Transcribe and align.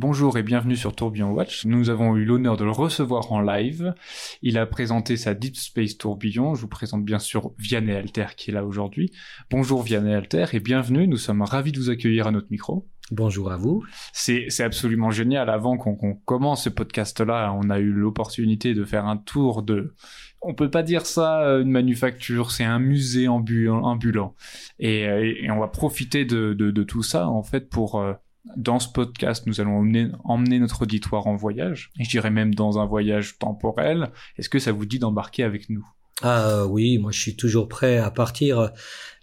Bonjour 0.00 0.38
et 0.38 0.44
bienvenue 0.44 0.76
sur 0.76 0.94
Tourbillon 0.94 1.32
Watch. 1.32 1.66
Nous 1.66 1.90
avons 1.90 2.14
eu 2.14 2.24
l'honneur 2.24 2.56
de 2.56 2.62
le 2.62 2.70
recevoir 2.70 3.32
en 3.32 3.40
live. 3.40 3.94
Il 4.42 4.56
a 4.56 4.64
présenté 4.64 5.16
sa 5.16 5.34
Deep 5.34 5.56
Space 5.56 5.98
Tourbillon. 5.98 6.54
Je 6.54 6.60
vous 6.60 6.68
présente 6.68 7.04
bien 7.04 7.18
sûr 7.18 7.50
Vianney 7.58 7.90
Alter 7.90 8.26
qui 8.36 8.50
est 8.50 8.54
là 8.54 8.64
aujourd'hui. 8.64 9.10
Bonjour 9.50 9.82
Vianney 9.82 10.14
Alter 10.14 10.44
et 10.52 10.60
bienvenue. 10.60 11.08
Nous 11.08 11.16
sommes 11.16 11.42
ravis 11.42 11.72
de 11.72 11.80
vous 11.80 11.90
accueillir 11.90 12.28
à 12.28 12.30
notre 12.30 12.46
micro. 12.52 12.86
Bonjour 13.10 13.50
à 13.50 13.56
vous. 13.56 13.82
C'est, 14.12 14.60
absolument 14.60 15.10
génial. 15.10 15.50
Avant 15.50 15.76
qu'on, 15.76 15.96
qu'on 15.96 16.14
commence 16.14 16.62
ce 16.62 16.68
podcast-là, 16.68 17.52
on 17.60 17.68
a 17.68 17.80
eu 17.80 17.90
l'opportunité 17.90 18.74
de 18.74 18.84
faire 18.84 19.04
un 19.04 19.16
tour 19.16 19.64
de... 19.64 19.96
On 20.42 20.54
peut 20.54 20.70
pas 20.70 20.84
dire 20.84 21.06
ça 21.06 21.40
euh, 21.40 21.62
une 21.62 21.72
manufacture, 21.72 22.52
c'est 22.52 22.62
un 22.62 22.78
musée 22.78 23.26
ambulant. 23.26 24.36
Et, 24.78 25.00
et, 25.00 25.50
on 25.50 25.58
va 25.58 25.66
profiter 25.66 26.24
de, 26.24 26.54
de, 26.54 26.70
de, 26.70 26.82
tout 26.84 27.02
ça 27.02 27.28
en 27.28 27.42
fait 27.42 27.68
pour... 27.68 27.96
Euh, 27.96 28.12
dans 28.56 28.78
ce 28.78 28.88
podcast, 28.88 29.46
nous 29.46 29.60
allons 29.60 29.78
emmener, 29.78 30.08
emmener, 30.24 30.58
notre 30.58 30.82
auditoire 30.82 31.26
en 31.26 31.36
voyage, 31.36 31.90
et 31.98 32.04
je 32.04 32.10
dirais 32.10 32.30
même 32.30 32.54
dans 32.54 32.78
un 32.78 32.86
voyage 32.86 33.38
temporel. 33.38 34.10
Est-ce 34.36 34.48
que 34.48 34.58
ça 34.58 34.72
vous 34.72 34.86
dit 34.86 34.98
d'embarquer 34.98 35.44
avec 35.44 35.70
nous? 35.70 35.86
Ah 36.22 36.66
oui, 36.66 36.98
moi 36.98 37.12
je 37.12 37.20
suis 37.20 37.36
toujours 37.36 37.68
prêt 37.68 37.98
à 37.98 38.10
partir 38.10 38.72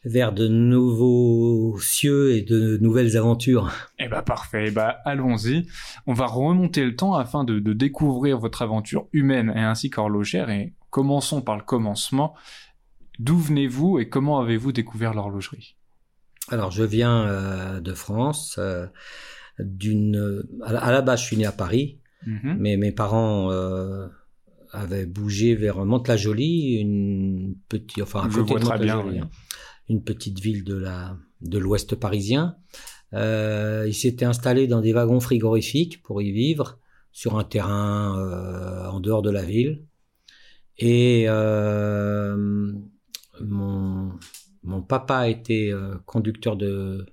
vers 0.05 0.31
de 0.31 0.47
nouveaux 0.47 1.77
cieux 1.81 2.35
et 2.35 2.41
de 2.41 2.77
nouvelles 2.81 3.17
aventures. 3.17 3.69
Eh 3.99 4.07
ben 4.07 4.21
parfait, 4.21 4.65
eh 4.67 4.71
ben 4.71 4.93
allons-y. 5.03 5.67
On 6.07 6.13
va 6.13 6.25
remonter 6.25 6.85
le 6.85 6.95
temps 6.95 7.15
afin 7.15 7.43
de, 7.43 7.59
de 7.59 7.73
découvrir 7.73 8.37
votre 8.37 8.61
aventure 8.61 9.07
humaine 9.11 9.51
et 9.55 9.59
ainsi 9.59 9.89
qu'horlogère, 9.89 10.49
et 10.49 10.73
commençons 10.89 11.41
par 11.41 11.57
le 11.57 11.63
commencement. 11.63 12.33
D'où 13.19 13.37
venez-vous 13.37 13.99
et 13.99 14.07
comment 14.07 14.39
avez-vous 14.39 14.71
découvert 14.71 15.13
l'horlogerie? 15.13 15.75
Alors, 16.49 16.71
je 16.71 16.83
viens 16.83 17.27
euh, 17.27 17.79
de 17.79 17.93
France. 17.93 18.55
Euh, 18.59 18.87
d'une, 19.59 20.43
à, 20.63 20.91
la 20.91 21.01
base, 21.01 21.21
je 21.21 21.25
suis 21.25 21.37
né 21.37 21.45
à 21.45 21.51
Paris, 21.51 21.99
mm-hmm. 22.27 22.57
mais 22.57 22.77
mes 22.77 22.91
parents 22.91 23.51
euh, 23.51 24.07
avaient 24.71 25.05
bougé 25.05 25.55
vers 25.55 25.85
Mantes-la-Jolie, 25.85 26.75
une 26.75 27.55
petite, 27.69 28.01
enfin, 28.01 28.27
bien, 28.27 28.99
hein, 28.99 29.29
une 29.87 30.03
petite 30.03 30.39
ville 30.39 30.63
de 30.65 30.75
la, 30.75 31.17
de 31.41 31.57
l'Ouest 31.57 31.95
parisien. 31.95 32.57
Ils 33.13 33.93
s'étaient 33.93 34.25
installés 34.25 34.67
dans 34.67 34.81
des 34.81 34.91
wagons 34.91 35.21
frigorifiques 35.21 36.03
pour 36.03 36.21
y 36.21 36.31
vivre 36.31 36.79
sur 37.13 37.37
un 37.37 37.45
terrain 37.45 38.89
en 38.91 38.99
dehors 38.99 39.21
de 39.21 39.29
la 39.29 39.43
ville. 39.43 39.85
Et 40.77 41.27
mon 43.39 44.11
mon 44.65 44.81
papa 44.81 45.29
était 45.29 45.69
euh, 45.71 45.95
conducteur 46.05 46.55
de, 46.57 47.05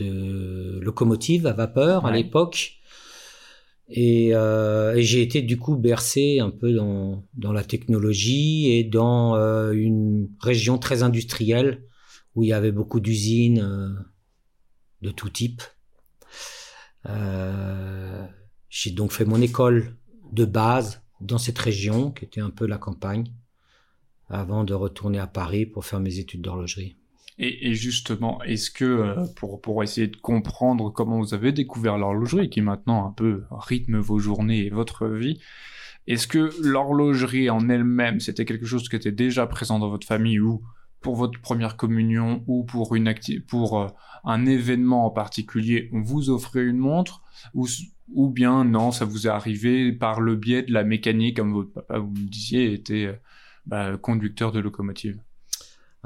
de 0.00 0.80
locomotive 0.80 1.46
à 1.46 1.52
vapeur 1.52 2.06
à 2.06 2.12
l'époque. 2.12 2.72
Et, 3.88 4.34
euh, 4.34 4.96
et 4.96 5.02
j'ai 5.02 5.22
été 5.22 5.42
du 5.42 5.58
coup 5.58 5.76
bercé 5.76 6.40
un 6.40 6.50
peu 6.50 6.72
dans, 6.72 7.24
dans 7.34 7.52
la 7.52 7.62
technologie 7.62 8.72
et 8.72 8.82
dans 8.82 9.36
euh, 9.36 9.72
une 9.72 10.28
région 10.40 10.76
très 10.78 11.04
industrielle 11.04 11.84
où 12.34 12.42
il 12.42 12.48
y 12.48 12.52
avait 12.52 12.72
beaucoup 12.72 12.98
d'usines 12.98 13.60
euh, 13.60 13.94
de 15.02 15.10
tout 15.10 15.30
type. 15.30 15.62
Euh, 17.08 18.26
j'ai 18.68 18.90
donc 18.90 19.12
fait 19.12 19.24
mon 19.24 19.40
école 19.40 19.96
de 20.32 20.44
base 20.44 21.02
dans 21.20 21.38
cette 21.38 21.58
région 21.58 22.10
qui 22.10 22.24
était 22.24 22.40
un 22.40 22.50
peu 22.50 22.66
la 22.66 22.78
campagne 22.78 23.32
avant 24.28 24.64
de 24.64 24.74
retourner 24.74 25.18
à 25.18 25.26
Paris 25.26 25.66
pour 25.66 25.84
faire 25.84 26.00
mes 26.00 26.18
études 26.18 26.42
d'horlogerie. 26.42 26.96
Et, 27.38 27.74
justement, 27.74 28.42
est-ce 28.44 28.70
que 28.70 28.84
euh, 28.84 29.26
pour 29.36 29.60
pour 29.60 29.82
essayer 29.82 30.06
de 30.06 30.16
comprendre 30.16 30.90
comment 30.90 31.18
vous 31.18 31.34
avez 31.34 31.52
découvert 31.52 31.98
l'horlogerie, 31.98 32.48
qui 32.48 32.62
maintenant 32.62 33.06
un 33.06 33.12
peu 33.12 33.44
rythme 33.50 33.98
vos 33.98 34.18
journées 34.18 34.64
et 34.64 34.70
votre 34.70 35.06
vie, 35.06 35.38
est-ce 36.06 36.26
que 36.26 36.50
l'horlogerie 36.62 37.50
en 37.50 37.68
elle-même 37.68 38.20
c'était 38.20 38.46
quelque 38.46 38.64
chose 38.64 38.88
qui 38.88 38.96
était 38.96 39.12
déjà 39.12 39.46
présent 39.46 39.78
dans 39.78 39.90
votre 39.90 40.06
famille 40.06 40.40
ou 40.40 40.62
pour 41.02 41.16
votre 41.16 41.38
première 41.40 41.76
communion 41.76 42.42
ou 42.46 42.64
pour 42.64 42.94
une 42.94 43.14
pour 43.46 43.80
euh, 43.80 43.88
un 44.24 44.46
événement 44.46 45.04
en 45.04 45.10
particulier, 45.10 45.90
on 45.92 46.00
vous 46.00 46.30
offrait 46.30 46.64
une 46.64 46.78
montre 46.78 47.22
ou 47.54 47.68
ou 48.14 48.30
bien 48.30 48.64
non, 48.64 48.92
ça 48.92 49.04
vous 49.04 49.26
est 49.26 49.30
arrivé 49.30 49.92
par 49.92 50.20
le 50.20 50.36
biais 50.36 50.62
de 50.62 50.72
la 50.72 50.84
mécanique, 50.84 51.36
comme 51.36 51.52
votre 51.52 51.72
papa 51.72 51.98
vous 51.98 52.10
me 52.12 52.28
disiez 52.28 52.72
était 52.72 53.06
euh, 53.06 53.14
bah, 53.66 53.96
conducteur 53.98 54.52
de 54.52 54.60
locomotive 54.60 55.18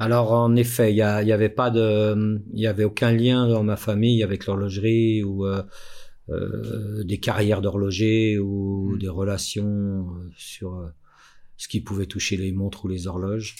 alors 0.01 0.33
en 0.33 0.57
effet, 0.57 0.93
il 0.95 0.97
y, 0.97 1.03
avait 1.03 1.51
pas 1.51 1.71
de, 1.71 2.41
il 2.55 2.61
y 2.61 2.67
avait 2.67 2.85
aucun 2.85 3.13
lien 3.13 3.47
dans 3.47 3.63
ma 3.63 3.77
famille 3.77 4.23
avec 4.23 4.47
l'horlogerie 4.47 5.23
ou 5.23 5.45
euh, 5.45 5.63
euh, 6.31 7.05
des 7.05 7.21
carrières 7.21 7.61
d'horloger 7.61 8.39
ou 8.39 8.93
mmh. 8.95 8.99
des 8.99 9.09
relations 9.09 10.09
euh, 10.09 10.31
sur 10.35 10.91
ce 11.59 11.69
qui 11.69 11.83
pouvait 11.83 12.07
toucher 12.07 12.39
les 12.39 12.51
montres 12.51 12.87
ou 12.87 12.89
les 12.89 13.07
horloges. 13.07 13.57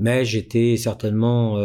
Mais 0.00 0.24
j'étais 0.24 0.76
certainement 0.76 1.58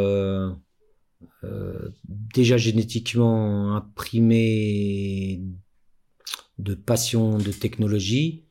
déjà 2.36 2.58
génétiquement 2.58 3.76
imprimé 3.76 5.42
de 6.60 6.76
passion 6.76 7.38
de 7.38 7.52
technologie 7.52 8.44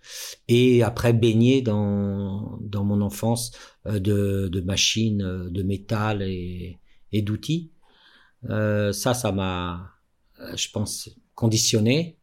et 0.49 0.83
après 0.83 1.13
baigné 1.13 1.63
dans 1.63 2.59
dans 2.61 2.85
mon 2.85 3.01
enfance 3.01 3.53
euh, 3.87 4.01
de, 4.01 4.49
de 4.49 4.61
machines 4.61 5.23
euh, 5.23 5.51
de 5.51 5.63
métal 5.63 6.23
et, 6.23 6.79
et 7.13 7.23
d'outils. 7.23 7.71
Euh, 8.51 8.93
ça 8.93 9.15
ça 9.15 9.33
m'a 9.33 9.91
je 10.57 10.69
pense 10.73 11.11
conditionné. 11.35 12.19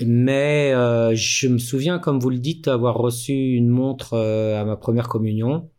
Mais 0.00 0.72
je 1.14 1.48
me 1.48 1.58
souviens 1.58 1.98
comme 1.98 2.18
vous 2.18 2.30
le 2.30 2.38
dites 2.38 2.66
avoir 2.66 2.96
reçu 2.96 3.32
une 3.32 3.68
montre 3.68 4.16
à 4.16 4.64
ma 4.64 4.76
première 4.76 5.06
communion 5.06 5.70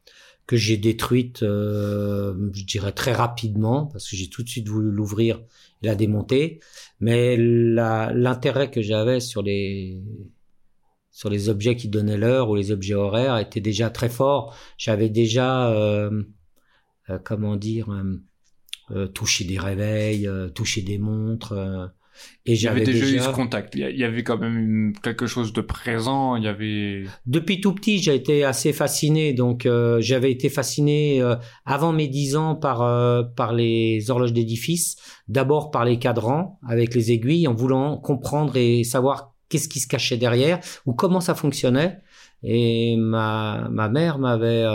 que 0.46 0.56
j'ai 0.56 0.78
détruite 0.78 1.40
je 1.42 2.64
dirais 2.64 2.92
très 2.92 3.12
rapidement 3.12 3.88
parce 3.88 4.08
que 4.08 4.16
j'ai 4.16 4.30
tout 4.30 4.44
de 4.44 4.50
suite 4.50 4.70
voulu 4.70 4.92
l'ouvrir 4.92 5.42
et 5.82 5.88
la 5.88 5.96
démonter 5.96 6.60
mais 7.04 7.36
l'intérêt 7.36 8.72
que 8.72 8.82
j'avais 8.82 9.20
sur 9.20 9.42
les 9.42 10.02
sur 11.12 11.30
les 11.30 11.50
objets 11.50 11.76
qui 11.76 11.90
donnaient 11.90 12.18
l'heure 12.18 12.50
ou 12.50 12.56
les 12.56 12.72
objets 12.72 12.94
horaires 12.94 13.38
était 13.38 13.60
déjà 13.60 13.90
très 13.90 14.08
fort. 14.10 14.56
J'avais 14.78 15.10
déjà, 15.10 15.70
euh, 15.70 16.24
euh, 17.10 17.20
comment 17.24 17.58
dire, 17.58 17.90
euh, 18.92 19.08
touché 19.08 19.44
des 19.44 19.60
réveils, 19.60 20.30
touché 20.56 20.82
des 20.82 20.98
montres. 20.98 21.54
Et 22.46 22.56
j'avais 22.56 22.82
déjà, 22.82 23.06
déjà, 23.06 23.16
eu 23.16 23.20
ce 23.20 23.30
contact. 23.30 23.76
Il 23.76 23.98
y 23.98 24.04
avait 24.04 24.24
quand 24.24 24.38
même 24.38 24.94
quelque 25.02 25.28
chose 25.28 25.54
de 25.54 25.62
présent. 25.62 26.36
Il 26.36 26.44
y 26.44 26.48
avait. 26.48 27.06
Depuis 27.26 27.62
tout 27.62 27.74
petit, 27.74 28.00
j'ai 28.00 28.16
été 28.16 28.44
assez 28.44 28.74
fasciné. 28.74 29.34
Donc, 29.34 29.66
euh, 29.66 30.00
j'avais 30.02 30.32
été 30.32 30.50
fasciné 30.50 31.22
euh, 31.22 31.36
avant 31.66 31.94
mes 31.94 32.08
dix 32.08 32.36
ans 32.36 32.56
par 32.56 32.82
euh, 32.82 33.24
par 33.24 33.54
les 33.54 34.10
horloges 34.10 34.34
d'édifice. 34.34 34.98
D'abord 35.28 35.72
par 35.72 35.86
les 35.86 36.00
cadrans 36.00 36.60
avec 36.68 36.94
les 36.96 37.12
aiguilles, 37.12 37.48
en 37.48 37.54
voulant 37.54 37.98
comprendre 37.98 38.58
et 38.58 38.84
savoir 38.84 39.34
qu'est-ce 39.48 39.70
qui 39.70 39.80
se 39.80 39.88
cachait 39.88 40.18
derrière 40.18 40.60
ou 40.86 40.94
comment 40.94 41.22
ça 41.22 41.36
fonctionnait. 41.36 42.00
Et 42.44 42.98
ma 42.98 43.70
ma 43.72 43.88
mère 43.88 44.20
m'avait 44.20 44.66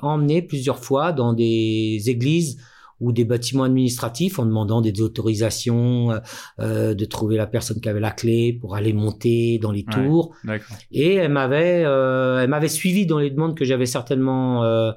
emmené 0.00 0.40
plusieurs 0.40 0.82
fois 0.82 1.12
dans 1.12 1.34
des 1.34 2.00
églises 2.06 2.58
ou 3.00 3.12
des 3.12 3.24
bâtiments 3.24 3.64
administratifs 3.64 4.38
en 4.38 4.46
demandant 4.46 4.80
des 4.80 5.00
autorisations, 5.00 6.10
euh, 6.10 6.18
euh, 6.60 6.94
de 6.94 7.04
trouver 7.04 7.36
la 7.36 7.46
personne 7.46 7.80
qui 7.80 7.88
avait 7.88 8.00
la 8.00 8.10
clé 8.10 8.52
pour 8.60 8.74
aller 8.74 8.92
monter 8.92 9.58
dans 9.58 9.72
les 9.72 9.84
tours. 9.84 10.34
et 10.92 11.14
elle 11.14 11.32
m'avait, 11.32 11.84
euh, 11.84 12.40
elle 12.40 12.50
m'avait 12.50 12.68
suivi 12.68 13.06
dans 13.06 13.18
les 13.18 13.30
demandes 13.30 13.56
que 13.56 13.64
j'avais 13.64 13.86
certainement 13.86 14.64
euh, 14.64 14.92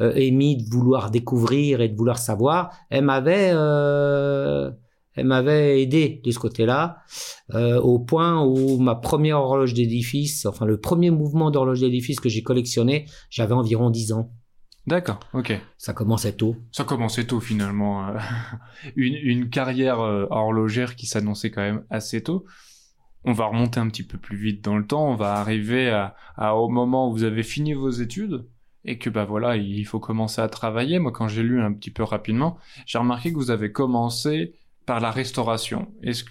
euh 0.00 0.12
émis 0.16 0.56
de 0.56 0.68
vouloir 0.68 1.10
découvrir 1.10 1.80
et 1.80 1.88
de 1.88 1.96
vouloir 1.96 2.18
savoir. 2.18 2.72
Elle 2.90 3.04
m'avait 3.04 3.52
elle 5.16 5.26
m'avait 5.26 5.80
aidé 5.80 6.20
de 6.24 6.30
ce 6.30 6.38
côté-là, 6.38 6.98
euh, 7.54 7.80
au 7.80 7.98
point 7.98 8.44
où 8.44 8.78
ma 8.78 8.96
première 8.96 9.38
horloge 9.38 9.74
d'édifice, 9.74 10.44
enfin 10.46 10.66
le 10.66 10.80
premier 10.80 11.10
mouvement 11.10 11.50
d'horloge 11.50 11.80
d'édifice 11.80 12.18
que 12.20 12.28
j'ai 12.28 12.42
collectionné, 12.42 13.06
j'avais 13.30 13.54
environ 13.54 13.90
10 13.90 14.12
ans. 14.12 14.32
D'accord, 14.86 15.20
ok. 15.32 15.58
Ça 15.78 15.94
commençait 15.94 16.34
tôt. 16.34 16.56
Ça 16.70 16.84
commençait 16.84 17.26
tôt 17.26 17.40
finalement. 17.40 18.08
Euh, 18.08 18.18
une, 18.96 19.14
une 19.14 19.48
carrière 19.48 20.00
euh, 20.00 20.26
horlogère 20.30 20.94
qui 20.94 21.06
s'annonçait 21.06 21.50
quand 21.50 21.62
même 21.62 21.84
assez 21.90 22.22
tôt. 22.22 22.44
On 23.24 23.32
va 23.32 23.46
remonter 23.46 23.80
un 23.80 23.88
petit 23.88 24.02
peu 24.02 24.18
plus 24.18 24.36
vite 24.36 24.62
dans 24.62 24.76
le 24.76 24.86
temps. 24.86 25.08
On 25.08 25.16
va 25.16 25.34
arriver 25.34 25.88
à, 25.88 26.14
à 26.36 26.56
au 26.56 26.68
moment 26.68 27.08
où 27.08 27.12
vous 27.12 27.24
avez 27.24 27.42
fini 27.42 27.72
vos 27.72 27.90
études 27.90 28.46
et 28.84 28.98
que 28.98 29.08
bah 29.08 29.24
voilà, 29.24 29.56
il 29.56 29.84
faut 29.84 30.00
commencer 30.00 30.42
à 30.42 30.48
travailler. 30.48 30.98
Moi, 30.98 31.12
quand 31.12 31.28
j'ai 31.28 31.42
lu 31.42 31.62
un 31.62 31.72
petit 31.72 31.90
peu 31.90 32.02
rapidement, 32.02 32.58
j'ai 32.84 32.98
remarqué 32.98 33.32
que 33.32 33.38
vous 33.38 33.50
avez 33.50 33.72
commencé 33.72 34.54
par 34.84 35.00
la 35.00 35.10
restauration. 35.10 35.88
Est-ce 36.02 36.24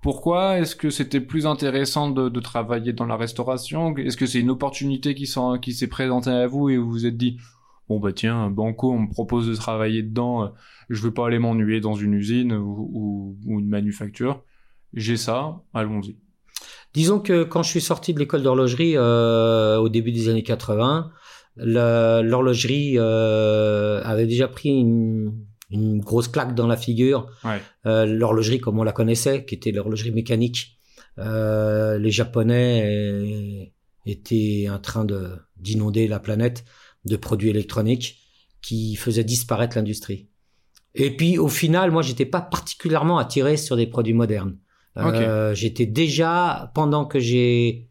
pourquoi? 0.00 0.58
Est-ce 0.58 0.76
que 0.76 0.90
c'était 0.90 1.20
plus 1.20 1.46
intéressant 1.46 2.10
de, 2.10 2.28
de, 2.28 2.40
travailler 2.40 2.92
dans 2.92 3.06
la 3.06 3.16
restauration? 3.16 3.96
Est-ce 3.96 4.18
que 4.18 4.26
c'est 4.26 4.40
une 4.40 4.50
opportunité 4.50 5.14
qui, 5.14 5.30
qui 5.62 5.72
s'est 5.72 5.86
présentée 5.86 6.30
à 6.30 6.46
vous 6.46 6.68
et 6.68 6.76
vous 6.76 6.90
vous 6.90 7.06
êtes 7.06 7.16
dit 7.16 7.38
bon 7.88 8.00
bah 8.00 8.12
tiens, 8.12 8.50
Banco, 8.50 8.92
on 8.92 9.00
me 9.00 9.10
propose 9.10 9.48
de 9.48 9.54
travailler 9.54 10.02
dedans, 10.02 10.44
euh, 10.44 10.48
je 10.90 11.00
veux 11.02 11.12
pas 11.12 11.26
aller 11.26 11.38
m'ennuyer 11.38 11.80
dans 11.80 11.94
une 11.94 12.14
usine 12.14 12.52
ou, 12.52 13.36
ou, 13.44 13.60
une 13.60 13.68
manufacture. 13.68 14.42
j'ai 14.92 15.16
ça, 15.16 15.62
allons-y. 15.72 16.16
Disons 16.94 17.18
que 17.18 17.42
quand 17.42 17.62
je 17.64 17.70
suis 17.70 17.80
sorti 17.80 18.14
de 18.14 18.20
l'école 18.20 18.42
d'horlogerie 18.42 18.96
euh, 18.96 19.78
au 19.78 19.88
début 19.88 20.12
des 20.12 20.28
années 20.28 20.44
80, 20.44 21.10
l'horlogerie 21.56 22.94
euh, 22.98 24.00
avait 24.04 24.26
déjà 24.26 24.46
pris 24.46 24.68
une, 24.68 25.34
une, 25.70 26.00
grosse 26.00 26.28
claque 26.28 26.54
dans 26.54 26.68
la 26.68 26.76
figure. 26.76 27.26
Ouais. 27.44 27.60
Euh, 27.86 28.06
l'horlogerie 28.06 28.60
comme 28.60 28.78
on 28.78 28.84
la 28.84 28.92
connaissait, 28.92 29.44
qui 29.44 29.56
était 29.56 29.72
l'horlogerie 29.72 30.12
mécanique. 30.12 30.78
Les 31.16 32.10
Japonais 32.10 33.72
étaient 34.06 34.68
en 34.70 34.78
train 34.78 35.04
de 35.04 35.30
d'inonder 35.56 36.08
la 36.08 36.18
planète 36.18 36.64
de 37.04 37.16
produits 37.16 37.50
électroniques 37.50 38.18
qui 38.62 38.96
faisaient 38.96 39.24
disparaître 39.24 39.76
l'industrie. 39.76 40.28
Et 40.94 41.14
puis 41.14 41.38
au 41.38 41.48
final, 41.48 41.90
moi, 41.90 42.02
j'étais 42.02 42.26
pas 42.26 42.40
particulièrement 42.40 43.18
attiré 43.18 43.56
sur 43.56 43.76
des 43.76 43.86
produits 43.86 44.14
modernes. 44.14 44.58
Euh, 44.96 45.54
J'étais 45.54 45.86
déjà, 45.86 46.70
pendant 46.74 47.04
que 47.04 47.18
j'ai 47.18 47.88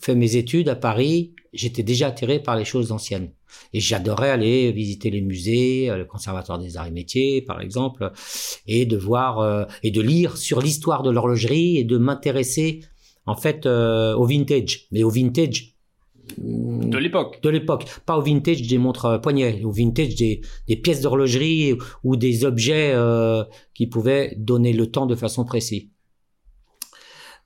fait 0.00 0.14
mes 0.14 0.36
études 0.36 0.68
à 0.70 0.76
Paris, 0.76 1.34
j'étais 1.52 1.82
déjà 1.82 2.08
attiré 2.08 2.42
par 2.42 2.56
les 2.56 2.64
choses 2.64 2.92
anciennes. 2.92 3.32
Et 3.72 3.80
j'adorais 3.80 4.30
aller 4.30 4.72
visiter 4.72 5.10
les 5.10 5.20
musées, 5.20 5.90
euh, 5.90 5.96
le 5.96 6.04
Conservatoire 6.04 6.58
des 6.58 6.76
Arts 6.76 6.86
et 6.86 6.90
Métiers, 6.90 7.42
par 7.42 7.60
exemple, 7.60 8.12
et 8.66 8.86
de 8.86 8.96
voir 8.96 9.40
euh, 9.40 9.64
et 9.82 9.90
de 9.90 10.00
lire 10.00 10.36
sur 10.36 10.60
l'histoire 10.60 11.02
de 11.02 11.10
l'horlogerie 11.10 11.78
et 11.78 11.84
de 11.84 11.96
m'intéresser 11.96 12.80
en 13.26 13.36
fait 13.36 13.66
euh, 13.66 14.14
au 14.14 14.24
vintage, 14.24 14.86
mais 14.90 15.02
au 15.02 15.10
vintage 15.10 15.74
de 16.36 16.98
l'époque. 16.98 17.40
De 17.42 17.48
l'époque, 17.48 17.86
pas 18.04 18.18
au 18.18 18.22
vintage 18.22 18.62
des 18.62 18.78
montres 18.78 19.20
poignets, 19.20 19.62
au 19.64 19.70
vintage 19.70 20.14
des, 20.14 20.40
des 20.66 20.76
pièces 20.76 21.00
d'horlogerie 21.00 21.74
ou 22.04 22.16
des 22.16 22.44
objets 22.44 22.94
qui 23.74 23.86
pouvaient 23.86 24.34
donner 24.36 24.72
le 24.72 24.90
temps 24.90 25.06
de 25.06 25.14
façon 25.14 25.44
précise. 25.44 25.88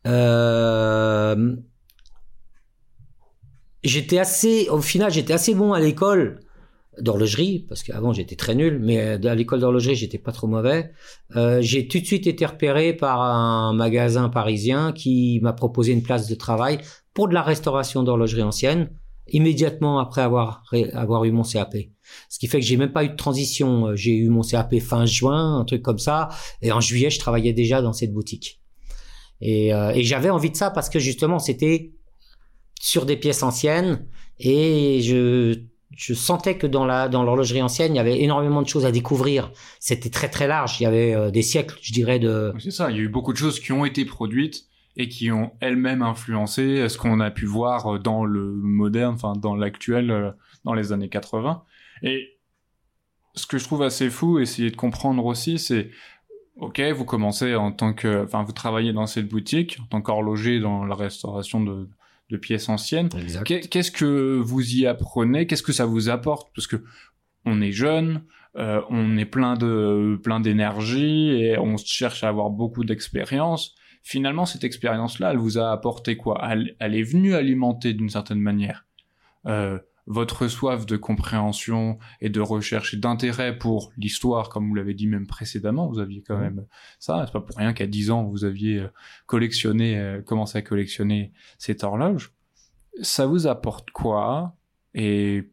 Euh, 0.07 1.57
j'étais 3.85 4.19
assez, 4.19 4.69
au 4.69 4.81
final, 4.81 5.13
j'étais 5.13 5.33
assez 5.33 5.55
bon 5.55 5.73
à 5.73 5.81
l'école 5.81 6.41
d'horlogerie 6.99 7.65
parce 7.69 7.83
qu'avant 7.83 8.13
j'étais 8.13 8.37
très 8.37 8.55
nul, 8.55 8.79
mais 8.81 9.27
à 9.27 9.35
l'école 9.35 9.61
d'horlogerie 9.61 9.95
j'étais 9.95 10.19
pas 10.19 10.33
trop 10.33 10.47
mauvais. 10.47 10.91
Euh, 11.37 11.61
j'ai 11.63 11.89
tout 11.89 11.99
de 12.01 12.05
suite 12.05 12.27
été 12.27 12.45
repéré 12.45 12.93
par 12.93 13.23
un 13.23 13.73
magasin 13.73 14.29
parisien 14.29 14.93
qui 14.93 15.41
m'a 15.43 15.53
proposé 15.53 15.93
une 15.93 16.03
place 16.03 16.29
de 16.29 16.35
travail 16.35 16.79
pour 17.15 17.29
de 17.29 17.35
la 17.35 17.43
restauration 17.43 18.03
d'horlogerie 18.03 18.43
ancienne 18.43 18.91
immédiatement 19.29 19.99
après 20.01 20.21
avoir 20.21 20.65
avoir 20.93 21.25
eu 21.25 21.31
mon 21.31 21.45
CAP. 21.45 21.77
Ce 22.29 22.39
qui 22.39 22.47
fait 22.47 22.61
que 22.61 22.67
j'ai 22.67 22.77
même 22.77 22.93
pas 22.93 23.05
eu 23.05 23.09
de 23.09 23.17
transition. 23.17 23.95
J'ai 23.95 24.15
eu 24.17 24.29
mon 24.29 24.43
CAP 24.43 24.79
fin 24.81 25.07
juin, 25.07 25.59
un 25.59 25.65
truc 25.65 25.81
comme 25.83 25.99
ça, 25.99 26.29
et 26.61 26.73
en 26.73 26.81
juillet 26.81 27.09
je 27.11 27.19
travaillais 27.19 27.53
déjà 27.53 27.81
dans 27.81 27.93
cette 27.93 28.13
boutique. 28.13 28.61
Et, 29.41 29.75
euh, 29.75 29.91
et 29.91 30.05
j'avais 30.05 30.31
envie 30.31 30.51
de 30.51 30.57
ça 30.57 30.71
parce 30.71 30.89
que 30.89 31.01
justement, 31.01 31.39
c'était 31.39 31.93
sur 32.81 33.07
des 33.07 33.17
pièces 33.17 33.43
anciennes 33.43 34.07
et 34.39 35.01
je, 35.03 35.61
je 35.97 36.15
sentais 36.15 36.57
que 36.57 36.67
dans 36.67 36.85
la 36.85 37.09
dans 37.09 37.23
l'horlogerie 37.23 37.63
ancienne, 37.63 37.95
il 37.95 37.97
y 37.97 38.01
avait 38.01 38.21
énormément 38.21 38.63
de 38.63 38.69
choses 38.69 38.87
à 38.87 38.93
découvrir. 38.93 39.51
C'était 39.81 40.11
très 40.11 40.29
très 40.29 40.47
large. 40.47 40.81
Il 40.81 40.85
y 40.85 40.87
avait 40.87 41.15
euh, 41.15 41.31
des 41.31 41.43
siècles, 41.43 41.79
je 41.83 41.93
dirais, 41.93 42.19
de. 42.19 42.53
C'est 42.59 42.71
ça. 42.71 42.91
Il 42.91 42.97
y 42.97 43.01
a 43.01 43.03
eu 43.03 43.09
beaucoup 43.09 43.33
de 43.33 43.39
choses 43.39 43.61
qui 43.61 43.73
ont 43.73 43.85
été 43.85 44.05
produites 44.05 44.67
et 44.97 45.09
qui 45.09 45.31
ont 45.31 45.53
elles-mêmes 45.61 46.03
influencé 46.03 46.89
ce 46.89 46.99
qu'on 46.99 47.21
a 47.21 47.31
pu 47.31 47.47
voir 47.47 47.99
dans 47.99 48.25
le 48.25 48.53
moderne, 48.53 49.15
enfin 49.15 49.33
dans 49.35 49.55
l'actuel, 49.55 50.11
euh, 50.11 50.31
dans 50.65 50.75
les 50.75 50.93
années 50.93 51.09
80. 51.09 51.63
Et 52.03 52.39
ce 53.35 53.47
que 53.47 53.59
je 53.59 53.65
trouve 53.65 53.83
assez 53.83 54.11
fou, 54.11 54.39
essayer 54.39 54.71
de 54.71 54.77
comprendre 54.77 55.25
aussi, 55.25 55.59
c'est 55.59 55.91
Ok, 56.57 56.81
vous 56.95 57.07
commencez 57.07 57.55
en 57.55 57.73
tant 57.73 57.95
que, 57.95 58.25
enfin, 58.25 58.43
vous 58.43 58.53
travaillez 58.53 58.93
dans 58.93 59.07
cette 59.07 59.27
boutique 59.27 59.79
en 59.83 59.87
tant 59.87 60.03
qu'horloger 60.03 60.61
dans 60.61 60.85
la 60.85 60.95
restauration 60.95 61.63
de, 61.63 61.89
de 62.33 62.37
pièces 62.39 62.69
anciennes. 62.69 63.11
Qu'est-ce 63.45 63.91
que 63.91 64.41
vous 64.41 64.75
y 64.75 64.87
apprenez? 64.87 65.47
Qu'est-ce 65.47 65.63
que 65.63 65.73
ça 65.73 65.85
vous 65.85 66.09
apporte? 66.09 66.51
Parce 66.55 66.67
que 66.67 66.83
on 67.45 67.61
est 67.61 67.73
jeune, 67.73 68.23
euh, 68.57 68.81
on 68.89 69.17
est 69.19 69.27
plein 69.27 69.55
de 69.57 70.19
plein 70.23 70.41
d'énergie 70.41 71.31
et 71.31 71.59
on 71.59 71.77
cherche 71.77 72.25
à 72.25 72.29
avoir 72.29 72.51
beaucoup 72.51 72.85
d'expérience. 72.85 73.75
Finalement, 74.03 74.47
cette 74.47 74.65
expérience-là, 74.65 75.31
elle 75.31 75.39
vous 75.39 75.59
a 75.59 75.71
apporté 75.71 76.17
quoi? 76.17 76.41
Elle, 76.51 76.75
elle, 76.81 76.97
est 76.97 77.03
venue 77.03 77.35
alimenter 77.35 77.93
d'une 77.93 78.09
certaine 78.09 78.41
manière 78.41 78.87
euh, 79.47 79.79
votre 80.07 80.49
soif 80.49 80.85
de 80.85 80.97
compréhension 80.97 81.99
et 82.21 82.29
de 82.29 82.41
recherche 82.41 82.95
et 82.95 82.97
d'intérêt 82.97 83.57
pour 83.57 83.93
l'histoire, 83.97 84.49
comme 84.49 84.69
vous 84.69 84.75
l'avez 84.75 84.95
dit 84.95 85.07
même 85.07 85.27
précédemment, 85.27 85.89
vous 85.89 86.01
aviez 86.01 86.23
quand 86.23 86.39
même 86.39 86.67
ça. 86.99 87.23
C'est 87.27 87.33
pas 87.33 87.41
pour 87.41 87.57
rien 87.57 87.73
qu'à 87.73 87.87
10 87.87 88.11
ans, 88.11 88.25
vous 88.25 88.45
aviez 88.45 88.81
euh, 88.81 88.89
collectionné, 89.27 89.99
euh, 89.99 90.21
commencé 90.21 90.59
à 90.59 90.63
collectionner 90.63 91.33
cette 91.59 91.85
horloge. 91.85 92.33
Ça 93.01 93.27
vous 93.27 93.47
apporte 93.47 93.91
quoi? 93.91 94.57
Et 94.95 95.51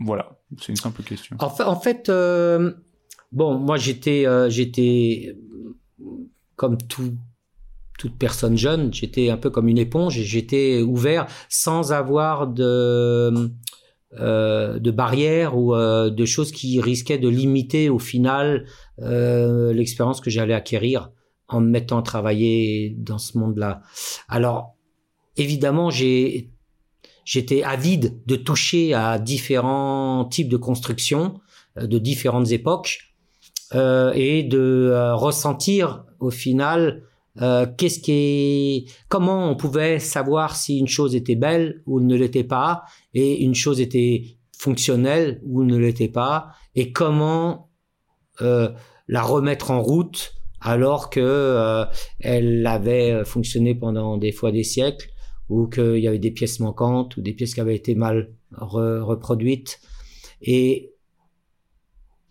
voilà, 0.00 0.38
c'est 0.58 0.70
une 0.70 0.76
simple 0.76 1.02
question. 1.02 1.36
En 1.38 1.50
fait, 1.50 1.62
en 1.62 1.78
fait 1.78 2.08
euh, 2.08 2.72
bon, 3.30 3.58
moi 3.58 3.76
j'étais, 3.76 4.26
j'étais 4.50 5.36
comme 6.56 6.78
tout, 6.78 7.16
toute 7.98 8.18
personne 8.18 8.56
jeune, 8.56 8.92
j'étais 8.92 9.30
un 9.30 9.36
peu 9.36 9.50
comme 9.50 9.68
une 9.68 9.78
éponge 9.78 10.18
et 10.18 10.24
j'étais 10.24 10.82
ouvert 10.82 11.26
sans 11.48 11.92
avoir 11.92 12.48
de 12.48 13.50
euh, 14.20 14.78
de 14.78 14.90
barrières 14.90 15.56
ou 15.58 15.74
euh, 15.74 16.08
de 16.08 16.24
choses 16.24 16.52
qui 16.52 16.80
risquaient 16.80 17.18
de 17.18 17.28
limiter 17.28 17.88
au 17.88 17.98
final 17.98 18.66
euh, 19.00 19.72
l'expérience 19.72 20.20
que 20.20 20.30
j'allais 20.30 20.54
acquérir 20.54 21.10
en 21.48 21.60
me 21.60 21.68
mettant 21.68 21.98
à 21.98 22.02
travailler 22.02 22.94
dans 22.96 23.18
ce 23.18 23.36
monde-là. 23.38 23.82
Alors, 24.28 24.76
évidemment, 25.36 25.90
j'ai 25.90 26.50
j'étais 27.24 27.62
avide 27.62 28.20
de 28.26 28.36
toucher 28.36 28.94
à 28.94 29.18
différents 29.18 30.26
types 30.26 30.48
de 30.48 30.58
constructions 30.58 31.40
de 31.76 31.98
différentes 31.98 32.52
époques 32.52 33.00
et 33.72 34.42
de 34.44 35.12
ressentir 35.14 36.04
au 36.20 36.30
final 36.30 37.02
euh, 37.42 37.66
qu'est-ce 37.76 37.98
qui 38.00 38.12
est, 38.12 38.84
comment 39.08 39.50
on 39.50 39.56
pouvait 39.56 39.98
savoir 39.98 40.56
si 40.56 40.78
une 40.78 40.86
chose 40.86 41.14
était 41.14 41.34
belle 41.34 41.82
ou 41.86 42.00
ne 42.00 42.14
l'était 42.14 42.44
pas, 42.44 42.84
et 43.12 43.42
une 43.42 43.54
chose 43.54 43.80
était 43.80 44.38
fonctionnelle 44.56 45.40
ou 45.44 45.64
ne 45.64 45.76
l'était 45.76 46.08
pas, 46.08 46.52
et 46.74 46.92
comment 46.92 47.70
euh, 48.40 48.70
la 49.08 49.22
remettre 49.22 49.70
en 49.70 49.82
route 49.82 50.34
alors 50.60 51.10
que 51.10 51.20
euh, 51.20 51.84
elle 52.20 52.66
avait 52.66 53.24
fonctionné 53.24 53.74
pendant 53.74 54.16
des 54.16 54.32
fois 54.32 54.50
des 54.50 54.64
siècles, 54.64 55.10
ou 55.48 55.66
qu'il 55.66 55.98
y 55.98 56.08
avait 56.08 56.18
des 56.18 56.30
pièces 56.30 56.60
manquantes 56.60 57.16
ou 57.16 57.20
des 57.20 57.34
pièces 57.34 57.54
qui 57.54 57.60
avaient 57.60 57.76
été 57.76 57.94
mal 57.94 58.32
reproduites. 58.52 59.78
Et 60.40 60.94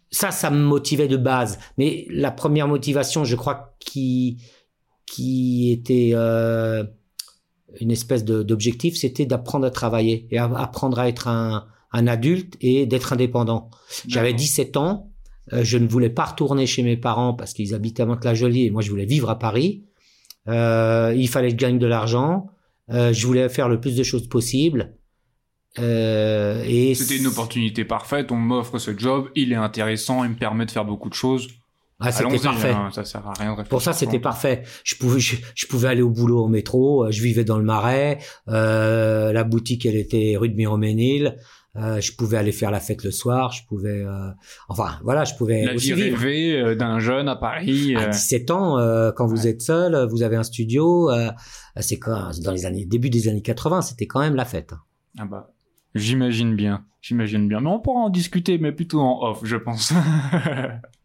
ça, 0.10 0.32
ça 0.32 0.50
me 0.50 0.64
motivait 0.64 1.08
de 1.08 1.18
base. 1.18 1.60
Mais 1.78 2.06
la 2.10 2.32
première 2.32 2.68
motivation, 2.68 3.24
je 3.24 3.36
crois, 3.36 3.76
qui 3.80 4.42
qui 5.14 5.72
était 5.72 6.12
euh, 6.14 6.84
une 7.80 7.92
espèce 7.92 8.26
d'objectif, 8.26 8.98
c'était 8.98 9.28
d'apprendre 9.28 9.68
à 9.68 9.70
travailler 9.70 10.28
et 10.32 10.40
apprendre 10.40 10.98
à 10.98 11.08
être 11.08 11.28
un, 11.28 11.68
un 11.92 12.08
adulte 12.08 12.58
et 12.62 12.88
d'être 12.88 13.14
indépendant. 13.14 13.70
J'avais 14.08 14.34
17 14.34 14.76
ans, 14.76 15.12
euh, 15.54 15.64
je 15.64 15.78
ne 15.78 15.88
voulais 15.88 16.10
pas 16.10 16.26
retourner 16.26 16.66
chez 16.66 16.82
mes 16.82 16.98
parents 16.98 17.36
parce 17.36 17.54
qu'ils 17.54 17.76
habitaient 17.76 18.02
à 18.02 18.06
Mantes-la-Jolie 18.08 18.66
et 18.66 18.72
moi 18.72 18.82
je 18.82 18.90
voulais 18.90 19.06
vivre 19.06 19.30
à 19.30 19.38
Paris. 19.38 19.84
Euh, 20.48 21.14
il 21.16 21.30
fallait 21.30 21.50
que 21.50 21.54
je 21.54 21.58
gagne 21.58 21.78
de 21.78 21.86
l'argent. 21.86 22.48
Euh, 22.90 23.14
je 23.14 23.28
voulais 23.28 23.48
faire 23.50 23.70
le 23.70 23.80
plus 23.80 23.96
de 23.96 24.02
choses 24.02 24.28
possible. 24.28 24.96
Euh, 25.78 26.64
et 26.66 26.96
c'était 26.96 27.18
une 27.18 27.28
opportunité 27.28 27.86
parfaite. 27.86 28.32
On 28.32 28.38
m'offre 28.38 28.80
ce 28.80 28.98
job, 28.98 29.30
il 29.36 29.52
est 29.52 29.58
intéressant, 29.58 30.24
il 30.24 30.32
me 30.32 30.36
permet 30.36 30.66
de 30.66 30.72
faire 30.72 30.86
beaucoup 30.86 31.10
de 31.10 31.14
choses. 31.14 31.50
Ah, 32.04 32.12
c'était 32.12 32.40
parfait. 32.40 32.72
Hein, 32.72 32.90
ça 32.92 33.06
sert 33.06 33.26
à 33.26 33.34
rien 33.34 33.56
Pour 33.70 33.82
ça, 33.82 33.94
c'était 33.94 34.20
parfait. 34.20 34.64
Je 34.84 34.96
pouvais, 34.96 35.20
je, 35.20 35.68
pouvais 35.68 35.88
aller 35.88 36.02
au 36.02 36.10
boulot 36.10 36.44
au 36.44 36.48
métro. 36.48 37.06
Euh, 37.06 37.12
je 37.12 37.22
vivais 37.22 37.44
dans 37.44 37.58
le 37.58 37.64
Marais. 37.64 38.20
Euh, 38.50 39.32
la 39.32 39.44
boutique, 39.44 39.86
elle 39.86 39.96
était 39.96 40.36
rue 40.38 40.50
de 40.50 40.56
Miroménil. 40.56 41.38
Euh, 41.76 42.00
je 42.00 42.16
pouvais 42.16 42.38
aller 42.38 42.52
faire 42.52 42.70
la 42.70 42.80
fête 42.80 43.04
le 43.04 43.12
soir. 43.12 43.52
Je 43.52 43.66
pouvais, 43.66 44.04
euh, 44.04 44.30
enfin, 44.70 45.00
voilà, 45.04 45.24
je 45.24 45.34
pouvais 45.36 45.66
la 45.66 45.74
aussi 45.74 45.94
vie 45.94 46.04
rêver 46.12 46.62
euh, 46.62 46.76
d'un 46.76 47.00
jeune 47.00 47.28
à 47.28 47.36
Paris. 47.36 47.96
À 47.96 48.08
17 48.08 48.52
ans, 48.52 48.78
quand 49.16 49.26
vous 49.26 49.48
êtes 49.48 49.62
seul, 49.62 50.08
vous 50.10 50.22
avez 50.24 50.36
un 50.36 50.44
studio. 50.44 51.10
c'est 51.78 51.98
quand 51.98 52.32
dans 52.44 52.52
les 52.52 52.66
années 52.66 52.86
début 52.86 53.10
des 53.10 53.28
années 53.28 53.42
80, 53.42 53.82
c'était 53.82 54.08
quand 54.08 54.20
même 54.20 54.36
la 54.36 54.46
fête. 54.46 54.74
Ah 55.18 55.26
bah, 55.26 55.52
j'imagine 55.96 56.56
bien, 56.56 56.86
j'imagine 57.02 57.48
bien. 57.48 57.60
Mais 57.60 57.70
on 57.70 57.80
pourra 57.80 58.02
en 58.02 58.10
discuter, 58.10 58.58
mais 58.58 58.72
plutôt 58.72 59.00
en 59.00 59.30
off, 59.30 59.40
je 59.44 59.58
pense. 59.58 59.94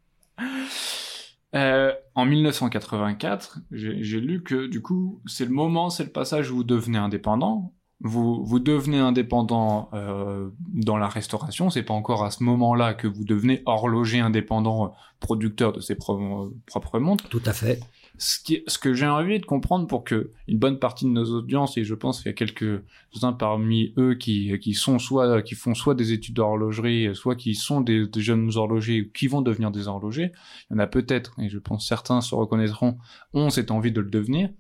Euh, 1.55 1.93
en 2.15 2.27
1984, 2.27 3.61
j'ai 3.71 4.21
lu 4.21 4.43
que 4.43 4.67
du 4.67 4.83
coup, 4.83 5.23
c'est 5.27 5.45
le 5.45 5.51
moment, 5.51 5.91
c'est 5.91 6.05
le 6.05 6.11
passage 6.11 6.51
où 6.51 6.57
vous 6.57 6.65
devenez 6.65 6.99
indépendant. 6.99 7.73
Vous, 8.01 8.45
vous 8.45 8.61
devenez 8.61 8.99
indépendant 8.99 9.91
euh, 9.93 10.51
dans 10.73 10.97
la 10.99 11.09
restauration. 11.09 11.69
C'est 11.69 11.83
pas 11.83 11.95
encore 11.95 12.25
à 12.25 12.31
ce 12.31 12.45
moment-là 12.45 12.95
que 12.95 13.09
vous 13.09 13.25
devenez 13.25 13.63
horloger 13.67 14.21
indépendant, 14.21 14.95
producteur 15.21 15.73
de 15.73 15.81
ses 15.81 15.97
propres 15.97 16.99
montres. 17.01 17.29
Tout 17.29 17.43
à 17.45 17.53
fait. 17.53 17.81
Ce, 18.19 18.79
que 18.79 18.95
j'ai 18.95 19.07
envie 19.07 19.39
de 19.39 19.47
comprendre 19.47 19.87
pour 19.87 20.05
que 20.05 20.33
une 20.49 20.59
bonne 20.59 20.79
partie 20.79 21.05
de 21.05 21.11
nos 21.11 21.25
audiences, 21.33 21.77
et 21.79 21.85
je 21.85 21.95
pense 21.95 22.19
qu'il 22.19 22.27
y 22.27 22.31
a 22.31 22.35
quelques-uns 22.35 23.33
parmi 23.33 23.95
eux 23.97 24.15
qui, 24.15 24.59
qui 24.59 24.75
sont 24.75 24.99
soit, 24.99 25.43
qui 25.43 25.55
font 25.55 25.75
soit 25.75 25.95
des 25.95 26.13
études 26.13 26.35
d'horlogerie, 26.35 27.15
soit 27.15 27.37
qui 27.37 27.55
sont 27.55 27.81
des, 27.81 28.09
jeunes 28.17 28.51
horlogers 28.57 29.03
ou 29.03 29.13
qui 29.13 29.29
vont 29.29 29.41
devenir 29.41 29.71
des 29.71 29.89
horlogers, 29.89 30.33
il 30.71 30.75
y 30.75 30.77
en 30.77 30.81
a 30.81 30.87
peut-être, 30.87 31.33
et 31.41 31.49
je 31.49 31.59
pense 31.59 31.87
certains 31.87 32.21
se 32.21 32.35
reconnaîtront, 32.35 32.99
ont 33.33 33.51
cette 33.51 33.71
envie 33.71 33.93
de 33.93 34.01
le 34.01 34.11
devenir. 34.11 34.51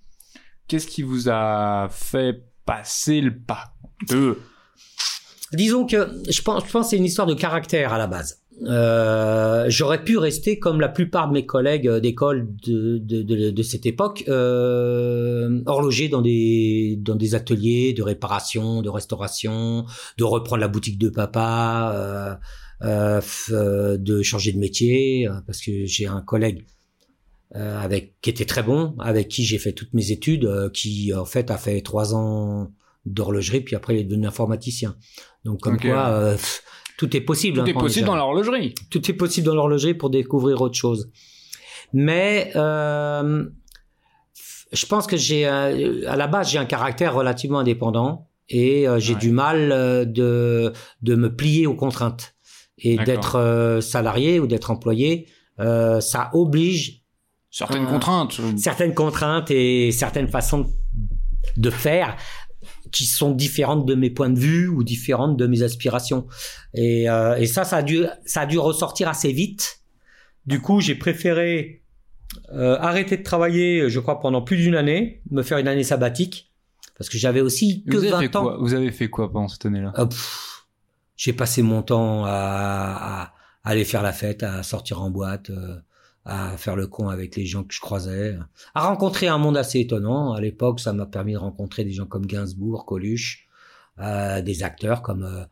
Qu'est-ce 0.68 0.86
qui 0.86 1.02
vous 1.02 1.28
a 1.28 1.88
fait 1.90 2.44
passer 2.64 3.20
le 3.20 3.36
pas 3.36 3.74
de 4.08 4.38
Disons 5.52 5.86
que 5.86 6.22
je 6.28 6.42
pense, 6.42 6.66
je 6.66 6.70
pense 6.70 6.86
que 6.86 6.90
c'est 6.90 6.98
une 6.98 7.06
histoire 7.06 7.26
de 7.26 7.34
caractère 7.34 7.92
à 7.92 7.98
la 7.98 8.06
base. 8.06 8.42
Euh, 8.62 9.66
j'aurais 9.68 10.02
pu 10.02 10.18
rester 10.18 10.58
comme 10.58 10.80
la 10.80 10.88
plupart 10.88 11.28
de 11.28 11.32
mes 11.32 11.46
collègues 11.46 11.88
d'école 11.88 12.48
de, 12.66 12.98
de, 12.98 13.22
de, 13.22 13.50
de, 13.50 13.62
cette 13.62 13.86
époque, 13.86 14.24
euh, 14.26 15.60
horloger 15.66 16.08
dans 16.08 16.22
des 16.22 16.98
dans 17.00 17.14
des 17.14 17.36
ateliers 17.36 17.92
de 17.92 18.02
réparation, 18.02 18.82
de 18.82 18.88
restauration, 18.88 19.84
de 20.16 20.24
reprendre 20.24 20.60
la 20.60 20.68
boutique 20.68 20.98
de 20.98 21.08
papa, 21.08 22.40
euh, 22.82 23.20
euh, 23.50 23.96
de 23.96 24.22
changer 24.22 24.52
de 24.52 24.58
métier, 24.58 25.28
euh, 25.28 25.40
parce 25.46 25.60
que 25.60 25.84
j'ai 25.84 26.06
un 26.06 26.20
collègue 26.20 26.64
euh, 27.56 27.80
avec 27.80 28.14
qui 28.20 28.30
était 28.30 28.44
très 28.44 28.62
bon, 28.62 28.94
avec 28.98 29.28
qui 29.28 29.44
j'ai 29.44 29.58
fait 29.58 29.72
toutes 29.72 29.94
mes 29.94 30.12
études, 30.12 30.70
qui 30.72 31.12
en 31.14 31.24
fait 31.24 31.50
a 31.50 31.58
fait 31.58 31.80
trois 31.80 32.14
ans 32.14 32.72
d'horlogerie, 33.06 33.60
puis 33.62 33.74
après 33.74 33.94
il 33.94 34.00
est 34.00 34.04
devenu 34.04 34.26
informaticien. 34.26 34.96
Donc 35.44 35.60
comme 35.60 35.78
quoi, 35.78 36.36
tout 36.98 37.16
est 37.16 37.22
possible. 37.22 37.58
Tout 37.58 37.62
hein, 37.62 37.66
est 37.66 37.72
possible 37.72 38.06
dans 38.06 38.16
l'horlogerie. 38.16 38.74
Tout 38.90 39.10
est 39.10 39.14
possible 39.14 39.46
dans 39.46 39.54
l'horlogerie 39.54 39.94
pour 39.94 40.10
découvrir 40.10 40.60
autre 40.60 40.74
chose. 40.74 41.10
Mais 41.94 42.50
euh, 42.56 43.48
je 44.72 44.86
pense 44.86 45.06
que 45.06 45.16
j'ai 45.16 45.46
à 45.46 46.16
la 46.16 46.26
base 46.26 46.50
j'ai 46.50 46.58
un 46.58 46.66
caractère 46.66 47.14
relativement 47.14 47.60
indépendant 47.60 48.28
et 48.50 48.86
euh, 48.86 48.98
j'ai 48.98 49.14
du 49.14 49.30
mal 49.30 49.72
euh, 49.72 50.04
de 50.04 50.72
de 51.02 51.14
me 51.14 51.34
plier 51.34 51.66
aux 51.66 51.74
contraintes 51.74 52.34
et 52.78 52.96
d'être 52.98 53.36
euh, 53.36 53.80
salarié 53.80 54.40
ou 54.40 54.46
d'être 54.46 54.70
employé. 54.70 55.26
ça 55.58 56.30
oblige 56.32 57.02
certaines 57.50 57.86
contraintes, 57.86 58.40
certaines 58.56 58.94
contraintes 58.94 59.50
et 59.50 59.90
certaines 59.92 60.28
façons 60.28 60.66
de 61.56 61.70
faire 61.70 62.16
qui 62.90 63.04
sont 63.04 63.32
différentes 63.32 63.86
de 63.86 63.94
mes 63.94 64.10
points 64.10 64.30
de 64.30 64.38
vue 64.38 64.68
ou 64.68 64.84
différentes 64.84 65.36
de 65.36 65.46
mes 65.46 65.62
aspirations. 65.62 66.26
Et, 66.74 67.08
euh, 67.08 67.36
et 67.36 67.46
ça, 67.46 67.64
ça 67.64 67.78
a 67.78 67.82
dû, 67.82 68.04
ça 68.24 68.42
a 68.42 68.46
dû 68.46 68.58
ressortir 68.58 69.08
assez 69.08 69.32
vite. 69.32 69.80
Du 70.46 70.60
coup, 70.60 70.80
j'ai 70.80 70.94
préféré 70.94 71.82
euh, 72.52 72.76
arrêter 72.80 73.16
de 73.16 73.22
travailler, 73.22 73.88
je 73.88 74.00
crois, 74.00 74.20
pendant 74.20 74.42
plus 74.42 74.56
d'une 74.56 74.74
année, 74.74 75.22
me 75.30 75.42
faire 75.42 75.58
une 75.58 75.68
année 75.68 75.84
sabbatique, 75.84 76.52
parce 76.96 77.08
que 77.08 77.18
j'avais 77.18 77.40
aussi 77.40 77.84
que 77.84 77.96
vous 77.96 78.04
avez 78.04 78.10
20 78.10 78.20
fait 78.20 78.36
ans. 78.36 78.42
Quoi? 78.42 78.56
Vous 78.60 78.74
avez 78.74 78.90
fait 78.90 79.08
quoi 79.08 79.30
pendant 79.30 79.48
cette 79.48 79.66
année-là? 79.66 79.92
Euh, 79.98 80.06
J'ai 81.16 81.32
passé 81.32 81.62
mon 81.62 81.82
temps 81.82 82.24
à, 82.24 82.30
à, 82.30 83.34
aller 83.64 83.84
faire 83.84 84.02
la 84.02 84.12
fête, 84.12 84.42
à 84.42 84.62
sortir 84.62 85.02
en 85.02 85.10
boîte. 85.10 85.50
Euh, 85.50 85.76
à 86.28 86.56
faire 86.58 86.76
le 86.76 86.86
con 86.86 87.08
avec 87.08 87.36
les 87.36 87.46
gens 87.46 87.64
que 87.64 87.72
je 87.74 87.80
croisais, 87.80 88.36
à 88.74 88.86
rencontrer 88.86 89.28
un 89.28 89.38
monde 89.38 89.56
assez 89.56 89.80
étonnant. 89.80 90.34
À 90.34 90.40
l'époque, 90.42 90.78
ça 90.78 90.92
m'a 90.92 91.06
permis 91.06 91.32
de 91.32 91.38
rencontrer 91.38 91.84
des 91.84 91.92
gens 91.92 92.06
comme 92.06 92.26
Gainsbourg, 92.26 92.84
Coluche, 92.84 93.48
euh, 93.98 94.42
des 94.42 94.62
acteurs 94.62 95.00
comme 95.02 95.24
euh, 95.24 95.44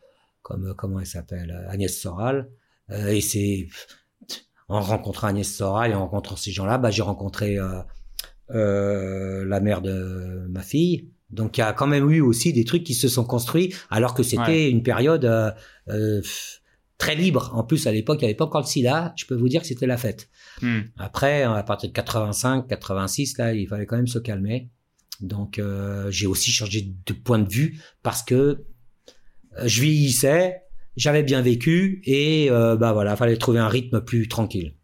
comme 0.42 0.74
comment 0.76 1.00
elle 1.00 1.06
s'appelle 1.06 1.66
Agnès 1.70 1.98
Soral. 1.98 2.50
Euh, 2.90 3.08
et 3.08 3.20
c'est 3.22 3.68
en 4.68 4.80
rencontrant 4.80 5.28
Agnès 5.28 5.50
Soral 5.50 5.92
et 5.92 5.94
en 5.94 6.00
rencontrant 6.00 6.36
ces 6.36 6.52
gens-là, 6.52 6.76
bah, 6.78 6.90
j'ai 6.90 7.02
rencontré 7.02 7.58
euh, 7.58 7.80
euh, 8.50 9.44
la 9.46 9.60
mère 9.60 9.80
de 9.82 10.46
ma 10.48 10.60
fille. 10.62 11.08
Donc 11.30 11.56
il 11.56 11.60
y 11.60 11.64
a 11.64 11.72
quand 11.72 11.88
même 11.88 12.08
eu 12.10 12.20
aussi 12.20 12.52
des 12.52 12.64
trucs 12.64 12.84
qui 12.84 12.94
se 12.94 13.08
sont 13.08 13.24
construits 13.24 13.74
alors 13.90 14.14
que 14.14 14.22
c'était 14.22 14.42
Ouais. 14.42 14.70
une 14.70 14.82
période 14.84 15.24
euh, 15.88 16.22
très 16.98 17.14
libre. 17.14 17.50
En 17.54 17.64
plus, 17.64 17.86
à 17.86 17.92
l'époque, 17.92 18.18
il 18.20 18.24
n'y 18.24 18.30
avait 18.30 18.36
pas 18.36 18.44
encore 18.44 18.62
le 18.62 18.66
SIDA. 18.66 19.12
Je 19.16 19.26
peux 19.26 19.34
vous 19.34 19.48
dire 19.48 19.60
que 19.60 19.66
c'était 19.66 19.86
la 19.86 19.96
fête. 19.96 20.28
Hmm. 20.62 20.80
Après, 20.98 21.42
à 21.42 21.62
partir 21.62 21.90
de 21.90 21.94
85, 21.94 22.66
86, 22.66 23.38
là, 23.38 23.52
il 23.52 23.68
fallait 23.68 23.86
quand 23.86 23.96
même 23.96 24.06
se 24.06 24.18
calmer. 24.18 24.70
Donc, 25.20 25.58
euh, 25.58 26.10
j'ai 26.10 26.26
aussi 26.26 26.50
changé 26.50 26.92
de 27.06 27.12
point 27.12 27.38
de 27.38 27.48
vue 27.48 27.80
parce 28.02 28.22
que 28.22 28.34
euh, 28.34 29.66
je 29.66 29.82
vieillissais, 29.82 30.62
j'avais 30.96 31.22
bien 31.22 31.42
vécu 31.42 32.02
et 32.04 32.50
euh, 32.50 32.76
bah 32.76 32.92
voilà, 32.92 33.16
fallait 33.16 33.36
trouver 33.36 33.58
un 33.58 33.68
rythme 33.68 34.00
plus 34.00 34.28
tranquille. 34.28 34.74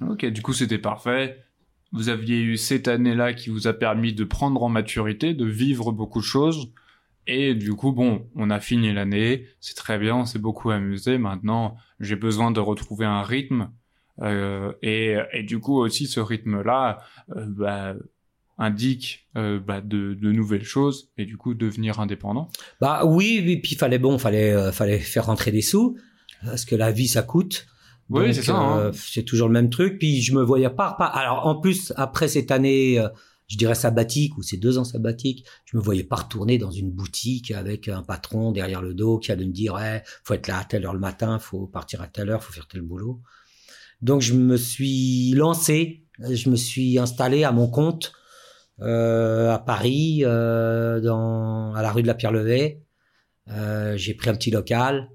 Ok, 0.00 0.26
du 0.26 0.42
coup 0.42 0.52
c'était 0.52 0.78
parfait. 0.78 1.44
Vous 1.92 2.08
aviez 2.08 2.40
eu 2.40 2.56
cette 2.56 2.88
année-là 2.88 3.34
qui 3.34 3.50
vous 3.50 3.68
a 3.68 3.72
permis 3.72 4.12
de 4.12 4.24
prendre 4.24 4.62
en 4.62 4.68
maturité, 4.68 5.34
de 5.34 5.46
vivre 5.46 5.92
beaucoup 5.92 6.20
de 6.20 6.24
choses. 6.24 6.72
Et 7.26 7.54
du 7.54 7.74
coup, 7.74 7.92
bon, 7.92 8.28
on 8.34 8.50
a 8.50 8.60
fini 8.60 8.92
l'année, 8.92 9.46
c'est 9.60 9.76
très 9.76 9.98
bien, 9.98 10.16
on 10.16 10.24
s'est 10.24 10.38
beaucoup 10.38 10.70
amusé. 10.70 11.18
Maintenant, 11.18 11.76
j'ai 12.00 12.16
besoin 12.16 12.50
de 12.50 12.60
retrouver 12.60 13.06
un 13.06 13.22
rythme. 13.22 13.70
Euh, 14.22 14.72
et, 14.82 15.16
et 15.32 15.42
du 15.42 15.58
coup 15.58 15.78
aussi, 15.78 16.06
ce 16.06 16.20
rythme-là 16.20 17.00
euh, 17.34 17.46
bah, 17.48 17.94
indique 18.58 19.28
euh, 19.36 19.58
bah, 19.58 19.80
de, 19.80 20.14
de 20.14 20.32
nouvelles 20.32 20.64
choses 20.64 21.10
et 21.18 21.24
du 21.24 21.36
coup 21.36 21.54
devenir 21.54 21.98
indépendant. 21.98 22.48
Bah 22.80 23.04
oui, 23.04 23.42
et 23.44 23.60
puis 23.60 23.74
fallait 23.74 23.98
bon, 23.98 24.18
fallait 24.18 24.70
fallait 24.70 25.00
faire 25.00 25.26
rentrer 25.26 25.50
des 25.50 25.62
sous 25.62 25.96
parce 26.44 26.64
que 26.64 26.76
la 26.76 26.92
vie 26.92 27.08
ça 27.08 27.22
coûte. 27.22 27.66
Oui, 28.10 28.34
c'est 28.34 28.42
ça, 28.42 28.54
hein. 28.54 28.90
c'est 28.92 29.24
toujours 29.24 29.48
le 29.48 29.54
même 29.54 29.70
truc. 29.70 29.98
Puis 29.98 30.20
je 30.20 30.34
me 30.34 30.42
voyais 30.42 30.70
pas, 30.70 30.94
pas. 30.96 31.06
Alors 31.06 31.46
en 31.46 31.60
plus 31.60 31.92
après 31.96 32.28
cette 32.28 32.52
année, 32.52 33.04
je 33.48 33.56
dirais 33.56 33.74
sabbatique 33.74 34.36
ou 34.38 34.42
ces 34.42 34.56
deux 34.56 34.78
ans 34.78 34.84
sabbatiques, 34.84 35.44
je 35.66 35.76
me 35.76 35.82
voyais 35.82 36.04
pas 36.04 36.16
retourner 36.16 36.58
dans 36.58 36.70
une 36.70 36.90
boutique 36.90 37.50
avec 37.50 37.88
un 37.88 38.02
patron 38.02 38.52
derrière 38.52 38.82
le 38.82 38.94
dos 38.94 39.18
qui 39.18 39.32
allait 39.32 39.46
me 39.46 39.52
dire 39.52 39.74
ouais, 39.74 40.02
faut 40.24 40.34
être 40.34 40.48
là 40.48 40.58
à 40.58 40.64
telle 40.64 40.86
heure 40.86 40.94
le 40.94 41.00
matin, 41.00 41.38
faut 41.38 41.66
partir 41.66 42.00
à 42.00 42.08
telle 42.08 42.30
heure, 42.30 42.42
faut 42.42 42.52
faire 42.52 42.68
tel 42.68 42.82
boulot. 42.82 43.20
Donc 44.02 44.20
je 44.20 44.34
me 44.34 44.56
suis 44.56 45.32
lancé, 45.32 46.04
je 46.18 46.50
me 46.50 46.56
suis 46.56 46.98
installé 46.98 47.44
à 47.44 47.52
mon 47.52 47.68
compte 47.68 48.12
euh, 48.80 49.52
à 49.52 49.58
Paris, 49.58 50.20
euh, 50.24 50.98
à 51.74 51.82
la 51.82 51.92
rue 51.92 52.02
de 52.02 52.06
la 52.06 52.14
Pierre-Levé. 52.14 52.82
Euh, 53.48 53.96
j'ai 53.96 54.14
pris 54.14 54.30
un 54.30 54.34
petit 54.34 54.50
local, 54.50 55.10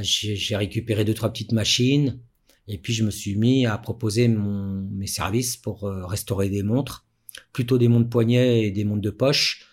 j'ai 0.00 0.56
récupéré 0.56 1.04
deux 1.04 1.14
trois 1.14 1.32
petites 1.32 1.52
machines 1.52 2.18
et 2.66 2.78
puis 2.78 2.92
je 2.92 3.04
me 3.04 3.10
suis 3.10 3.36
mis 3.36 3.66
à 3.66 3.76
proposer 3.78 4.28
mes 4.28 5.06
services 5.06 5.56
pour 5.56 5.82
restaurer 5.82 6.48
des 6.48 6.62
montres, 6.62 7.06
plutôt 7.52 7.78
des 7.78 7.88
montres 7.88 8.10
poignets 8.10 8.64
et 8.64 8.70
des 8.70 8.84
montres 8.84 9.02
de 9.02 9.10
poche, 9.10 9.66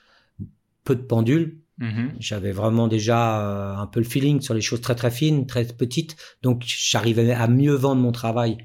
peu 0.83 0.95
de 0.95 1.01
pendules. 1.01 1.59
Mhm. 1.77 2.13
J'avais 2.19 2.51
vraiment 2.51 2.87
déjà 2.87 3.41
euh, 3.41 3.75
un 3.75 3.87
peu 3.87 3.99
le 3.99 4.05
feeling 4.05 4.41
sur 4.41 4.53
les 4.53 4.61
choses 4.61 4.81
très 4.81 4.95
très 4.95 5.11
fines, 5.11 5.47
très 5.47 5.65
petites, 5.65 6.17
donc 6.41 6.63
j'arrivais 6.65 7.31
à 7.31 7.47
mieux 7.47 7.73
vendre 7.73 8.01
mon 8.01 8.11
travail 8.11 8.57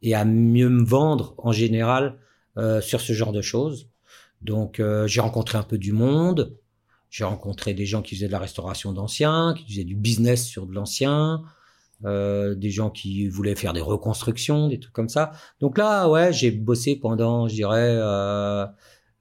et 0.00 0.14
à 0.14 0.24
mieux 0.24 0.70
me 0.70 0.82
vendre 0.82 1.34
en 1.38 1.52
général 1.52 2.18
euh, 2.56 2.80
sur 2.80 3.00
ce 3.00 3.12
genre 3.12 3.32
de 3.32 3.42
choses. 3.42 3.90
Donc 4.40 4.80
euh, 4.80 5.06
j'ai 5.06 5.20
rencontré 5.20 5.58
un 5.58 5.62
peu 5.62 5.76
du 5.76 5.92
monde, 5.92 6.56
j'ai 7.10 7.24
rencontré 7.24 7.74
des 7.74 7.84
gens 7.84 8.00
qui 8.00 8.14
faisaient 8.14 8.26
de 8.26 8.32
la 8.32 8.38
restauration 8.38 8.92
d'anciens, 8.92 9.54
qui 9.56 9.66
faisaient 9.70 9.84
du 9.84 9.94
business 9.94 10.46
sur 10.46 10.66
de 10.66 10.72
l'ancien, 10.72 11.42
euh, 12.04 12.54
des 12.54 12.70
gens 12.70 12.90
qui 12.90 13.28
voulaient 13.28 13.54
faire 13.54 13.72
des 13.72 13.80
reconstructions, 13.80 14.68
des 14.68 14.78
trucs 14.80 14.92
comme 14.94 15.08
ça. 15.08 15.32
Donc 15.60 15.78
là, 15.78 16.08
ouais, 16.08 16.32
j'ai 16.32 16.50
bossé 16.50 16.96
pendant, 16.96 17.48
je 17.48 17.54
dirais, 17.54 17.90
euh, 17.96 18.66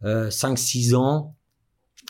euh, 0.03 0.29
5-6 0.29 0.95
ans 0.95 1.35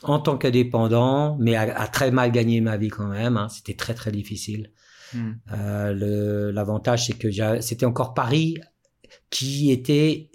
en 0.04 0.20
tant 0.20 0.38
qu'indépendant, 0.38 1.38
mais 1.40 1.56
à, 1.56 1.62
à 1.80 1.88
très 1.88 2.12
mal 2.12 2.32
gagner 2.32 2.62
ma 2.62 2.78
vie 2.78 2.90
quand 2.90 3.08
même. 3.08 3.38
hein. 3.38 3.50
C'était 3.50 3.76
très 3.76 3.94
très 3.94 4.12
difficile. 4.12 4.72
Hmm. 5.14 5.32
Euh, 5.54 5.94
le- 5.94 6.52
L'avantage, 6.52 7.06
c'est 7.08 7.18
que 7.18 7.30
c'était 7.62 7.86
encore 7.86 8.14
Paris 8.14 8.58
qui 9.30 9.72
était 9.72 10.32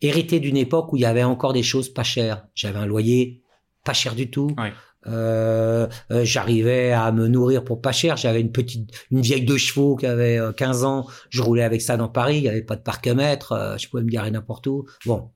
hérité 0.00 0.40
d'une 0.40 0.56
époque 0.56 0.92
où 0.92 0.96
il 0.96 1.02
y 1.02 1.06
avait 1.06 1.22
encore 1.22 1.52
des 1.52 1.62
choses 1.62 1.88
pas 1.88 2.02
chères. 2.02 2.46
J'avais 2.54 2.78
un 2.80 2.86
loyer 2.86 3.42
pas 3.84 3.92
cher 3.92 4.14
du 4.14 4.30
tout. 4.30 4.50
Ouais. 4.58 4.72
Euh, 5.06 5.86
euh, 6.10 6.24
j'arrivais 6.24 6.92
à 6.92 7.10
me 7.12 7.28
nourrir 7.28 7.64
pour 7.64 7.80
pas 7.80 7.92
cher. 7.92 8.16
J'avais 8.16 8.40
une 8.40 8.52
petite, 8.52 8.90
une 9.10 9.20
vieille 9.20 9.44
de 9.44 9.56
chevaux 9.56 9.96
qui 9.96 10.06
avait 10.06 10.38
euh, 10.38 10.52
15 10.52 10.84
ans. 10.84 11.06
Je 11.30 11.42
roulais 11.42 11.64
avec 11.64 11.82
ça 11.82 11.96
dans 11.96 12.08
Paris. 12.08 12.38
Il 12.38 12.44
y 12.44 12.48
avait 12.48 12.62
pas 12.62 12.76
de 12.76 12.82
parc-mètre. 12.82 13.52
euh, 13.52 13.76
je 13.78 13.88
pouvais 13.88 14.02
me 14.02 14.08
garer 14.10 14.30
n'importe 14.30 14.66
où. 14.66 14.86
Bon. 15.06 15.30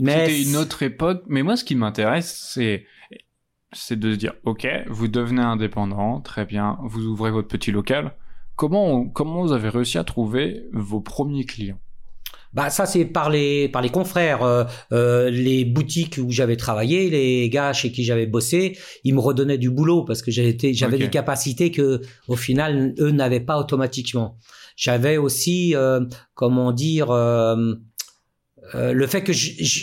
Mais 0.00 0.26
C'était 0.26 0.42
une 0.42 0.56
autre 0.56 0.82
époque, 0.82 1.22
mais 1.28 1.42
moi 1.42 1.56
ce 1.56 1.64
qui 1.64 1.76
m'intéresse, 1.76 2.50
c'est 2.52 2.84
c'est 3.72 3.98
de 3.98 4.12
se 4.12 4.16
dire, 4.16 4.34
ok, 4.44 4.66
vous 4.88 5.08
devenez 5.08 5.42
indépendant, 5.42 6.20
très 6.20 6.44
bien, 6.44 6.78
vous 6.84 7.04
ouvrez 7.06 7.30
votre 7.30 7.48
petit 7.48 7.72
local. 7.72 8.16
Comment 8.56 9.06
comment 9.08 9.42
vous 9.42 9.52
avez 9.52 9.68
réussi 9.68 9.98
à 9.98 10.04
trouver 10.04 10.64
vos 10.72 11.00
premiers 11.00 11.44
clients? 11.44 11.78
Bah 12.54 12.70
ça 12.70 12.86
c'est 12.86 13.04
par 13.04 13.30
les 13.30 13.68
par 13.68 13.82
les 13.82 13.90
confrères, 13.90 14.42
euh, 14.42 14.64
euh, 14.92 15.28
les 15.30 15.64
boutiques 15.64 16.18
où 16.22 16.30
j'avais 16.30 16.56
travaillé, 16.56 17.10
les 17.10 17.48
gars 17.50 17.72
chez 17.72 17.90
qui 17.90 18.04
j'avais 18.04 18.26
bossé, 18.26 18.78
ils 19.02 19.12
me 19.14 19.20
redonnaient 19.20 19.58
du 19.58 19.70
boulot 19.70 20.04
parce 20.04 20.22
que 20.22 20.30
j'avais 20.30 20.54
Ok. 20.54 20.96
des 20.98 21.10
capacités 21.10 21.70
que 21.72 22.00
au 22.28 22.36
final 22.36 22.94
eux 23.00 23.10
n'avaient 23.10 23.40
pas 23.40 23.58
automatiquement. 23.58 24.38
J'avais 24.76 25.16
aussi 25.16 25.74
euh, 25.74 26.00
comment 26.34 26.72
dire 26.72 27.10
euh, 27.10 27.74
euh, 28.74 28.92
le 28.92 29.06
fait 29.06 29.22
que 29.22 29.32
je, 29.32 29.50
je, 29.62 29.80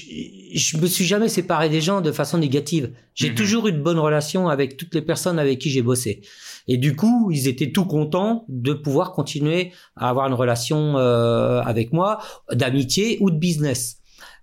je, 0.56 0.78
me 0.78 0.88
suis 0.88 1.06
jamais 1.06 1.30
séparé 1.30 1.70
des 1.70 1.82
gens 1.82 2.02
de 2.02 2.12
façon 2.12 2.38
négative. 2.40 2.92
J'ai 3.14 3.30
Mhm. 3.30 3.36
toujours 3.36 3.68
eu 3.68 3.72
de 3.74 3.80
bonnes 3.82 4.00
relations 4.00 4.50
avec 4.50 4.76
toutes 4.76 4.96
les 4.96 5.02
personnes 5.04 5.40
avec 5.40 5.60
qui 5.60 5.70
j'ai 5.70 5.82
bossé. 5.84 6.22
Et 6.68 6.78
du 6.78 6.96
coup, 6.96 7.32
ils 7.32 7.48
étaient 7.48 7.72
tout 7.72 7.86
contents 7.86 8.46
de 8.48 8.74
pouvoir 8.74 9.14
continuer 9.14 9.72
à 9.96 10.10
avoir 10.10 10.28
une 10.28 10.34
relation 10.34 10.98
euh, 10.98 11.62
avec 11.62 11.94
moi, 11.94 12.20
d'amitié 12.52 13.18
ou 13.22 13.32
de 13.32 13.38
business. 13.38 13.98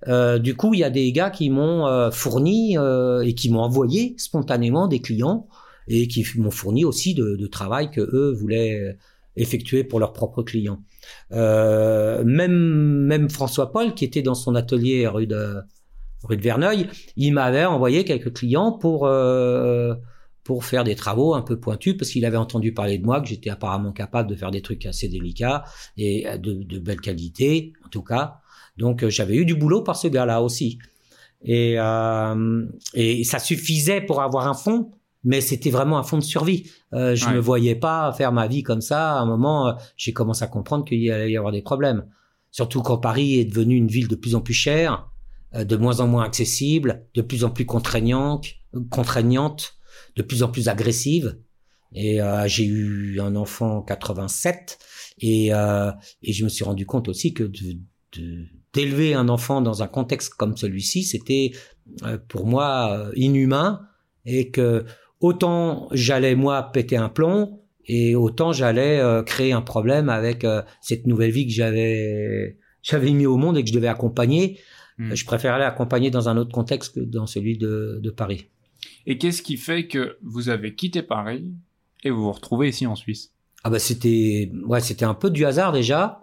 Euh, 0.07 0.39
du 0.39 0.55
coup, 0.55 0.75
il 0.75 0.81
y 0.81 0.85
a 0.85 0.91
des 0.91 1.11
gars 1.13 1.31
qui 1.31 1.51
m'ont 1.51 1.87
euh, 1.87 2.11
fourni 2.11 2.77
euh, 2.79 3.21
et 3.23 3.35
qui 3.35 3.51
m'ont 3.51 3.61
envoyé 3.61 4.15
spontanément 4.19 4.87
des 4.87 5.01
clients 5.01 5.49
et 5.89 6.07
qui 6.07 6.25
m'ont 6.37 6.51
fourni 6.51 6.85
aussi 6.85 7.15
de, 7.15 7.37
de 7.37 7.47
travail 7.47 7.91
que 7.91 8.01
eux 8.01 8.33
voulaient 8.33 8.97
effectuer 9.37 9.85
pour 9.85 10.01
leurs 10.01 10.13
propres 10.13 10.43
clients. 10.43 10.81
Euh, 11.33 12.23
même 12.25 12.53
même 12.53 13.31
François 13.31 13.73
Paul, 13.73 13.95
qui 13.95 14.05
était 14.05 14.23
dans 14.23 14.35
son 14.35 14.55
atelier 14.55 15.07
rue 15.07 15.27
de 15.27 15.57
rue 16.25 16.37
de 16.37 16.43
Verneuil, 16.43 16.89
il 17.17 17.33
m'avait 17.33 17.65
envoyé 17.65 18.05
quelques 18.05 18.35
clients 18.35 18.73
pour 18.73 19.07
euh, 19.07 19.95
pour 20.49 20.65
faire 20.65 20.83
des 20.83 20.95
travaux 20.95 21.35
un 21.35 21.43
peu 21.43 21.61
pointus 21.61 21.95
parce 21.99 22.11
qu'il 22.11 22.25
avait 22.25 22.39
entendu 22.39 22.73
parler 22.73 22.97
de 22.97 23.05
moi 23.05 23.21
que 23.21 23.29
j'étais 23.29 23.51
apparemment 23.51 23.93
capable 23.93 24.31
de 24.31 24.35
faire 24.35 24.51
des 24.51 24.63
trucs 24.63 24.87
assez 24.87 25.07
délicats 25.07 25.63
et 25.99 26.25
de, 26.39 26.55
de 26.63 26.79
belle 26.79 27.03
qualité 27.03 27.75
en 27.85 27.91
tout 27.91 28.01
cas. 28.03 28.39
Donc 28.79 29.05
euh, 29.05 29.11
j'avais 29.11 29.37
eu 29.37 29.45
du 29.45 29.55
boulot 29.55 29.83
par 29.83 29.97
ce 29.97 30.09
gars-là 30.09 30.41
aussi. 30.41 30.79
Et, 31.45 31.75
euh, 31.79 32.65
et 32.95 33.25
ça 33.25 33.39
suffisait 33.39 34.01
pour 34.01 34.23
avoir 34.23 34.49
un 34.49 34.55
fonds, 34.55 34.91
mais 35.23 35.43
c'était 35.43 35.69
vraiment 35.69 35.99
un 35.99 36.03
fonds 36.03 36.17
de 36.17 36.25
survie. 36.25 36.71
Euh, 36.95 37.15
je 37.15 37.27
Ouais. 37.27 37.35
me 37.35 37.41
voyais 37.41 37.75
pas 37.75 38.11
faire 38.15 38.33
ma 38.33 38.47
vie 38.47 38.63
comme 38.63 38.81
ça. 38.81 39.19
À 39.19 39.21
un 39.21 39.27
moment, 39.27 39.69
euh, 39.69 39.73
j'ai 39.99 40.15
commencé 40.15 40.45
à 40.45 40.47
comprendre 40.47 40.87
qu'il 40.87 41.11
allait 41.13 41.31
y 41.31 41.37
avoir 41.37 41.53
des 41.53 41.61
problèmes. 41.61 42.07
Surtout 42.53 42.81
quand 42.81 42.97
Paris 42.97 43.39
est 43.39 43.45
devenu 43.45 43.77
une 43.77 43.89
ville 43.89 44.09
de 44.09 44.17
plus 44.17 44.35
en 44.35 44.41
plus 44.41 44.55
chère, 44.55 45.11
euh, 45.55 45.65
de 45.65 45.77
moins 45.77 46.01
en 46.01 46.07
moins 46.07 46.25
accessible, 46.25 47.05
de 47.15 47.21
plus 47.21 47.45
en 47.45 47.51
plus 47.51 47.67
contraignante, 47.67 48.47
contraignante, 48.89 49.75
de 50.19 50.23
plus 50.23 50.43
en 50.43 50.49
plus 50.49 50.69
agressive. 50.69 51.39
Et 51.95 52.21
euh, 52.21 52.47
j'ai 52.47 52.65
eu 52.67 53.19
un 53.21 53.35
enfant 53.35 53.79
en 53.79 53.83
87 53.83 54.79
et, 55.21 55.55
euh, 55.55 55.91
et 56.23 56.35
je 56.35 56.45
me 56.45 56.51
suis 56.51 56.65
rendu 56.65 56.85
compte 56.85 57.09
aussi 57.09 57.33
que 57.33 57.45
de, 57.45 57.79
de- 58.17 58.45
d'élever 58.75 59.15
un 59.15 59.31
enfant 59.31 59.63
dans 59.63 59.83
un 59.83 59.87
contexte 59.87 60.35
comme 60.35 60.55
celui-ci, 60.57 61.03
c'était 61.05 61.53
euh, 62.03 62.19
pour 62.29 62.47
moi 62.47 62.91
euh, 62.93 63.13
inhumain 63.17 63.81
et 64.27 64.51
que 64.51 64.85
autant 65.21 65.89
j'allais 65.93 66.35
moi 66.35 66.71
péter 66.73 66.99
un 66.99 67.09
plomb 67.09 67.63
et 67.87 68.15
autant 68.15 68.53
j'allais 68.53 68.99
euh, 69.01 69.23
créer 69.23 69.53
un 69.53 69.63
problème 69.63 70.11
avec 70.11 70.45
euh, 70.45 70.61
cette 70.83 71.07
nouvelle 71.07 71.31
vie 71.31 71.47
que 71.47 71.53
j'avais 71.55 72.59
j'avais 72.83 73.13
mis 73.13 73.25
au 73.25 73.39
monde 73.39 73.57
et 73.57 73.63
que 73.63 73.69
je 73.71 73.75
devais 73.75 73.89
accompagner. 73.89 74.59
Mm. 74.99 75.15
Je 75.15 75.25
préférais 75.25 75.59
l'accompagner 75.59 76.11
dans 76.11 76.29
un 76.29 76.37
autre 76.37 76.53
contexte 76.53 76.95
que 76.97 77.01
dans 77.01 77.27
celui 77.27 77.57
de, 77.57 77.99
de 78.03 78.11
Paris. 78.11 78.49
Et 79.07 79.19
qu'est-ce 79.19 79.43
qui 79.43 79.57
fait 79.57 79.87
que 79.87 80.19
vous 80.23 80.49
avez 80.49 80.75
quitté 80.75 81.03
Paris 81.03 81.53
et 82.05 82.11
vous 82.11 82.23
vous 82.23 82.33
retrouvez 82.33 82.69
ici 82.69 82.87
en 82.87 82.95
Suisse? 82.95 83.33
Ah 83.65 83.71
bah 83.71 83.79
c'était 83.79 84.53
ouais 84.67 84.81
c'était 84.81 85.05
un 85.05 85.15
peu 85.15 85.31
du 85.31 85.45
hasard 85.45 85.73
déjà. 85.73 86.21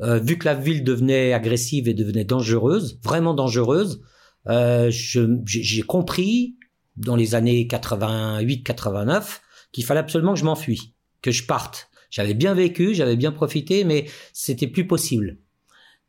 Euh, 0.00 0.18
vu 0.18 0.38
que 0.38 0.44
la 0.46 0.54
ville 0.54 0.84
devenait 0.84 1.32
agressive 1.32 1.88
et 1.88 1.94
devenait 1.94 2.24
dangereuse, 2.24 2.98
vraiment 3.02 3.34
dangereuse, 3.34 4.02
euh, 4.48 4.90
j'ai 4.90 5.82
compris 5.82 6.56
dans 6.96 7.14
les 7.14 7.34
années 7.34 7.66
88-89 7.70 9.40
qu'il 9.70 9.84
fallait 9.84 10.00
absolument 10.00 10.34
que 10.34 10.40
je 10.40 10.44
m'enfuis, 10.44 10.94
que 11.20 11.30
je 11.30 11.44
parte. 11.44 11.88
J'avais 12.10 12.34
bien 12.34 12.52
vécu, 12.52 12.94
j'avais 12.94 13.16
bien 13.16 13.32
profité, 13.32 13.84
mais 13.84 14.06
c'était 14.32 14.66
plus 14.66 14.86
possible. 14.86 15.38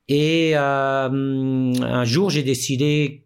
Et 0.10 0.52
euh, 0.56 1.10
un 1.10 2.04
jour, 2.04 2.30
j'ai 2.30 2.44
décidé 2.44 3.26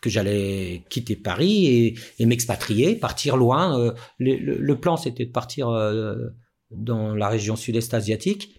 que 0.00 0.10
j'allais 0.10 0.84
quitter 0.90 1.16
Paris 1.16 1.66
et, 1.66 1.94
et 2.18 2.26
m'expatrier, 2.26 2.96
partir 2.96 3.36
loin. 3.36 3.78
Euh, 3.78 3.92
le, 4.18 4.36
le- 4.36 4.58
le 4.58 4.80
plan, 4.80 4.96
c'était 4.96 5.26
de 5.26 5.32
partir 5.32 5.68
euh, 5.68 6.14
dans 6.70 7.14
la 7.14 7.28
région 7.28 7.56
sud-est 7.56 7.94
asiatique. 7.94 8.54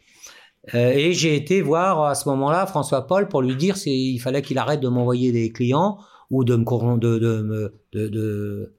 Euh, 0.76 0.92
et 0.92 1.14
j'ai 1.14 1.36
été 1.36 1.62
voir 1.62 2.04
à 2.04 2.16
ce 2.16 2.28
moment-là 2.30 2.66
François 2.66 3.08
Paul 3.08 3.28
pour 3.30 3.42
lui 3.42 3.56
dire 3.56 3.78
s'il 3.78 4.20
fallait 4.22 4.42
qu'il 4.42 4.58
arrête 4.58 4.82
de 4.82 4.90
m'envoyer 4.90 5.32
des 5.32 5.52
clients 5.52 5.98
ou 6.30 6.44
de 6.44 6.56
me 6.56 6.64
de 7.00 7.18
de 7.18 7.42
me 7.42 7.74
de, 7.94 8.08
de, 8.08 8.74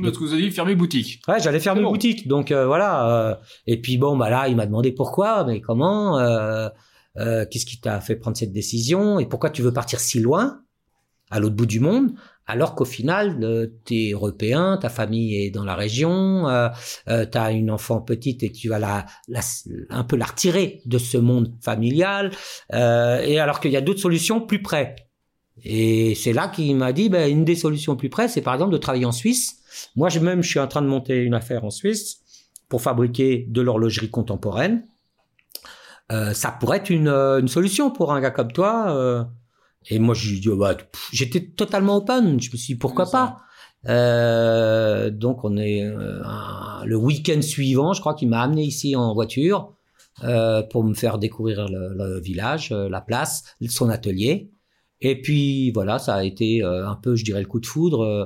Parce 0.00 0.16
que 0.16 0.24
vous 0.24 0.32
avez 0.32 0.42
dit 0.42 0.50
fermer 0.52 0.74
boutique. 0.74 1.20
Ouais, 1.28 1.40
j'allais 1.40 1.58
bon. 1.82 1.90
boutiques. 1.90 2.28
Donc 2.28 2.50
euh, 2.52 2.66
voilà. 2.66 3.30
euh, 3.30 3.34
et 3.66 3.80
puis 3.80 3.98
bon, 3.98 4.16
bah 4.16 4.30
là, 4.30 4.48
il 4.48 4.56
m'a 4.56 4.66
demandé 4.66 4.92
pourquoi, 4.92 5.44
mais 5.44 5.60
comment, 5.60 6.18
euh, 6.18 6.68
euh, 7.18 7.44
qu'est-ce 7.50 7.66
qui 7.66 7.80
t'a 7.80 8.00
fait 8.00 8.16
prendre 8.16 8.36
cette 8.36 8.52
décision 8.52 9.18
et 9.18 9.26
pourquoi 9.26 9.50
tu 9.50 9.60
veux 9.62 9.72
partir 9.72 10.00
si 10.00 10.20
loin, 10.20 10.62
à 11.30 11.40
l'autre 11.40 11.56
bout 11.56 11.66
du 11.66 11.80
monde, 11.80 12.12
alors 12.46 12.74
qu'au 12.74 12.84
final, 12.84 13.42
euh, 13.42 13.66
t'es 13.84 14.10
européen, 14.12 14.78
ta 14.80 14.90
famille 14.90 15.34
est 15.34 15.50
dans 15.50 15.64
la 15.64 15.74
région, 15.74 16.46
euh, 16.48 16.68
euh, 17.08 17.24
t'as 17.24 17.52
une 17.52 17.70
enfant 17.70 18.00
petite 18.02 18.42
et 18.42 18.52
tu 18.52 18.68
vas 18.68 18.78
la, 18.78 19.06
la 19.28 19.40
un 19.88 20.04
peu 20.04 20.16
la 20.16 20.26
retirer 20.26 20.82
de 20.84 20.98
ce 20.98 21.16
monde 21.16 21.54
familial. 21.62 22.32
euh, 22.74 23.22
et 23.22 23.38
alors 23.38 23.60
qu'il 23.60 23.72
y 23.72 23.76
a 23.76 23.80
d'autres 23.80 24.00
solutions 24.00 24.40
plus 24.40 24.60
près. 24.60 24.96
Et 25.62 26.14
c'est 26.14 26.32
là 26.32 26.48
qu'il 26.48 26.76
m'a 26.76 26.92
dit, 26.92 27.08
ben, 27.08 27.30
une 27.30 27.44
des 27.44 27.56
solutions 27.56 27.96
plus 27.96 28.10
près, 28.10 28.28
c'est 28.28 28.42
par 28.42 28.54
exemple 28.54 28.72
de 28.72 28.78
travailler 28.78 29.06
en 29.06 29.12
Suisse. 29.12 29.60
Moi, 29.96 30.08
je 30.08 30.18
même, 30.18 30.42
je 30.42 30.48
suis 30.50 30.60
en 30.60 30.68
train 30.68 30.82
de 30.82 30.86
monter 30.86 31.16
une 31.16 31.34
affaire 31.34 31.64
en 31.64 31.70
Suisse 31.70 32.20
pour 32.68 32.82
fabriquer 32.82 33.46
de 33.48 33.62
l'horlogerie 33.62 34.10
contemporaine. 34.10 34.84
Euh, 36.12 36.34
ça 36.34 36.50
pourrait 36.50 36.78
être 36.78 36.90
une, 36.90 37.08
une 37.08 37.48
solution 37.48 37.90
pour 37.90 38.12
un 38.12 38.20
gars 38.20 38.30
comme 38.30 38.52
toi. 38.52 39.26
Et 39.90 39.98
moi, 39.98 40.14
j'ai 40.14 40.38
dit, 40.38 40.48
oh, 40.48 40.56
bah, 40.56 40.76
j'étais 41.12 41.40
totalement 41.44 41.96
open. 41.96 42.40
Je 42.40 42.50
me 42.50 42.56
suis 42.56 42.74
dit, 42.74 42.78
pourquoi 42.78 43.10
pas? 43.10 43.38
euh, 43.86 45.10
Donc, 45.10 45.44
on 45.44 45.56
est 45.56 45.82
euh, 45.84 46.22
le 46.84 46.96
week-end 46.96 47.42
suivant, 47.42 47.92
je 47.92 48.00
crois 48.00 48.14
qu'il 48.14 48.28
m'a 48.28 48.42
amené 48.42 48.62
ici 48.62 48.96
en 48.96 49.12
voiture 49.14 49.74
euh, 50.22 50.62
pour 50.62 50.84
me 50.84 50.94
faire 50.94 51.18
découvrir 51.18 51.68
le, 51.68 51.94
le 51.94 52.20
village, 52.20 52.72
euh, 52.72 52.88
la 52.88 53.00
place, 53.00 53.44
son 53.68 53.88
atelier. 53.90 54.50
Et 55.00 55.20
puis 55.20 55.70
voilà, 55.72 55.98
ça 55.98 56.14
a 56.14 56.24
été 56.24 56.62
euh, 56.62 56.88
un 56.88 56.94
peu, 56.94 57.14
je 57.16 57.24
dirais, 57.24 57.40
le 57.40 57.46
coup 57.46 57.60
de 57.60 57.66
foudre. 57.66 58.02
Euh, 58.04 58.24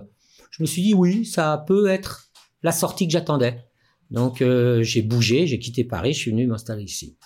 Je 0.51 0.63
me 0.63 0.67
suis 0.67 0.83
dit 0.83 0.95
oui, 0.95 1.25
ça 1.25 1.65
peut 1.67 1.89
être 1.89 2.31
la 2.63 2.73
sortie 2.73 3.07
que 3.07 3.13
j'attendais. 3.13 3.65
Donc 4.11 4.43
euh, 4.43 4.83
j'ai 4.83 5.03
bougé, 5.03 5.47
j'ai 5.47 5.59
quitté 5.59 5.83
Paris, 5.85 6.13
je 6.13 6.19
suis 6.19 6.31
venu 6.31 6.47
m'installer 6.47 6.85
ici. 6.85 7.17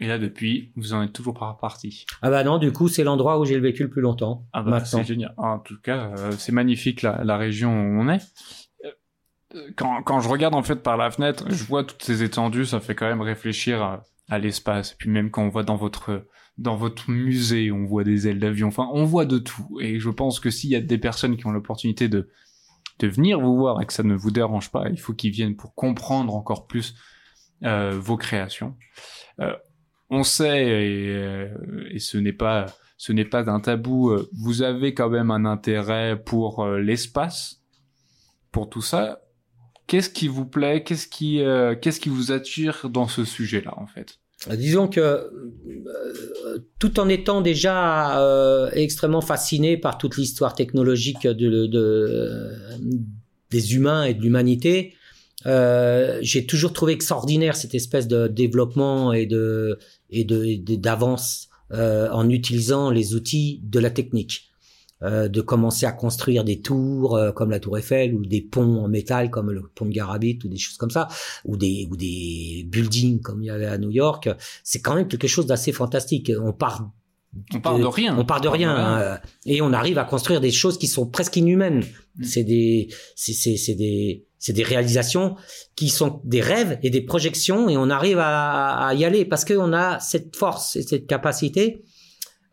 Et 0.00 0.06
là, 0.06 0.18
depuis, 0.18 0.72
vous 0.76 0.92
en 0.92 1.02
êtes 1.02 1.12
toujours 1.12 1.34
pas 1.34 1.50
reparti. 1.50 2.06
Ah 2.22 2.30
bah 2.30 2.44
non, 2.44 2.58
du 2.58 2.72
coup 2.72 2.88
c'est 2.88 3.04
l'endroit 3.04 3.38
où 3.40 3.44
j'ai 3.44 3.58
vécu 3.58 3.82
le 3.82 3.90
plus 3.90 4.02
longtemps. 4.02 4.46
Ah 4.52 4.62
bah, 4.62 4.84
c'est 4.84 5.04
génial. 5.04 5.34
En 5.36 5.58
tout 5.58 5.80
cas, 5.82 6.12
euh, 6.16 6.32
c'est 6.32 6.52
magnifique 6.52 7.02
la, 7.02 7.24
la 7.24 7.36
région 7.36 7.70
où 7.72 8.00
on 8.00 8.08
est. 8.08 8.22
Euh, 8.84 9.60
Quand, 9.76 10.02
quand 10.02 10.20
je 10.20 10.28
regarde 10.28 10.54
en 10.54 10.62
fait 10.62 10.82
par 10.82 10.96
la 10.96 11.10
fenêtre, 11.10 11.44
je 11.48 11.64
vois 11.64 11.82
toutes 11.82 12.02
ces 12.02 12.22
étendues, 12.22 12.66
ça 12.66 12.80
fait 12.80 12.94
quand 12.94 13.08
même 13.08 13.22
réfléchir 13.22 13.82
à, 13.82 14.02
à 14.28 14.38
l'espace. 14.38 14.94
Puis 14.94 15.10
même 15.10 15.30
quand 15.30 15.42
on 15.42 15.48
voit 15.48 15.64
dans 15.64 15.76
votre 15.76 16.26
dans 16.58 16.76
votre 16.76 17.10
musée, 17.10 17.70
on 17.72 17.84
voit 17.84 18.04
des 18.04 18.28
ailes 18.28 18.40
d'avion. 18.40 18.68
Enfin, 18.68 18.88
on 18.92 19.04
voit 19.04 19.24
de 19.24 19.38
tout. 19.38 19.78
Et 19.80 19.98
je 20.00 20.10
pense 20.10 20.38
que 20.38 20.50
s'il 20.50 20.70
y 20.70 20.76
a 20.76 20.80
des 20.80 20.98
personnes 20.98 21.36
qui 21.36 21.46
ont 21.46 21.52
l'opportunité 21.52 22.08
de 22.08 22.30
de 23.00 23.06
venir 23.08 23.40
vous 23.40 23.56
voir 23.56 23.80
et 23.80 23.86
que 23.86 23.92
ça 23.92 24.02
ne 24.02 24.14
vous 24.14 24.30
dérange 24.32 24.70
pas, 24.70 24.88
il 24.90 24.98
faut 25.00 25.12
qu'ils 25.14 25.30
viennent 25.30 25.56
pour 25.56 25.74
comprendre 25.74 26.34
encore 26.34 26.66
plus 26.66 26.94
euh, 27.64 27.98
vos 27.98 28.16
créations. 28.16 28.76
Euh, 29.40 29.54
on 30.10 30.22
sait 30.24 30.66
et, 30.66 31.08
euh, 31.14 31.48
et 31.90 31.98
ce 31.98 32.16
n'est 32.18 32.32
pas 32.32 32.66
ce 32.96 33.12
n'est 33.12 33.24
pas 33.24 33.48
un 33.48 33.60
tabou. 33.60 34.10
euh, 34.10 34.28
Vous 34.32 34.62
avez 34.62 34.92
quand 34.94 35.08
même 35.10 35.30
un 35.30 35.44
intérêt 35.44 36.20
pour 36.20 36.64
euh, 36.64 36.80
l'espace, 36.80 37.60
pour 38.50 38.68
tout 38.68 38.82
ça. 38.82 39.20
Qu'est-ce 39.86 40.10
qui 40.10 40.28
vous 40.28 40.44
plaît? 40.46 40.82
Qu'est-ce 40.82 41.06
qui 41.08 41.40
qu'est-ce 41.80 42.00
qui 42.00 42.08
vous 42.10 42.30
attire 42.32 42.90
dans 42.90 43.08
ce 43.08 43.24
sujet-là 43.24 43.72
en 43.78 43.86
fait? 43.86 44.18
Disons 44.56 44.86
que 44.86 45.30
tout 46.78 47.00
en 47.00 47.08
étant 47.08 47.40
déjà 47.40 48.20
extrêmement 48.74 49.22
fasciné 49.22 49.76
par 49.78 49.96
toute 49.96 50.16
l'histoire 50.18 50.54
technologique 50.54 51.26
de, 51.26 51.66
de- 51.66 52.52
des 53.50 53.74
humains 53.74 54.04
et 54.04 54.12
de 54.14 54.20
l'humanité, 54.20 54.94
euh, 55.46 56.18
j'ai 56.20 56.46
toujours 56.46 56.72
trouvé 56.72 56.92
extraordinaire 56.92 57.56
cette 57.56 57.74
espèce 57.74 58.08
de 58.08 58.26
développement 58.26 59.12
et 59.12 59.26
de 59.26 59.78
et 60.10 60.24
de 60.24 60.56
d'avance 60.76 61.48
euh, 61.72 62.10
en 62.10 62.28
utilisant 62.28 62.90
les 62.90 63.14
outils 63.14 63.60
de 63.62 63.78
la 63.78 63.90
technique. 63.90 64.44
Euh, 65.04 65.28
de 65.28 65.40
commencer 65.40 65.86
à 65.86 65.92
construire 65.92 66.42
des 66.42 66.60
tours 66.60 67.14
euh, 67.14 67.30
comme 67.30 67.52
la 67.52 67.60
tour 67.60 67.78
Eiffel 67.78 68.16
ou 68.16 68.26
des 68.26 68.40
ponts 68.40 68.82
en 68.82 68.88
métal 68.88 69.30
comme 69.30 69.52
le 69.52 69.62
pont 69.72 69.86
de 69.86 69.92
Garabit 69.92 70.40
ou 70.44 70.48
des 70.48 70.56
choses 70.56 70.76
comme 70.76 70.90
ça 70.90 71.06
ou 71.44 71.56
des 71.56 71.86
ou 71.88 71.96
des 71.96 72.66
buildings 72.66 73.20
comme 73.20 73.40
il 73.40 73.46
y 73.46 73.50
avait 73.50 73.66
à 73.66 73.78
New 73.78 73.92
York 73.92 74.28
c'est 74.64 74.80
quand 74.80 74.96
même 74.96 75.06
quelque 75.06 75.28
chose 75.28 75.46
d'assez 75.46 75.70
fantastique 75.70 76.32
on 76.42 76.52
part 76.52 76.90
On 77.54 77.60
part 77.60 77.78
de 77.78 77.84
rien. 77.84 78.18
on 78.18 78.24
part 78.24 78.40
de 78.40 78.48
rien 78.48 78.74
hein, 78.74 79.00
euh, 79.00 79.16
et 79.46 79.62
on 79.62 79.72
arrive 79.72 79.98
à 79.98 80.04
construire 80.04 80.40
des 80.40 80.50
choses 80.50 80.78
qui 80.78 80.88
sont 80.88 81.06
presque 81.06 81.36
inhumaines 81.36 81.84
Mm. 82.18 82.24
c'est 82.24 82.44
des 82.44 82.88
c'est 83.14 83.32
c'est 83.32 83.56
c'est 83.56 83.74
des 83.74 84.26
c'est 84.38 84.52
des 84.52 84.62
réalisations 84.62 85.36
qui 85.76 85.88
sont 85.88 86.20
des 86.24 86.40
rêves 86.40 86.78
et 86.82 86.90
des 86.90 87.02
projections 87.02 87.68
et 87.68 87.76
on 87.76 87.90
arrive 87.90 88.18
à, 88.20 88.92
y 88.94 89.04
aller 89.04 89.24
parce 89.24 89.44
qu'on 89.44 89.72
a 89.72 89.98
cette 90.00 90.36
force 90.36 90.76
et 90.76 90.82
cette 90.82 91.06
capacité 91.06 91.82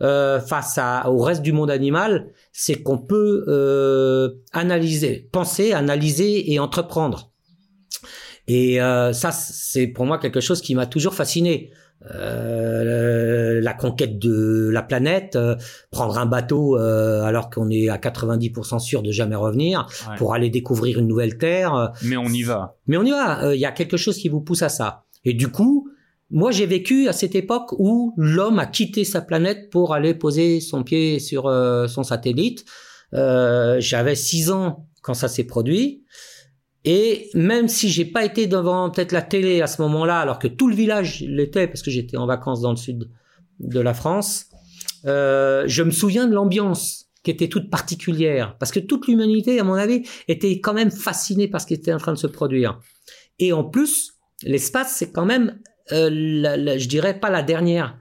euh, 0.02 0.40
face 0.40 0.78
à, 0.78 1.10
au 1.10 1.20
reste 1.20 1.42
du 1.42 1.54
monde 1.54 1.72
animal, 1.72 2.34
c'est 2.52 2.82
qu'on 2.82 2.98
peut 2.98 3.46
euh, 3.48 4.30
analyser, 4.52 5.30
penser, 5.32 5.72
analyser 5.72 6.52
et 6.52 6.60
entreprendre. 6.60 7.32
Et 8.48 8.82
euh, 8.82 9.14
ça, 9.14 9.32
c'est 9.32 9.88
pour 9.88 10.06
moi 10.06 10.18
quelque 10.18 10.42
chose 10.42 10.62
qui 10.62 10.76
m'a 10.76 10.86
toujours 10.86 11.16
fasciné. 11.16 11.72
Euh, 12.14 13.62
la 13.62 13.74
conquête 13.74 14.20
de 14.20 14.70
la 14.72 14.82
planète, 14.82 15.36
euh, 15.36 15.56
prendre 15.92 16.18
un 16.18 16.26
bateau 16.26 16.78
euh, 16.78 17.24
alors 17.24 17.50
qu'on 17.50 17.70
est 17.70 17.90
à 17.90 17.98
90% 17.98 18.80
sûr 18.80 19.02
de 19.02 19.12
jamais 19.12 19.36
revenir 19.36 19.88
Ouais. 20.10 20.16
pour 20.18 20.34
aller 20.34 20.50
découvrir 20.50 21.00
une 21.00 21.08
nouvelle 21.08 21.38
terre. 21.38 21.74
euh, 21.76 21.88
Mais 22.04 22.18
on 22.18 22.26
y 22.28 22.44
va. 22.44 22.76
mais 22.88 22.98
on 22.98 23.04
y 23.04 23.12
va, 23.12 23.54
il 23.56 23.60
y 23.60 23.66
a 23.66 23.72
quelque 23.72 23.98
chose 23.98 24.18
qui 24.18 24.30
vous 24.30 24.42
pousse 24.42 24.62
à 24.62 24.70
ça. 24.70 25.04
Et 25.24 25.34
du 25.34 25.48
coup, 25.50 25.90
moi 26.30 26.52
j'ai 26.52 26.66
vécu 26.66 27.08
à 27.08 27.14
cette 27.14 27.36
époque 27.36 27.74
où 27.80 28.14
l'homme 28.18 28.60
a 28.60 28.66
quitté 28.66 29.04
sa 29.04 29.22
planète 29.22 29.70
pour 29.72 29.94
aller 29.94 30.14
poser 30.14 30.60
son 30.60 30.84
pied 30.84 31.20
sur 31.20 31.44
son 31.88 32.04
satellite. 32.04 32.66
Euh, 33.14 33.78
J'avais 33.80 34.16
six 34.16 34.52
ans 34.52 34.88
quand 35.02 35.14
ça 35.14 35.28
s'est 35.28 35.44
produit. 35.46 36.04
Et 36.86 37.30
même 37.34 37.68
si 37.68 37.90
j'ai 37.90 38.06
pas 38.06 38.24
été 38.24 38.46
devant 38.46 38.92
peut-être 38.92 39.12
la 39.12 39.24
télé 39.24 39.62
à 39.62 39.68
ce 39.68 39.82
moment-là, 39.82 40.20
alors 40.20 40.38
que 40.38 40.48
tout 40.48 40.68
le 40.68 40.76
village 40.76 41.22
l'était 41.22 41.68
parce 41.68 41.82
que 41.82 41.90
j'étais 41.90 42.16
en 42.16 42.28
vacances 42.28 42.62
dans 42.62 42.70
le 42.70 42.78
sud 42.78 43.10
de 43.60 43.80
la 43.80 43.96
France, 43.96 44.46
euh, 45.06 45.64
je 45.66 45.82
me 45.82 45.92
souviens 45.92 46.28
de 46.28 46.34
l'ambiance 46.34 47.08
qui 47.24 47.32
était 47.32 47.48
toute 47.48 47.72
particulière 47.72 48.56
parce 48.60 48.72
que 48.72 48.80
toute 48.80 49.08
l'humanité, 49.08 49.60
à 49.60 49.64
mon 49.64 49.74
avis, 49.74 50.04
était 50.28 50.62
quand 50.62 50.74
même 50.74 50.92
fascinée 50.92 51.48
par 51.48 51.60
ce 51.60 51.66
qui 51.66 51.74
était 51.74 51.92
en 51.92 51.98
train 51.98 52.14
de 52.14 52.20
se 52.20 52.28
produire. 52.28 52.80
Et 53.40 53.52
en 53.52 53.64
plus, 53.64 54.14
l'espace, 54.44 54.96
c'est 54.96 55.12
quand 55.12 55.26
même, 55.26 55.60
euh, 55.92 56.10
je 56.78 56.88
dirais 56.88 57.20
pas 57.20 57.32
la 57.32 57.42
dernière, 57.42 57.98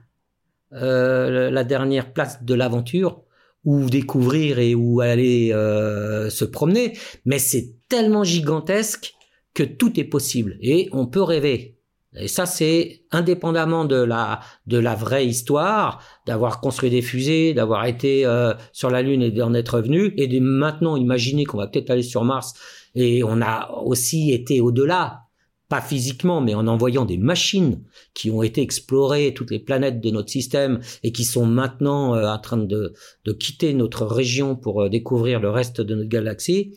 euh, 0.73 1.49
la 1.49 1.63
dernière 1.63 2.13
place 2.13 2.43
de 2.43 2.53
l'aventure 2.53 3.23
où 3.63 3.89
découvrir 3.89 4.59
et 4.59 4.75
où 4.75 5.01
aller 5.01 5.51
euh, 5.51 6.29
se 6.29 6.45
promener, 6.45 6.97
mais 7.25 7.39
c'est 7.39 7.74
tellement 7.95 8.25
gigantesque 8.25 9.13
que 9.53 9.63
tout 9.63 9.97
est 9.97 10.03
possible 10.03 10.57
et 10.59 10.89
on 10.91 11.05
peut 11.07 11.21
rêver. 11.21 11.77
Et 12.17 12.27
ça, 12.27 12.45
c'est 12.45 13.03
indépendamment 13.11 13.85
de 13.85 13.95
la 13.95 14.41
de 14.67 14.77
la 14.77 14.95
vraie 14.95 15.25
histoire, 15.25 16.01
d'avoir 16.27 16.59
construit 16.59 16.89
des 16.89 17.01
fusées, 17.01 17.53
d'avoir 17.53 17.85
été 17.85 18.25
euh, 18.25 18.53
sur 18.73 18.89
la 18.89 19.01
Lune 19.01 19.21
et 19.21 19.31
d'en 19.31 19.53
être 19.53 19.77
revenu, 19.77 20.13
et 20.17 20.27
de 20.27 20.39
maintenant 20.41 20.97
imaginer 20.97 21.45
qu'on 21.45 21.57
va 21.57 21.67
peut-être 21.67 21.89
aller 21.89 22.03
sur 22.03 22.25
Mars. 22.25 22.53
Et 22.95 23.23
on 23.23 23.41
a 23.41 23.71
aussi 23.85 24.33
été 24.33 24.59
au-delà, 24.59 25.21
pas 25.69 25.81
physiquement, 25.81 26.41
mais 26.41 26.53
en 26.53 26.67
envoyant 26.67 27.05
des 27.05 27.17
machines 27.17 27.81
qui 28.13 28.31
ont 28.31 28.43
été 28.43 28.61
explorer 28.61 29.33
toutes 29.33 29.51
les 29.51 29.59
planètes 29.59 30.01
de 30.01 30.09
notre 30.09 30.29
système 30.29 30.81
et 31.03 31.13
qui 31.13 31.23
sont 31.23 31.45
maintenant 31.45 32.13
euh, 32.13 32.27
en 32.27 32.39
train 32.39 32.57
de, 32.57 32.93
de 33.23 33.31
quitter 33.31 33.73
notre 33.73 34.05
région 34.05 34.57
pour 34.57 34.83
euh, 34.83 34.89
découvrir 34.89 35.39
le 35.39 35.49
reste 35.49 35.79
de 35.79 35.95
notre 35.95 36.09
galaxie 36.09 36.75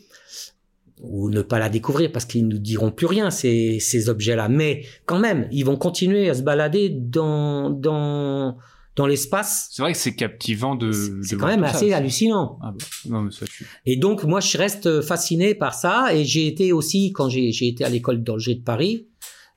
ou 0.99 1.29
ne 1.29 1.41
pas 1.41 1.59
la 1.59 1.69
découvrir 1.69 2.11
parce 2.11 2.25
qu'ils 2.25 2.47
ne 2.47 2.53
nous 2.53 2.59
diront 2.59 2.91
plus 2.91 3.07
rien 3.07 3.29
ces, 3.29 3.79
ces 3.79 4.09
objets-là. 4.09 4.49
Mais 4.49 4.85
quand 5.05 5.19
même, 5.19 5.47
ils 5.51 5.63
vont 5.63 5.77
continuer 5.77 6.29
à 6.29 6.33
se 6.33 6.41
balader 6.41 6.89
dans 6.89 7.69
dans 7.69 8.57
dans 8.95 9.07
l'espace. 9.07 9.69
C'est 9.71 9.81
vrai 9.81 9.93
que 9.93 9.97
c'est 9.97 10.15
captivant 10.15 10.75
de. 10.75 10.91
C'est 11.23 11.37
quand 11.37 11.47
même 11.47 11.63
ça. 11.63 11.69
assez 11.69 11.93
hallucinant. 11.93 12.59
Ah 12.61 12.71
bah, 12.71 12.85
non, 13.05 13.21
mais 13.21 13.31
ça. 13.31 13.45
Et 13.85 13.95
donc 13.95 14.23
moi 14.23 14.41
je 14.41 14.57
reste 14.57 15.01
fasciné 15.01 15.55
par 15.55 15.73
ça 15.73 16.13
et 16.13 16.25
j'ai 16.25 16.47
été 16.47 16.73
aussi 16.73 17.13
quand 17.13 17.29
j'ai 17.29 17.51
j'ai 17.51 17.67
été 17.67 17.85
à 17.85 17.89
l'école 17.89 18.21
d'Angers 18.21 18.55
de 18.55 18.63
Paris 18.63 19.07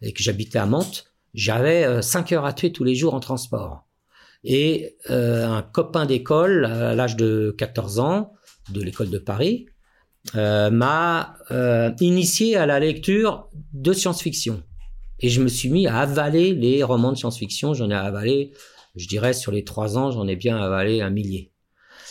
et 0.00 0.12
que 0.12 0.22
j'habitais 0.22 0.59
à 0.59 0.66
Mantes, 0.66 1.12
j'avais 1.35 2.02
5 2.02 2.33
heures 2.33 2.44
à 2.44 2.52
tuer 2.52 2.72
tous 2.72 2.85
les 2.85 2.94
jours 2.94 3.14
en 3.14 3.20
transport. 3.20 3.87
Et 4.44 4.96
euh, 5.11 5.46
un 5.46 5.62
copain 5.62 6.07
d'école 6.07 6.64
à 6.64 6.94
l'âge 6.96 7.16
de 7.16 7.55
14 7.57 8.00
ans 8.00 8.33
de 8.70 8.81
l'école 8.81 9.11
de 9.11 9.18
Paris 9.18 9.66
euh, 10.35 10.70
m'a 10.70 11.37
euh, 11.50 11.90
initié 12.00 12.56
à 12.56 12.66
la 12.66 12.80
lecture 12.80 13.48
de 13.72 13.92
science-fiction. 13.92 14.62
Et 15.20 15.28
je 15.28 15.40
me 15.40 15.48
suis 15.48 15.68
mis 15.68 15.87
à 15.87 15.98
avaler 15.98 16.54
les 16.54 16.82
romans 16.82 17.12
de 17.12 17.16
science-fiction. 17.16 17.74
J'en 17.74 17.90
ai 17.90 17.94
avalé, 17.94 18.52
je 18.96 19.06
dirais, 19.06 19.32
sur 19.32 19.52
les 19.52 19.64
trois 19.64 19.96
ans, 19.98 20.11
j'en 20.11 20.26
ai 20.26 20.37
bien 20.37 20.56
avalé 20.56 21.00
un 21.00 21.11
millier. 21.11 21.52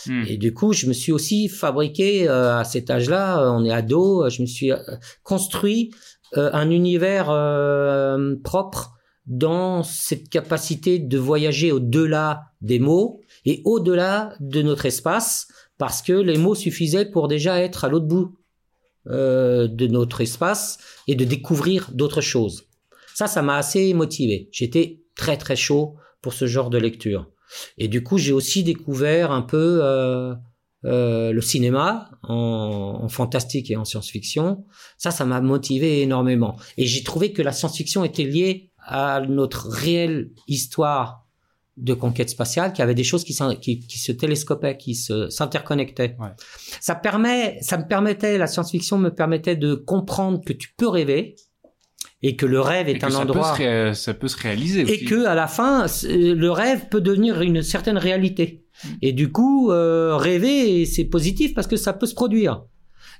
Hmm. 0.06 0.24
Et 0.26 0.36
du 0.36 0.52
coup, 0.52 0.72
je 0.72 0.86
me 0.86 0.92
suis 0.92 1.12
aussi 1.12 1.48
fabriqué 1.48 2.28
euh, 2.28 2.58
à 2.58 2.64
cet 2.64 2.90
âge-là, 2.90 3.42
euh, 3.42 3.50
on 3.50 3.64
est 3.64 3.72
ado, 3.72 4.24
euh, 4.24 4.30
je 4.30 4.42
me 4.42 4.46
suis 4.46 4.72
euh, 4.72 4.78
construit 5.22 5.92
euh, 6.36 6.50
un 6.52 6.70
univers 6.70 7.30
euh, 7.30 8.34
propre 8.42 8.94
dans 9.26 9.82
cette 9.82 10.28
capacité 10.28 10.98
de 10.98 11.18
voyager 11.18 11.70
au-delà 11.70 12.46
des 12.60 12.80
mots 12.80 13.20
et 13.44 13.62
au-delà 13.64 14.34
de 14.40 14.62
notre 14.62 14.86
espace, 14.86 15.46
parce 15.82 16.00
que 16.00 16.12
les 16.12 16.38
mots 16.38 16.54
suffisaient 16.54 17.10
pour 17.10 17.26
déjà 17.26 17.60
être 17.60 17.84
à 17.84 17.88
l'autre 17.88 18.06
bout 18.06 18.38
euh, 19.08 19.66
de 19.66 19.88
notre 19.88 20.20
espace 20.20 20.78
et 21.08 21.16
de 21.16 21.24
découvrir 21.24 21.90
d'autres 21.92 22.20
choses. 22.20 22.68
Ça, 23.16 23.26
ça 23.26 23.42
m'a 23.42 23.56
assez 23.56 23.92
motivé. 23.92 24.48
J'étais 24.52 25.00
très 25.16 25.36
très 25.36 25.56
chaud 25.56 25.96
pour 26.20 26.34
ce 26.34 26.46
genre 26.46 26.70
de 26.70 26.78
lecture. 26.78 27.28
Et 27.78 27.88
du 27.88 28.04
coup, 28.04 28.16
j'ai 28.16 28.32
aussi 28.32 28.62
découvert 28.62 29.32
un 29.32 29.42
peu 29.42 29.80
euh, 29.82 30.36
euh, 30.84 31.32
le 31.32 31.40
cinéma 31.40 32.12
en, 32.22 33.00
en 33.02 33.08
fantastique 33.08 33.68
et 33.72 33.76
en 33.76 33.84
science-fiction. 33.84 34.64
Ça, 34.98 35.10
ça 35.10 35.24
m'a 35.24 35.40
motivé 35.40 36.00
énormément. 36.00 36.56
Et 36.76 36.86
j'ai 36.86 37.02
trouvé 37.02 37.32
que 37.32 37.42
la 37.42 37.50
science-fiction 37.50 38.04
était 38.04 38.22
liée 38.22 38.70
à 38.86 39.20
notre 39.28 39.66
réelle 39.68 40.30
histoire 40.46 41.21
de 41.76 41.94
conquête 41.94 42.28
spatiale, 42.30 42.72
qu'il 42.72 42.80
y 42.80 42.82
avait 42.82 42.94
des 42.94 43.04
choses 43.04 43.24
qui, 43.24 43.34
qui, 43.60 43.80
qui 43.80 43.98
se 43.98 44.12
télescopaient, 44.12 44.76
qui 44.76 44.94
se 44.94 45.30
s'interconnectaient. 45.30 46.16
Ouais. 46.20 46.28
Ça 46.80 46.94
permet, 46.94 47.58
ça 47.62 47.78
me 47.78 47.86
permettait, 47.88 48.36
la 48.38 48.46
science-fiction 48.46 48.98
me 48.98 49.08
permettait 49.10 49.56
de 49.56 49.74
comprendre 49.74 50.40
que 50.44 50.52
tu 50.52 50.74
peux 50.76 50.88
rêver 50.88 51.34
et 52.22 52.36
que 52.36 52.46
le 52.46 52.60
rêve 52.60 52.88
Et 52.88 52.92
est 52.92 53.04
un 53.04 53.10
ça 53.10 53.20
endroit 53.20 53.54
Peut 53.56 53.62
se 53.62 53.68
ré- 53.88 53.94
Ça 53.94 54.14
peut 54.14 54.28
se 54.28 54.36
réaliser 54.36 54.80
et 54.80 54.84
aussi. 54.84 55.04
que 55.06 55.24
à 55.24 55.34
la 55.34 55.46
fin 55.48 55.86
le 56.04 56.48
rêve 56.50 56.88
peut 56.90 57.00
devenir 57.00 57.40
une 57.40 57.62
certaine 57.62 57.98
réalité 57.98 58.64
et 59.00 59.12
du 59.12 59.30
coup 59.32 59.70
euh, 59.72 60.16
rêver 60.16 60.84
c'est 60.86 61.04
positif 61.04 61.54
parce 61.54 61.66
que 61.66 61.76
ça 61.76 61.92
peut 61.92 62.06
se 62.06 62.14
produire 62.14 62.64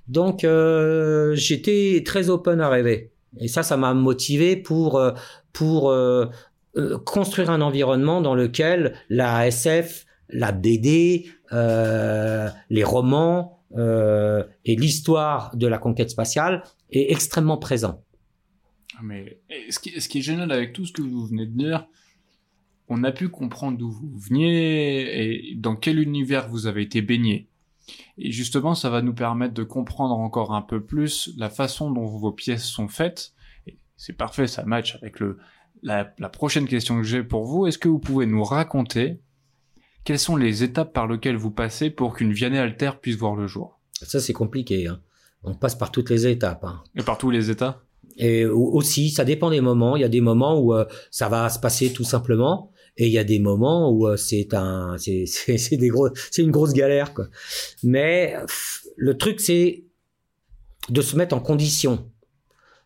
donc 0.09 0.45
euh, 0.45 1.35
j'étais 1.35 2.03
très 2.05 2.29
open 2.31 2.61
à 2.61 2.69
rêver 2.69 3.13
et 3.41 3.49
ça 3.49 3.63
ça 3.63 3.77
m'a 3.77 3.93
motivé 3.95 4.57
pour 4.57 4.99
euh, 4.99 5.13
pour 5.53 5.91
euh, 5.91 6.27
euh, 6.77 6.99
construire 6.99 7.51
un 7.51 7.61
environnement 7.61 8.21
dans 8.21 8.35
lequel 8.35 8.95
la 9.09 9.47
SF 9.47 10.07
la 10.33 10.53
BD 10.53 11.31
euh, 11.53 12.49
les 12.71 12.85
romans 12.85 13.63
euh, 13.77 14.45
et 14.65 14.77
l'histoire 14.77 15.55
de 15.57 15.67
la 15.67 15.79
conquête 15.79 16.11
spatiale 16.11 16.63
est 16.91 17.13
extrêmement 17.13 17.59
présent 17.59 18.03
Mais 19.03 19.39
et 19.51 19.71
ce 19.71 19.79
qui, 19.79 20.01
ce 20.01 20.09
qui 20.09 20.19
est 20.19 20.23
génial 20.23 20.51
avec 20.51 20.73
tout 20.73 20.87
ce 20.87 20.93
que 20.93 21.03
vous 21.03 21.27
venez 21.27 21.47
de 21.47 21.57
dire, 21.57 21.87
on 22.89 23.05
a 23.05 23.13
pu 23.13 23.29
comprendre 23.29 23.79
d'où 23.79 23.91
vous 23.91 24.19
veniez 24.19 25.51
et 25.51 25.55
dans 25.57 25.77
quel 25.77 25.99
univers 25.99 26.49
vous 26.49 26.67
avez 26.67 26.83
été 26.83 27.03
baigné. 27.03 27.49
Et 28.17 28.31
justement, 28.31 28.75
ça 28.75 28.91
va 28.91 29.03
nous 29.03 29.15
permettre 29.15 29.55
de 29.55 29.65
comprendre 29.65 30.15
encore 30.15 30.55
un 30.55 30.63
peu 30.63 30.83
plus 30.83 31.31
la 31.37 31.51
façon 31.51 31.91
dont 31.91 32.07
vos 32.07 32.33
pièces 32.33 32.65
sont 32.65 32.89
faites. 32.89 33.33
C'est 33.97 34.17
parfait, 34.17 34.47
ça 34.47 34.65
match 34.65 34.97
avec 34.97 35.21
le, 35.21 35.39
la, 35.83 36.13
la 36.19 36.29
prochaine 36.29 36.67
question 36.67 36.97
que 36.99 37.03
j'ai 37.03 37.23
pour 37.23 37.45
vous. 37.45 37.67
Est-ce 37.67 37.79
que 37.79 37.89
vous 37.89 37.99
pouvez 37.99 38.27
nous 38.27 38.45
raconter 38.45 39.21
quelles 40.05 40.19
sont 40.19 40.37
les 40.37 40.63
étapes 40.63 40.93
par 40.93 41.07
lesquelles 41.07 41.37
vous 41.37 41.51
passez 41.51 41.91
pour 41.91 42.15
qu'une 42.15 42.33
Vianney 42.33 42.59
Alter 42.59 42.93
puisse 43.01 43.17
voir 43.17 43.37
le 43.37 43.47
jour? 43.47 43.79
Ça 44.03 44.21
c'est 44.21 44.33
compliqué 44.33 44.89
hein. 44.89 45.01
on 45.45 45.55
passe 45.55 45.77
par 45.77 45.93
toutes 45.93 46.11
les 46.11 46.27
étapes 46.27 46.65
hein. 46.65 46.83
Et 46.97 47.03
par 47.03 47.19
tous 47.19 47.31
les 47.31 47.51
états? 47.51 47.83
Et 48.17 48.45
au- 48.45 48.73
aussi, 48.73 49.11
ça 49.11 49.25
dépend 49.25 49.49
des 49.51 49.61
moments. 49.61 49.97
Il 49.97 50.03
y 50.03 50.05
a 50.05 50.09
des 50.09 50.21
moments 50.21 50.59
où 50.61 50.75
euh, 50.75 50.85
ça 51.11 51.29
va 51.29 51.49
se 51.49 51.59
passer 51.59 51.93
tout 51.93 52.05
simplement, 52.05 52.71
et 52.99 53.07
il 53.07 53.13
y 53.13 53.17
a 53.19 53.25
des 53.25 53.39
moments 53.39 53.91
où 53.91 54.07
euh, 54.07 54.17
c'est 54.17 54.53
un, 54.55 54.97
c'est, 54.99 55.25
c'est, 55.27 55.57
c'est 55.57 55.77
des 55.79 55.89
gros, 55.89 56.09
c'est 56.31 56.43
une 56.43 56.51
grosse 56.51 56.73
galère 56.75 57.15
quoi. 57.15 57.29
Mais 57.83 58.35
pff, 58.41 58.87
le 58.97 59.17
truc 59.17 59.41
c'est 59.41 59.85
de 60.91 61.01
se 61.01 61.17
mettre 61.17 61.35
en 61.35 61.41
condition 61.41 62.11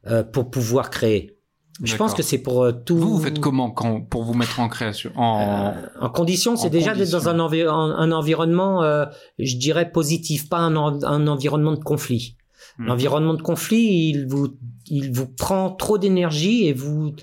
euh, 0.07 0.23
pour 0.23 0.51
pouvoir 0.51 0.91
créer. 0.91 1.36
Je 1.83 1.95
pense 1.97 2.15
que 2.15 2.23
c'est 2.23 2.39
pour 2.39 2.65
euh, 2.65 2.73
tout. 2.73 2.97
Vous, 2.97 3.19
vous 3.19 3.23
faites 3.23 3.39
comment 3.39 3.71
quand, 3.71 4.01
pour 4.01 4.23
vous 4.25 4.33
mettre 4.33 4.61
en 4.61 4.69
création 4.69 5.12
en... 5.15 5.73
Euh, 5.77 5.87
en 6.01 6.09
condition, 6.09 6.57
c'est 6.57 6.71
déjà 6.71 6.95
d'être 6.95 7.11
dans 7.11 7.29
un, 7.29 7.39
envi- 7.39 7.62
un, 7.69 7.71
un 7.71 8.12
environnement, 8.12 8.83
euh, 8.83 9.05
je 9.39 9.57
dirais 9.57 9.91
positif, 9.93 10.49
pas 10.49 10.59
un, 10.59 10.75
en- 10.77 11.03
un 11.05 11.27
environnement 11.27 11.73
de 11.73 11.83
conflit. 11.85 12.37
Hmm. 12.79 12.87
L'environnement 12.87 13.35
de 13.35 13.43
conflit, 13.43 14.09
il 14.09 14.27
vous, 14.27 14.57
il 14.87 15.12
vous 15.12 15.27
prend 15.29 15.71
trop 15.71 15.99
d'énergie 15.99 16.67
et 16.67 16.73
vous 16.73 17.15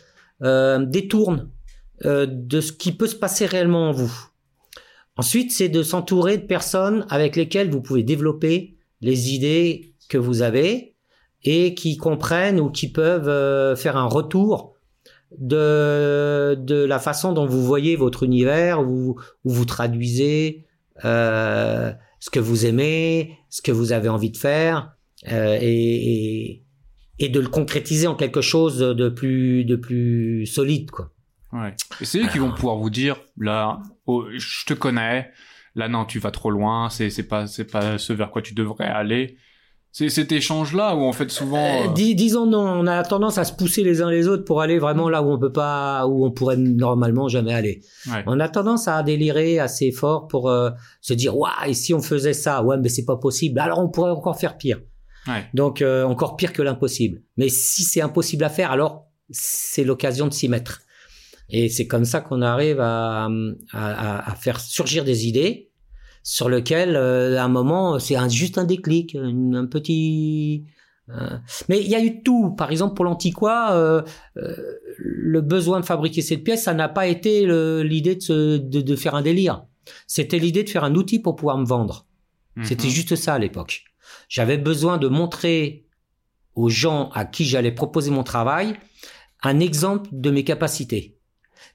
euh, 0.44 0.86
détourne 0.86 1.50
euh, 2.06 2.28
de 2.30 2.62
ce 2.62 2.72
qui 2.72 2.92
peut 2.92 3.08
se 3.08 3.16
passer 3.16 3.46
réellement 3.48 3.89
en 3.89 3.92
vous. 3.92 4.13
Ensuite, 5.18 5.52
c'est 5.52 5.70
de 5.70 5.84
s'entourer 5.84 6.38
de 6.38 6.46
personnes 6.46 7.06
avec 7.10 7.36
lesquelles 7.36 7.70
vous 7.72 7.82
pouvez 7.82 8.04
développer 8.04 8.76
les 9.02 9.34
idées 9.34 9.94
que 10.10 10.18
vous 10.18 10.42
avez 10.44 10.93
et 11.44 11.74
qui 11.76 11.98
comprennent 11.98 12.60
ou 12.60 12.70
qui 12.70 12.92
peuvent 12.92 13.30
euh, 13.30 13.76
faire 13.76 13.98
un 13.98 14.06
retour 14.06 14.76
de 15.38 16.56
de 16.60 16.84
la 16.84 17.00
façon 17.00 17.34
dont 17.34 17.46
vous 17.46 17.64
voyez 17.64 17.96
votre 17.96 18.24
univers, 18.24 18.82
où, 18.82 19.20
vous 19.44 19.66
traduisez 19.66 20.66
euh, 21.06 21.92
ce 22.20 22.30
que 22.30 22.40
vous 22.40 22.66
aimez, 22.66 23.38
ce 23.50 23.62
que 23.62 23.72
vous 23.72 23.92
avez 23.92 24.10
envie 24.10 24.30
de 24.30 24.38
faire, 24.38 24.96
euh, 25.32 25.58
et, 25.60 26.64
et, 27.20 27.30
de 27.30 27.40
le 27.40 27.48
concrétiser 27.48 28.08
en 28.08 28.16
quelque 28.16 28.42
chose 28.42 28.80
de 28.80 29.10
plus 29.10 29.66
de 29.66 29.76
plus 29.76 30.46
solide, 30.46 30.92
quoi. 30.92 31.10
Ouais. 31.52 31.76
Et 32.02 32.06
c'est 32.06 32.20
eux 32.20 32.28
qui 32.32 32.40
vont 32.40 32.52
pouvoir 32.52 32.78
vous 32.78 32.90
dire 32.90 33.18
là, 33.38 33.80
oh, 34.08 34.26
je 34.36 34.66
te 34.66 34.74
connais, 34.74 35.32
là 35.76 35.88
non, 35.88 36.06
tu 36.06 36.20
vas 36.20 36.32
trop 36.32 36.50
loin, 36.50 36.90
c'est 36.90 37.28
pas 37.28 37.46
pas 37.72 37.98
ce 37.98 38.14
vers 38.14 38.32
quoi 38.32 38.42
tu 38.42 38.54
devrais 38.54 38.86
aller. 38.86 39.38
C'est 39.96 40.10
cet 40.10 40.32
échange-là 40.32 40.96
où 40.96 41.02
en 41.04 41.12
fait 41.14 41.30
souvent. 41.30 41.64
Euh, 41.64 41.88
euh, 41.88 41.94
dis- 41.94 42.16
disons 42.16 42.48
non, 42.48 42.62
on 42.68 42.88
a 42.88 43.04
tendance 43.04 43.38
à 43.38 43.44
se 43.46 43.54
pousser 43.54 43.84
les 43.84 44.02
uns 44.02 44.10
les 44.10 44.28
autres 44.28 44.44
pour 44.44 44.60
aller 44.60 44.80
vraiment 44.80 45.08
là 45.08 45.22
où 45.22 45.32
on 45.32 45.38
peut 45.38 45.52
pas, 45.52 46.08
où 46.08 46.26
on 46.26 46.32
pourrait 46.32 46.58
normalement 46.58 47.28
jamais 47.28 47.54
aller. 47.54 47.82
Ouais. 48.08 48.24
On 48.26 48.40
a 48.40 48.50
tendance 48.50 48.88
à 48.88 49.04
délirer 49.04 49.60
assez 49.60 49.92
fort 49.92 50.28
pour 50.28 50.50
euh, 50.50 50.72
se 51.00 51.14
dire 51.14 51.38
waouh 51.38 51.52
et 51.68 51.76
si 51.76 51.94
on 51.94 52.02
faisait 52.02 52.34
ça, 52.34 52.64
ouais 52.64 52.78
mais 52.82 52.90
c'est 52.90 53.06
pas 53.06 53.18
possible. 53.18 53.60
Alors 53.60 53.78
on 53.78 53.88
pourrait 53.88 54.10
encore 54.12 54.40
faire 54.40 54.58
pire. 54.58 54.82
Ouais. 55.28 55.46
Donc 55.54 55.84
euh, 55.84 56.04
encore 56.06 56.38
pire 56.38 56.54
que 56.54 56.64
l'impossible. 56.64 57.22
Mais 57.38 57.50
si 57.50 57.84
c'est 57.84 58.02
impossible 58.02 58.44
à 58.46 58.50
faire, 58.50 58.72
alors 58.72 59.06
c'est 59.30 59.84
l'occasion 59.84 60.26
de 60.28 60.34
s'y 60.34 60.48
mettre. 60.50 60.82
Et 61.50 61.70
c'est 61.70 61.86
comme 61.86 62.06
ça 62.06 62.20
qu'on 62.20 62.42
arrive 62.42 62.80
à, 62.80 63.26
à, 63.26 63.30
à- 63.74 64.32
à 64.32 64.36
faire 64.36 64.60
surgir 64.60 65.04
des 65.04 65.28
idées 65.28 65.70
sur 66.24 66.50
lesquelles, 66.50 66.96
euh, 66.96 67.38
à 67.38 67.44
un 67.44 67.50
moment, 67.50 68.00
c'est 68.00 68.16
un, 68.16 68.30
juste 68.30 68.58
un 68.58 68.64
déclic, 68.64 69.16
un, 69.16 69.54
un 69.54 69.66
petit. 69.66 70.66
euh, 71.10 71.38
Mais 71.70 71.82
il 71.82 71.88
y 71.90 71.96
a 71.96 72.04
eu 72.04 72.24
tout. 72.24 72.52
Par 72.56 72.72
exemple, 72.72 72.96
pour 72.96 73.06
l'antiquois, 73.06 73.74
euh, 73.74 74.02
euh, 74.38 74.56
le 74.98 75.42
besoin 75.42 75.80
de 75.82 75.86
fabriquer 75.86 76.22
cette 76.22 76.44
pièce, 76.44 76.64
ça 76.64 76.74
n'a 76.74 76.88
pas 76.90 77.08
été 77.08 77.46
l'idée 77.84 78.16
de, 78.16 78.22
se- 78.22 78.58
de, 78.58 78.82
de 78.82 78.96
faire 78.96 79.16
un 79.16 79.22
délire. 79.22 79.66
C'était 80.08 80.40
l'idée 80.40 80.64
de 80.64 80.70
faire 80.70 80.86
un 80.86 80.96
outil 80.96 81.20
pour 81.20 81.36
pouvoir 81.36 81.58
me 81.58 81.66
vendre. 81.66 82.06
C'était 82.64 82.86
Mhm. 82.88 82.94
juste 82.94 83.16
ça 83.16 83.34
à 83.34 83.40
l'époque. 83.40 83.84
J'avais 84.30 84.58
besoin 84.58 84.98
de 84.98 85.08
montrer 85.08 85.86
aux 86.56 86.70
gens 86.70 87.10
à 87.14 87.26
qui 87.26 87.46
j'allais 87.46 87.72
proposer 87.72 88.12
mon 88.12 88.24
travail 88.24 88.76
un 89.42 89.60
exemple 89.60 90.08
de 90.14 90.30
mes 90.32 90.44
capacités. 90.44 91.18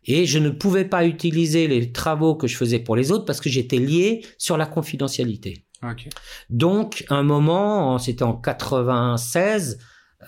Et 0.05 0.27
je 0.27 0.39
ne 0.39 0.51
pouvais 0.51 0.85
pas 0.85 1.07
utiliser 1.07 1.69
les 1.69 1.93
travaux 1.93 2.35
que 2.35 2.47
je 2.47 2.57
faisais 2.57 2.79
pour 2.79 2.97
les 2.97 3.13
autres 3.13 3.25
parce 3.25 3.41
que 3.41 3.49
j'étais 3.49 3.79
lié 3.79 4.25
sur 4.39 4.57
la 4.57 4.67
confidentialité. 4.67 5.65
Ok. 5.83 6.09
Donc, 6.51 7.05
un 7.09 7.23
moment, 7.23 7.99
c'était 7.99 8.25
en 8.25 8.35
96, 8.35 9.79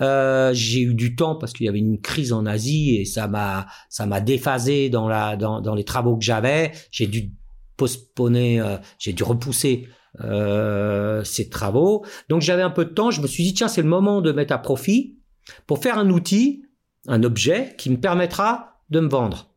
euh, 0.01 0.53
j'ai 0.55 0.83
eu 0.83 0.95
du 0.95 1.17
temps 1.17 1.35
parce 1.35 1.53
qu'il 1.53 1.67
y 1.67 1.69
avait 1.69 1.81
une 1.81 2.01
crise 2.01 2.33
en 2.33 2.47
Asie 2.47 2.97
et 2.97 3.05
ça 3.05 3.27
m'a 3.27 3.67
ça 3.89 4.07
m'a 4.07 4.21
déphasé 4.21 4.89
dans 4.89 5.09
la 5.09 5.37
dans, 5.37 5.61
dans 5.61 5.75
les 5.75 5.85
travaux 5.85 6.17
que 6.17 6.25
j'avais. 6.25 6.73
J'ai 6.91 7.07
dû 7.07 7.33
postponer, 7.77 8.61
euh, 8.61 8.77
j'ai 8.99 9.13
dû 9.13 9.25
repousser 9.25 9.89
euh, 10.21 11.25
ces 11.25 11.49
travaux. 11.49 12.05
Donc 12.29 12.41
j'avais 12.41 12.63
un 12.63 12.71
peu 12.71 12.85
de 12.85 12.91
temps. 12.91 13.11
Je 13.11 13.21
me 13.21 13.27
suis 13.27 13.43
dit 13.43 13.55
tiens 13.55 13.69
c'est 13.69 13.83
le 13.83 13.89
moment 13.89 14.21
de 14.21 14.33
mettre 14.33 14.55
à 14.55 14.59
profit 14.59 15.19
pour 15.67 15.81
faire 15.81 15.99
un 15.99 16.09
outil, 16.11 16.65
un 17.09 17.23
objet 17.25 17.75
qui 17.77 17.91
me 17.91 17.97
permettra 17.97 18.81
de 18.91 19.01
me 19.01 19.09
vendre. 19.09 19.50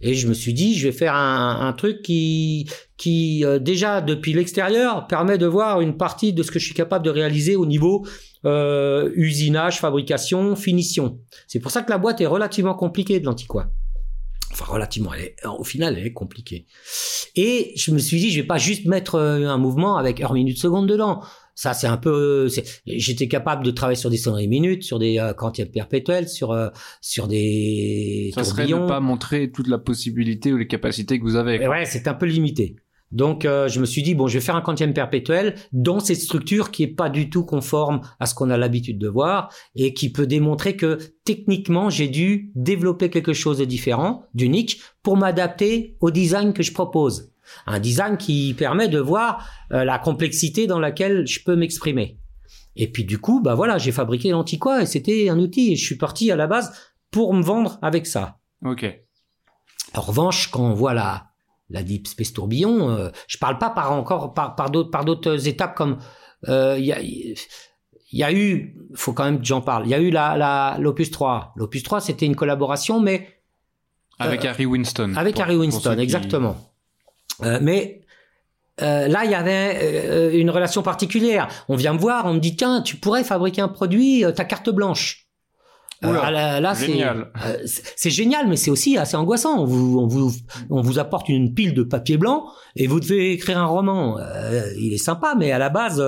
Et 0.00 0.14
je 0.14 0.26
me 0.28 0.34
suis 0.34 0.54
dit, 0.54 0.78
je 0.78 0.88
vais 0.88 0.92
faire 0.92 1.14
un, 1.14 1.72
truc 1.76 2.02
qui, 2.02 2.68
qui 2.96 3.44
euh, 3.44 3.58
déjà 3.58 4.00
depuis 4.00 4.32
l'extérieur 4.32 5.06
permet 5.06 5.36
de 5.38 5.46
voir 5.46 5.80
une 5.80 5.96
partie 5.96 6.32
de 6.32 6.42
ce 6.42 6.50
que 6.50 6.58
je 6.58 6.64
suis 6.64 6.74
capable 6.74 7.04
de 7.04 7.10
réaliser 7.10 7.54
au 7.56 7.66
niveau 7.66 8.06
euh, 8.46 9.10
usinage, 9.14 9.78
fabrication, 9.78 10.56
finition. 10.56 11.18
C'est 11.46 11.60
pour 11.60 11.70
ça 11.70 11.82
que 11.82 11.90
la 11.90 11.98
boîte 11.98 12.20
est 12.20 12.26
relativement 12.26 12.74
compliquée 12.74 13.20
de 13.20 13.26
l'antiquois. 13.26 13.66
Enfin, 14.52 14.64
relativement. 14.72 15.12
Elle 15.14 15.22
est- 15.22 15.36
au 15.46 15.64
final, 15.64 15.96
elle 15.98 16.06
est 16.06 16.12
compliquée. 16.12 16.66
Et 17.36 17.72
je 17.76 17.92
me 17.92 17.98
suis 17.98 18.18
dit, 18.18 18.30
je 18.30 18.40
vais 18.40 18.46
pas 18.46 18.58
juste 18.58 18.86
mettre 18.86 19.14
euh, 19.14 19.46
un 19.46 19.58
mouvement 19.58 19.96
avec 19.96 20.20
heure, 20.20 20.32
minute, 20.32 20.58
seconde 20.58 20.88
dedans. 20.88 21.22
Ça, 21.60 21.74
c'est 21.74 21.86
un 21.86 21.98
peu. 21.98 22.48
c'est- 22.48 22.80
J'étais 22.86 23.28
capable 23.28 23.62
de 23.66 23.70
travailler 23.70 23.98
sur 23.98 24.08
des 24.08 24.16
sonneries 24.16 24.48
minutes, 24.48 24.82
sur 24.82 24.98
des 24.98 25.18
euh, 25.18 25.34
quantièmes 25.34 25.70
perpétuels, 25.70 26.26
sur 26.26 26.52
euh, 26.52 26.68
sur 27.02 27.28
des 27.28 28.30
Ça 28.34 28.44
serait 28.44 28.66
ne 28.66 28.86
pas 28.88 29.00
montrer 29.00 29.50
toute 29.52 29.68
la 29.68 29.76
possibilité 29.76 30.54
ou 30.54 30.56
les 30.56 30.66
capacités 30.66 31.18
que 31.18 31.24
vous 31.24 31.36
avez. 31.36 31.68
Ouais, 31.68 31.84
c'est 31.84 32.08
un 32.08 32.14
peu 32.14 32.24
limité. 32.24 32.76
Donc, 33.12 33.44
euh, 33.44 33.68
je 33.68 33.78
me 33.80 33.84
suis 33.84 34.02
dit, 34.02 34.14
bon, 34.14 34.26
je 34.26 34.34
vais 34.38 34.40
faire 34.40 34.56
un 34.56 34.62
quantième 34.62 34.94
perpétuel 34.94 35.56
dans 35.72 36.00
cette 36.00 36.20
structure 36.20 36.70
qui 36.70 36.84
est 36.84 36.94
pas 36.94 37.10
du 37.10 37.28
tout 37.28 37.44
conforme 37.44 38.00
à 38.20 38.24
ce 38.24 38.34
qu'on 38.34 38.48
a 38.48 38.56
l'habitude 38.56 38.98
de 38.98 39.08
voir 39.08 39.52
et 39.74 39.92
qui 39.92 40.10
peut 40.12 40.26
démontrer 40.28 40.76
que 40.76 40.96
techniquement, 41.24 41.90
j'ai 41.90 42.08
dû 42.08 42.52
développer 42.54 43.10
quelque 43.10 43.32
chose 43.34 43.58
de 43.58 43.66
différent, 43.66 44.22
d'unique, 44.32 44.80
pour 45.02 45.18
m'adapter 45.18 45.96
au 46.00 46.10
design 46.10 46.54
que 46.54 46.62
je 46.62 46.72
propose. 46.72 47.29
Un 47.66 47.78
design 47.80 48.16
qui 48.16 48.54
permet 48.54 48.88
de 48.88 48.98
voir 48.98 49.48
euh, 49.72 49.84
la 49.84 49.98
complexité 49.98 50.66
dans 50.66 50.78
laquelle 50.80 51.26
je 51.26 51.40
peux 51.44 51.56
m'exprimer. 51.56 52.18
Et 52.76 52.90
puis 52.90 53.04
du 53.04 53.18
coup, 53.18 53.40
bah 53.40 53.54
voilà, 53.54 53.78
j'ai 53.78 53.92
fabriqué 53.92 54.30
l'antiquois 54.30 54.82
et 54.82 54.86
c'était 54.86 55.28
un 55.28 55.38
outil. 55.38 55.72
Et 55.72 55.76
je 55.76 55.84
suis 55.84 55.96
parti 55.96 56.30
à 56.30 56.36
la 56.36 56.46
base 56.46 56.72
pour 57.10 57.34
me 57.34 57.42
vendre 57.42 57.78
avec 57.82 58.06
ça. 58.06 58.38
Ok. 58.64 58.86
En 59.94 60.00
revanche, 60.00 60.48
quand 60.50 60.62
on 60.62 60.74
voit 60.74 60.94
la, 60.94 61.26
la 61.68 61.82
Deep 61.82 62.06
Space 62.06 62.32
Tourbillon, 62.32 62.90
euh, 62.90 63.08
je 63.26 63.38
parle 63.38 63.58
pas 63.58 63.70
par 63.70 63.92
encore 63.92 64.32
par, 64.34 64.54
par 64.54 64.70
d'autres 64.70 64.90
par 64.90 65.04
d'autres 65.04 65.48
étapes 65.48 65.74
comme 65.74 65.98
euh, 66.48 66.76
il 66.78 66.84
y 66.84 66.92
a 66.92 67.00
il 68.12 68.18
y 68.18 68.24
a 68.24 68.32
eu, 68.32 68.76
faut 68.94 69.12
quand 69.12 69.24
même 69.24 69.38
que 69.40 69.44
j'en 69.46 69.60
parle. 69.60 69.86
Il 69.86 69.90
y 69.90 69.94
a 69.94 70.00
eu 70.00 70.10
la 70.10 70.36
la 70.36 70.76
l'Opus 70.78 71.10
3. 71.10 71.52
L'Opus 71.56 71.82
3, 71.82 72.00
c'était 72.00 72.26
une 72.26 72.36
collaboration, 72.36 73.00
mais 73.00 73.28
Avec 74.18 74.44
Euh, 74.44 74.48
Harry 74.50 74.66
Winston. 74.66 75.14
avec 75.16 75.34
Pour- 75.34 75.44
Harry 75.44 75.56
Winston, 75.56 75.94
qui- 75.96 76.00
exactement. 76.02 76.56
Euh, 77.42 77.58
mais 77.62 78.00
euh, 78.82 79.08
là, 79.08 79.24
il 79.24 79.30
y 79.30 79.34
avait 79.34 79.78
euh, 79.82 80.30
une 80.32 80.50
relation 80.50 80.82
particulière. 80.82 81.48
On 81.68 81.76
vient 81.76 81.92
me 81.92 81.98
voir, 81.98 82.26
on 82.26 82.34
me 82.34 82.40
dit 82.40 82.56
tiens, 82.56 82.82
tu 82.82 82.96
pourrais 82.96 83.24
fabriquer 83.24 83.60
un 83.60 83.68
produit, 83.68 84.24
euh, 84.24 84.32
ta 84.32 84.44
carte 84.44 84.70
blanche. 84.70 85.26
Euh, 86.02 86.08
Oula, 86.08 86.60
là, 86.60 86.72
génial. 86.72 87.30
c'est 87.66 88.08
génial, 88.08 88.48
mais 88.48 88.56
c'est 88.56 88.70
aussi 88.70 88.96
assez 88.96 89.18
angoissant. 89.18 89.60
On 89.60 89.66
vous, 89.66 89.98
on 89.98 90.06
vous, 90.06 90.32
on 90.70 90.80
vous 90.80 90.98
apporte 90.98 91.28
une 91.28 91.52
pile 91.52 91.74
de 91.74 91.82
papier 91.82 92.16
blanc 92.16 92.46
et 92.74 92.86
vous 92.86 93.00
devez 93.00 93.32
écrire 93.32 93.58
un 93.58 93.66
roman. 93.66 94.18
Euh, 94.18 94.62
il 94.78 94.94
est 94.94 95.04
sympa, 95.04 95.34
mais 95.38 95.52
à 95.52 95.58
la 95.58 95.68
base, 95.68 96.02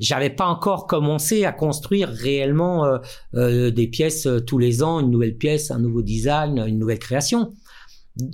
j'avais 0.00 0.30
pas 0.30 0.46
encore 0.46 0.86
commencé 0.86 1.44
à 1.44 1.52
construire 1.52 2.08
réellement 2.08 2.98
des 3.34 3.88
pièces 3.92 4.26
tous 4.46 4.56
les 4.56 4.82
ans, 4.82 5.00
une 5.00 5.10
nouvelle 5.10 5.36
pièce, 5.36 5.70
un 5.70 5.78
nouveau 5.78 6.00
design, 6.00 6.64
une 6.66 6.78
nouvelle 6.78 7.00
création. 7.00 7.52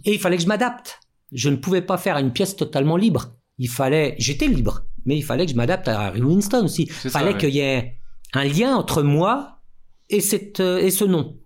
Et 0.05 0.13
il 0.13 0.21
fallait 0.21 0.37
que 0.37 0.45
je 0.45 0.49
m'adapte. 0.49 1.01
Je 1.33 1.49
ne 1.49 1.57
pouvais 1.57 1.83
pas 1.83 1.99
faire 1.99 2.17
une 2.19 2.33
pièce 2.33 2.57
totalement 2.57 2.97
libre. 2.97 3.35
Il 3.59 3.69
fallait, 3.69 4.15
j'étais 4.19 4.47
libre, 4.49 4.85
mais 5.05 5.17
il 5.17 5.23
fallait 5.23 5.45
que 5.47 5.53
je 5.53 5.57
m'adapte 5.57 5.87
à 5.89 6.01
Harry 6.01 6.23
Winston 6.23 6.65
aussi. 6.65 6.91
Il 7.05 7.11
fallait 7.11 7.33
ouais. 7.33 7.39
qu'il 7.39 7.51
y 7.55 7.61
ait 7.61 7.99
un 8.33 8.45
lien 8.45 8.75
entre 8.75 9.03
moi 9.03 9.61
et 10.09 10.21
cette 10.21 10.61
euh, 10.61 10.79
et 10.79 10.91
ce 10.91 11.05
nom. 11.05 11.37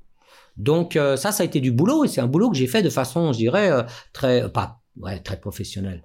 Donc 0.56 0.94
euh, 0.94 1.16
ça, 1.16 1.32
ça 1.32 1.42
a 1.42 1.46
été 1.46 1.60
du 1.60 1.72
boulot 1.72 2.04
et 2.04 2.08
c'est 2.08 2.20
un 2.20 2.28
boulot 2.28 2.50
que 2.50 2.56
j'ai 2.56 2.68
fait 2.68 2.82
de 2.82 2.90
façon, 2.90 3.32
je 3.32 3.38
dirais, 3.38 3.70
euh, 3.70 3.82
très 4.12 4.50
pas 4.52 4.80
ouais 4.96 5.18
très 5.18 5.40
professionnelle. 5.40 6.04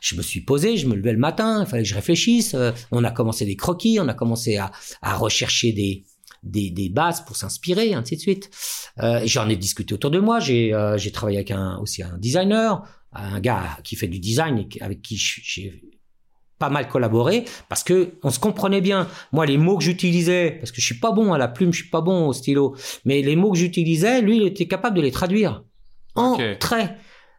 Je 0.00 0.16
me 0.16 0.22
suis 0.22 0.40
posé, 0.40 0.76
je 0.76 0.88
me 0.88 0.96
levais 0.96 1.12
le 1.12 1.18
matin, 1.18 1.62
il 1.64 1.66
fallait 1.66 1.84
que 1.84 1.88
je 1.88 1.94
réfléchisse. 1.94 2.54
euh, 2.54 2.72
on 2.90 3.04
a 3.04 3.12
commencé 3.12 3.44
des 3.46 3.54
croquis, 3.54 3.98
on 4.00 4.08
a 4.08 4.14
commencé 4.14 4.56
à, 4.56 4.72
à 5.02 5.16
rechercher 5.16 5.72
des, 5.72 6.04
des, 6.42 6.70
des 6.70 6.88
bases 6.88 7.24
pour 7.24 7.36
s'inspirer, 7.36 7.94
ainsi 7.94 8.16
de 8.16 8.20
suite. 8.20 8.50
J'en 9.24 9.48
ai 9.48 9.56
discuté 9.56 9.94
autour 9.94 10.10
de 10.10 10.18
moi. 10.18 10.40
J'ai 10.40 10.72
j'ai 10.96 11.12
travaillé 11.12 11.38
avec 11.38 11.52
un, 11.52 11.78
aussi 11.78 12.02
un 12.02 12.18
designer, 12.18 12.82
un 13.12 13.40
gars 13.40 13.78
qui 13.84 13.96
fait 13.96 14.08
du 14.08 14.18
design 14.18 14.58
et 14.58 14.68
avec 14.82 15.02
qui 15.02 15.16
j'ai 15.16 15.82
pas 16.58 16.70
mal 16.70 16.88
collaboré 16.88 17.44
parce 17.68 17.84
que 17.84 18.14
on 18.22 18.30
se 18.30 18.40
comprenait 18.40 18.80
bien. 18.80 19.06
Moi, 19.32 19.46
les 19.46 19.58
mots 19.58 19.78
que 19.78 19.84
j'utilisais, 19.84 20.56
parce 20.58 20.72
que 20.72 20.80
je 20.80 20.86
suis 20.86 20.98
pas 20.98 21.12
bon 21.12 21.32
à 21.32 21.38
la 21.38 21.46
plume, 21.48 21.72
je 21.72 21.82
suis 21.82 21.90
pas 21.90 22.00
bon 22.00 22.26
au 22.26 22.32
stylo, 22.32 22.74
mais 23.04 23.22
les 23.22 23.36
mots 23.36 23.52
que 23.52 23.58
j'utilisais, 23.58 24.20
lui, 24.22 24.38
il 24.38 24.46
était 24.46 24.66
capable 24.66 24.96
de 24.96 25.02
les 25.02 25.12
traduire 25.12 25.62
en 26.16 26.34
Ok. 26.34 26.58
traits. 26.58 26.90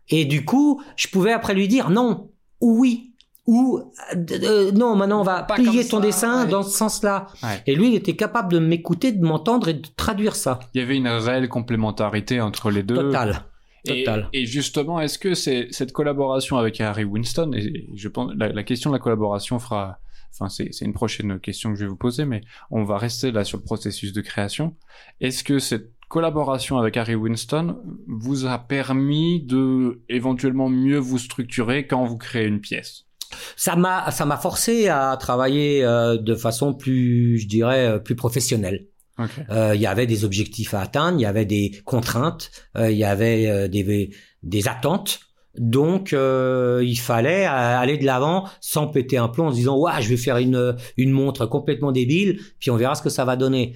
Et 0.08 0.26
du 0.26 0.46
coup, 0.46 0.82
je 0.96 1.08
pouvais 1.10 1.34
après 1.34 1.54
lui 1.54 1.68
dire 1.68 1.90
non 1.90 2.32
ou 2.62 2.80
oui 2.80 3.06
ou 3.46 3.82
euh, 4.16 4.72
non. 4.72 4.96
Maintenant, 4.96 5.20
on 5.22 5.24
va 5.24 5.44
Pas 5.44 5.56
plier 5.56 5.84
ton 5.88 5.98
ça, 5.98 6.02
dessin 6.04 6.44
ouais. 6.46 6.50
dans 6.52 6.64
ce 6.64 6.78
sens-là. 6.78 7.28
Ouais. 7.44 7.62
Et 7.68 7.76
lui, 7.76 7.90
il 7.90 7.96
était 7.96 8.16
capable 8.16 8.54
de 8.54 8.60
m'écouter, 8.60 9.12
de 9.12 9.24
m'entendre 9.26 9.68
et 9.70 9.74
de 9.74 9.88
traduire 9.98 10.36
ça. 10.36 10.60
Il 10.74 10.82
y 10.82 10.84
avait 10.84 10.96
une 10.98 11.08
réelle 11.08 11.50
complémentarité 11.50 12.42
entre 12.42 12.70
les 12.72 12.84
deux. 12.84 12.96
Total. 12.96 13.44
Et, 13.86 14.04
Total. 14.04 14.30
et 14.34 14.46
justement, 14.46 15.00
est-ce 15.00 15.18
que 15.18 15.34
c'est 15.34 15.68
cette 15.72 15.94
collaboration 15.94 16.58
avec 16.58 16.80
Harry 16.82 17.06
Winston 17.06 17.52
et 17.54 17.90
je 17.96 18.08
pense 18.10 18.32
la, 18.36 18.50
la 18.50 18.64
question 18.64 18.90
de 18.90 18.96
la 18.96 19.00
collaboration 19.00 19.60
fera, 19.60 20.00
enfin 20.34 20.50
c'est 20.50 20.70
c'est 20.72 20.86
une 20.86 20.94
prochaine 20.94 21.40
question 21.40 21.72
que 21.72 21.80
je 21.80 21.86
vais 21.86 21.90
vous 21.90 21.96
poser, 21.96 22.26
mais 22.26 22.42
on 22.72 22.84
va 22.84 22.98
rester 22.98 23.32
là 23.32 23.44
sur 23.44 23.58
le 23.58 23.64
processus 23.64 24.12
de 24.14 24.22
création. 24.22 24.76
Est-ce 25.22 25.44
que 25.44 25.60
cette 25.60 25.92
collaboration 26.10 26.78
avec 26.78 26.98
Harry 26.98 27.16
Winston 27.16 27.78
vous 28.08 28.46
a 28.46 28.58
permis 28.58 29.42
de 29.42 30.02
éventuellement 30.10 30.68
mieux 30.68 30.98
vous 30.98 31.20
structurer 31.20 31.88
quand 31.88 32.04
vous 32.06 32.18
créez 32.18 32.48
une 32.48 32.60
pièce? 32.60 33.06
Ça 33.56 33.76
m'a, 33.76 34.10
ça 34.12 34.26
m'a 34.26 34.38
forcé 34.38 34.88
à 34.88 35.16
travailler 35.18 35.86
euh, 35.86 36.18
de 36.18 36.36
façon 36.36 36.74
plus, 36.74 37.38
je 37.38 37.48
dirais, 37.48 37.86
euh, 37.86 38.00
plus 38.00 38.16
professionnelle. 38.16 38.88
Euh, 39.50 39.76
il 39.76 39.82
y 39.82 39.88
avait 39.88 40.08
des 40.08 40.26
objectifs 40.26 40.74
à 40.74 40.82
atteindre, 40.82 41.20
il 41.20 41.24
y 41.24 41.26
avait 41.26 41.46
des 41.46 41.72
contraintes, 41.86 42.52
euh, 42.78 42.92
il 42.92 42.98
y 42.98 43.04
avait 43.04 43.48
euh, 43.48 43.68
des, 43.68 44.12
des 44.44 44.68
attentes. 44.68 45.20
Donc 45.58 46.14
il 46.14 47.00
fallait 47.00 47.44
aller 47.44 47.98
de 47.98 48.06
l'avant 48.06 48.48
sans 48.62 48.88
péter 48.88 49.18
un 49.18 49.28
plomb 49.28 49.48
en 49.48 49.52
se 49.52 49.56
disant 49.56 49.78
ouais 49.78 49.92
je 50.00 50.08
vais 50.08 50.16
faire 50.16 50.38
une 50.38 50.78
une 50.96 51.12
montre 51.12 51.48
complètement 51.48 51.92
débile 51.92 52.40
puis 52.60 52.70
on 52.70 52.78
verra 52.78 52.94
ce 52.96 53.02
que 53.02 53.10
ça 53.10 53.26
va 53.26 53.36
donner. 53.36 53.76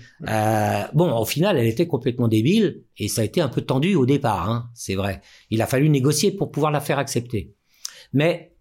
bon 0.94 1.12
au 1.12 1.26
final 1.26 1.58
elle 1.58 1.66
était 1.66 1.88
complètement 1.88 2.30
débile 2.30 2.84
et 2.98 3.10
ça 3.10 3.22
a 3.22 3.26
été 3.26 3.42
un 3.42 3.50
peu 3.50 3.62
tendu 3.62 3.96
au 3.96 4.06
départ 4.06 4.50
hein, 4.50 4.70
c'est 4.76 4.96
vrai. 4.96 5.22
Il 5.50 5.62
a 5.62 5.66
fallu 5.66 5.90
négocier 5.90 6.32
pour 6.32 6.52
pouvoir 6.52 6.72
la 6.72 6.80
faire 6.80 7.00
accepter. 7.00 7.54
Mais 8.14 8.53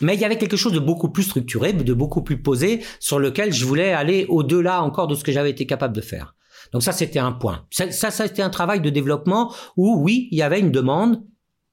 mais 0.00 0.14
il 0.14 0.20
y 0.20 0.24
avait 0.24 0.38
quelque 0.38 0.56
chose 0.56 0.72
de 0.72 0.78
beaucoup 0.78 1.10
plus 1.10 1.24
structuré, 1.24 1.72
de 1.72 1.94
beaucoup 1.94 2.22
plus 2.22 2.40
posé, 2.40 2.84
sur 3.00 3.18
lequel 3.18 3.52
je 3.52 3.64
voulais 3.64 3.92
aller 3.92 4.26
au-delà 4.28 4.82
encore 4.82 5.06
de 5.06 5.14
ce 5.14 5.24
que 5.24 5.32
j'avais 5.32 5.50
été 5.50 5.66
capable 5.66 5.94
de 5.94 6.00
faire. 6.00 6.34
Donc 6.72 6.82
ça, 6.82 6.92
c'était 6.92 7.18
un 7.18 7.32
point. 7.32 7.66
Ça, 7.70 7.90
ça, 7.90 8.10
ça 8.10 8.26
c'était 8.28 8.42
un 8.42 8.50
travail 8.50 8.80
de 8.80 8.90
développement 8.90 9.52
où, 9.76 9.96
oui, 9.96 10.28
il 10.30 10.38
y 10.38 10.42
avait 10.42 10.60
une 10.60 10.70
demande, 10.70 11.22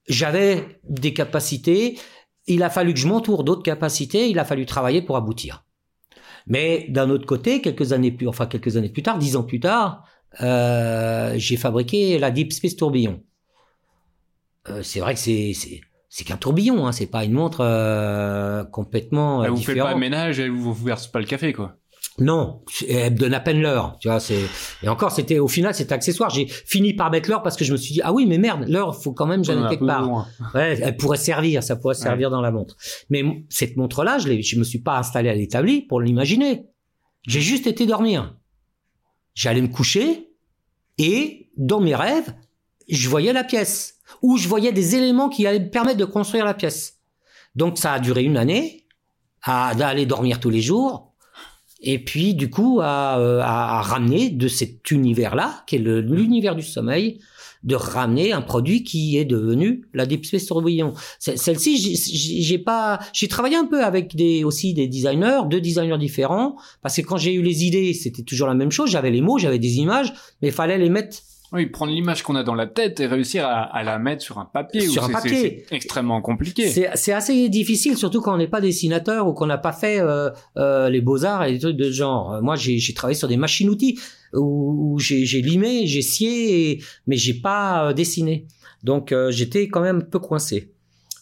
j'avais 0.08 0.80
des 0.88 1.14
capacités, 1.14 2.00
il 2.48 2.64
a 2.64 2.70
fallu 2.70 2.94
que 2.94 3.00
je 3.00 3.08
m'entoure 3.08 3.44
d'autres 3.44 3.64
capacités, 3.64 4.30
il 4.30 4.40
a 4.40 4.46
fallu 4.46 4.66
travailler 4.66 5.02
pour 5.02 5.18
aboutir. 5.18 5.66
Mais 6.48 6.86
d'un 6.90 7.10
autre 7.10 7.26
côté, 7.26 7.62
quelques 7.62 7.92
années 7.92 8.12
plus, 8.12 8.28
enfin 8.28 8.46
quelques 8.46 8.78
années 8.78 8.90
plus 8.90 9.02
tard, 9.02 9.18
dix 9.18 9.36
ans 9.36 9.44
plus 9.44 9.60
tard, 9.60 10.04
euh, 10.42 11.34
j'ai 11.38 11.58
fabriqué 11.58 12.20
la 12.20 12.30
Deep 12.30 12.54
Space 12.54 12.76
Tourbillon. 12.76 13.24
Euh, 14.70 14.84
c'est 14.84 15.00
vrai 15.00 15.14
que 15.14 15.20
c'est 15.20 15.82
c'est 16.16 16.24
qu'un 16.24 16.38
tourbillon, 16.38 16.88
hein, 16.88 16.94
c'est 16.94 17.08
pas 17.08 17.26
une 17.26 17.34
montre 17.34 17.60
euh, 17.60 18.64
complètement 18.64 19.42
euh, 19.42 19.48
elle 19.48 19.52
vous 19.52 19.58
faites 19.58 19.78
pas 19.78 19.92
le 19.92 20.00
ménage, 20.00 20.40
elle 20.40 20.50
vous, 20.50 20.74
vous 20.74 20.86
verse 20.86 21.08
pas 21.08 21.20
le 21.20 21.26
café, 21.26 21.52
quoi. 21.52 21.76
Non, 22.20 22.64
elle 22.88 23.16
donne 23.16 23.34
à 23.34 23.42
peine 23.42 23.62
l'heure, 23.62 23.98
tu 24.00 24.08
vois. 24.08 24.22
C'est 24.22 24.40
et 24.82 24.88
encore, 24.88 25.12
c'était 25.12 25.40
au 25.40 25.50
final, 25.50 25.76
c'était 25.76 25.92
accessoire. 25.92 26.30
J'ai 26.30 26.48
fini 26.48 26.94
par 26.94 27.12
mettre 27.12 27.30
l'heure 27.30 27.44
parce 27.44 27.58
que 27.58 27.66
je 27.66 27.74
me 27.74 27.78
suis 27.78 27.96
dit 27.96 28.02
ah 28.02 28.14
oui, 28.14 28.28
mais 28.28 28.38
merde, 28.38 28.64
l'heure, 28.70 28.96
faut 28.96 29.12
quand 29.12 29.26
même 29.26 29.44
j'en 29.44 29.68
quelque 29.68 29.86
part. 29.86 30.30
Ouais, 30.54 30.80
elle 30.82 30.96
pourrait 30.96 31.18
servir, 31.18 31.62
ça 31.62 31.76
pourrait 31.76 31.96
servir 31.96 32.30
dans 32.30 32.40
la 32.40 32.52
montre. 32.52 32.78
Mais 33.10 33.46
cette 33.50 33.76
montre-là, 33.76 34.18
je, 34.18 34.42
je 34.42 34.58
me 34.58 34.64
suis 34.64 34.80
pas 34.80 34.98
installé 34.98 35.28
à 35.28 35.36
l'établi 35.36 35.82
pour 35.82 36.00
l'imaginer. 36.00 36.66
J'ai 37.28 37.42
juste 37.42 37.68
été 37.68 37.86
dormir. 37.86 38.38
J'allais 39.34 39.62
me 39.62 39.68
coucher 39.68 40.30
et 40.98 41.50
dans 41.58 41.82
mes 41.82 41.94
rêves, 41.94 42.34
je 42.88 43.10
voyais 43.10 43.34
la 43.34 43.44
pièce 43.44 43.95
où 44.22 44.38
je 44.38 44.48
voyais 44.48 44.72
des 44.72 44.96
éléments 44.96 45.30
qui 45.30 45.46
allaient 45.48 45.60
me 45.60 45.70
permettre 45.70 45.98
de 45.98 46.06
construire 46.06 46.46
la 46.46 46.54
pièce. 46.54 47.00
Donc 47.56 47.78
ça 47.78 47.94
a 47.94 48.00
duré 48.00 48.24
une 48.24 48.38
année 48.38 48.86
à 49.44 49.76
d'aller 49.76 50.06
dormir 50.06 50.40
tous 50.40 50.50
les 50.50 50.62
jours 50.62 51.14
et 51.82 52.00
puis 52.00 52.34
du 52.34 52.50
coup 52.50 52.80
à, 52.82 53.20
euh, 53.20 53.40
à, 53.42 53.82
ramener 53.82 54.30
de 54.30 54.48
cet 54.48 54.90
univers-là, 54.92 55.64
qui 55.68 55.76
est 55.76 55.80
l'univers 55.80 56.56
du 56.56 56.64
sommeil, 56.64 57.20
de 57.64 57.76
ramener 57.76 58.32
un 58.32 58.42
produit 58.42 58.84
qui 58.84 59.18
est 59.18 59.26
devenu 59.26 59.88
la 59.94 60.06
Deep 60.06 60.26
Space. 60.26 60.48
Celle-ci, 61.20 61.96
j'ai 62.42 62.60
pas, 62.60 63.00
j'ai 63.12 63.28
travaillé 63.28 63.56
un 63.56 63.66
peu 63.66 63.84
avec 63.84 64.16
des 64.16 64.44
aussi 64.44 64.74
des 64.74 64.88
designers, 64.88 65.42
deux 65.50 65.62
designers 65.62 65.98
différents, 65.98 66.56
parce 66.82 66.96
que 66.96 67.02
quand 67.02 67.18
j'ai 67.18 67.34
eu 67.34 67.42
les 67.42 67.66
idées, 67.66 67.94
c'était 67.94 68.24
toujours 68.24 68.48
la 68.48 68.54
même 68.54 68.72
chose. 68.72 68.90
J'avais 68.92 69.10
les 69.10 69.22
mots, 69.22 69.40
j'avais 69.40 69.60
des 69.60 69.78
images, 69.78 70.14
mais 70.42 70.50
il 70.50 70.54
fallait 70.54 70.78
les 70.78 70.90
mettre 70.90 71.18
oui, 71.52 71.68
prendre 71.68 71.92
l'image 71.92 72.24
qu'on 72.24 72.36
a 72.36 72.44
dans 72.44 72.56
la 72.56 72.68
tête 72.68 73.00
et 73.00 73.08
réussir 73.08 73.46
à, 73.46 73.64
à 73.64 73.84
la 73.84 74.00
mettre 74.00 74.24
sur 74.24 74.40
un 74.40 74.46
papier. 74.46 74.82
Sur 74.82 75.04
un 75.04 75.10
papier. 75.10 75.66
C'est 75.68 75.76
extrêmement 75.76 76.22
compliqué. 76.22 76.68
C'est 76.68 77.14
assez 77.14 77.50
difficile, 77.50 77.98
surtout 77.98 78.22
quand 78.22 78.34
on 78.34 78.38
n'est 78.38 78.48
pas 78.48 78.62
dessinateur 78.62 79.28
ou 79.28 79.34
qu'on 79.34 79.46
n'a 79.46 79.58
pas 79.58 79.74
fait 79.74 80.00
euh, 80.00 80.30
euh, 80.58 80.90
les 80.90 81.02
beaux-arts 81.02 81.46
et 81.46 81.54
des 81.54 81.60
trucs 81.60 81.78
de 81.78 81.92
genre. 81.92 82.42
Moi, 82.42 82.56
j'ai 82.56 82.94
travaillé 82.94 83.18
sur 83.18 83.28
des 83.28 83.38
machines-outils 83.38 84.00
où, 84.34 84.98
j'ai 85.00 85.42
limé, 85.42 85.88
j'ai 85.88 86.02
scié, 86.02 86.84
mais 87.08 87.18
j'ai 87.18 87.34
pas 87.34 87.90
euh, 87.90 87.94
dessiné. 87.94 88.48
Donc, 88.84 89.12
euh, 89.12 89.32
j'étais 89.32 89.68
quand 89.68 89.82
même 89.82 89.98
un 89.98 90.10
peu 90.10 90.20
coincé. 90.20 90.72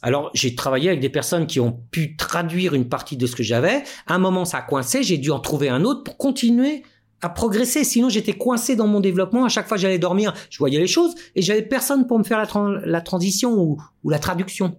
Alors, 0.01 0.31
j'ai 0.33 0.53
travaillé 0.53 0.89
avec 0.89 0.99
des 0.99 1.09
personnes 1.09 1.47
qui 1.47 1.62
ont 1.62 1.71
pu 1.91 2.17
traduire 2.17 2.73
une 2.73 2.89
partie 2.89 3.15
de 3.15 3.25
ce 3.25 3.36
que 3.36 3.43
j'avais. 3.43 3.83
À 4.05 4.15
un 4.15 4.19
moment, 4.19 4.43
ça 4.43 4.57
a 4.57 4.62
coincé. 4.62 5.01
J'ai 5.01 5.17
dû 5.17 5.31
en 5.31 5.39
trouver 5.39 5.69
un 5.69 5.86
autre 5.86 6.03
pour 6.03 6.17
continuer 6.17 6.83
à 7.23 7.29
progresser. 7.29 7.83
Sinon, 7.83 8.09
j'étais 8.09 8.33
coincé 8.33 8.75
dans 8.75 8.88
mon 8.88 8.99
développement. 8.99 9.45
À 9.45 9.49
chaque 9.49 9.67
fois, 9.67 9.77
j'allais 9.77 9.99
dormir, 9.99 10.33
je 10.49 10.57
voyais 10.57 10.79
les 10.79 10.88
choses 10.88 11.15
et 11.36 11.41
j'avais 11.41 11.62
personne 11.62 12.07
pour 12.07 12.19
me 12.19 12.23
faire 12.23 12.38
la, 12.38 12.81
la 12.86 13.01
transition 13.01 13.53
ou, 13.53 13.81
ou, 14.03 14.09
la 14.09 14.19
traduction. 14.19 14.77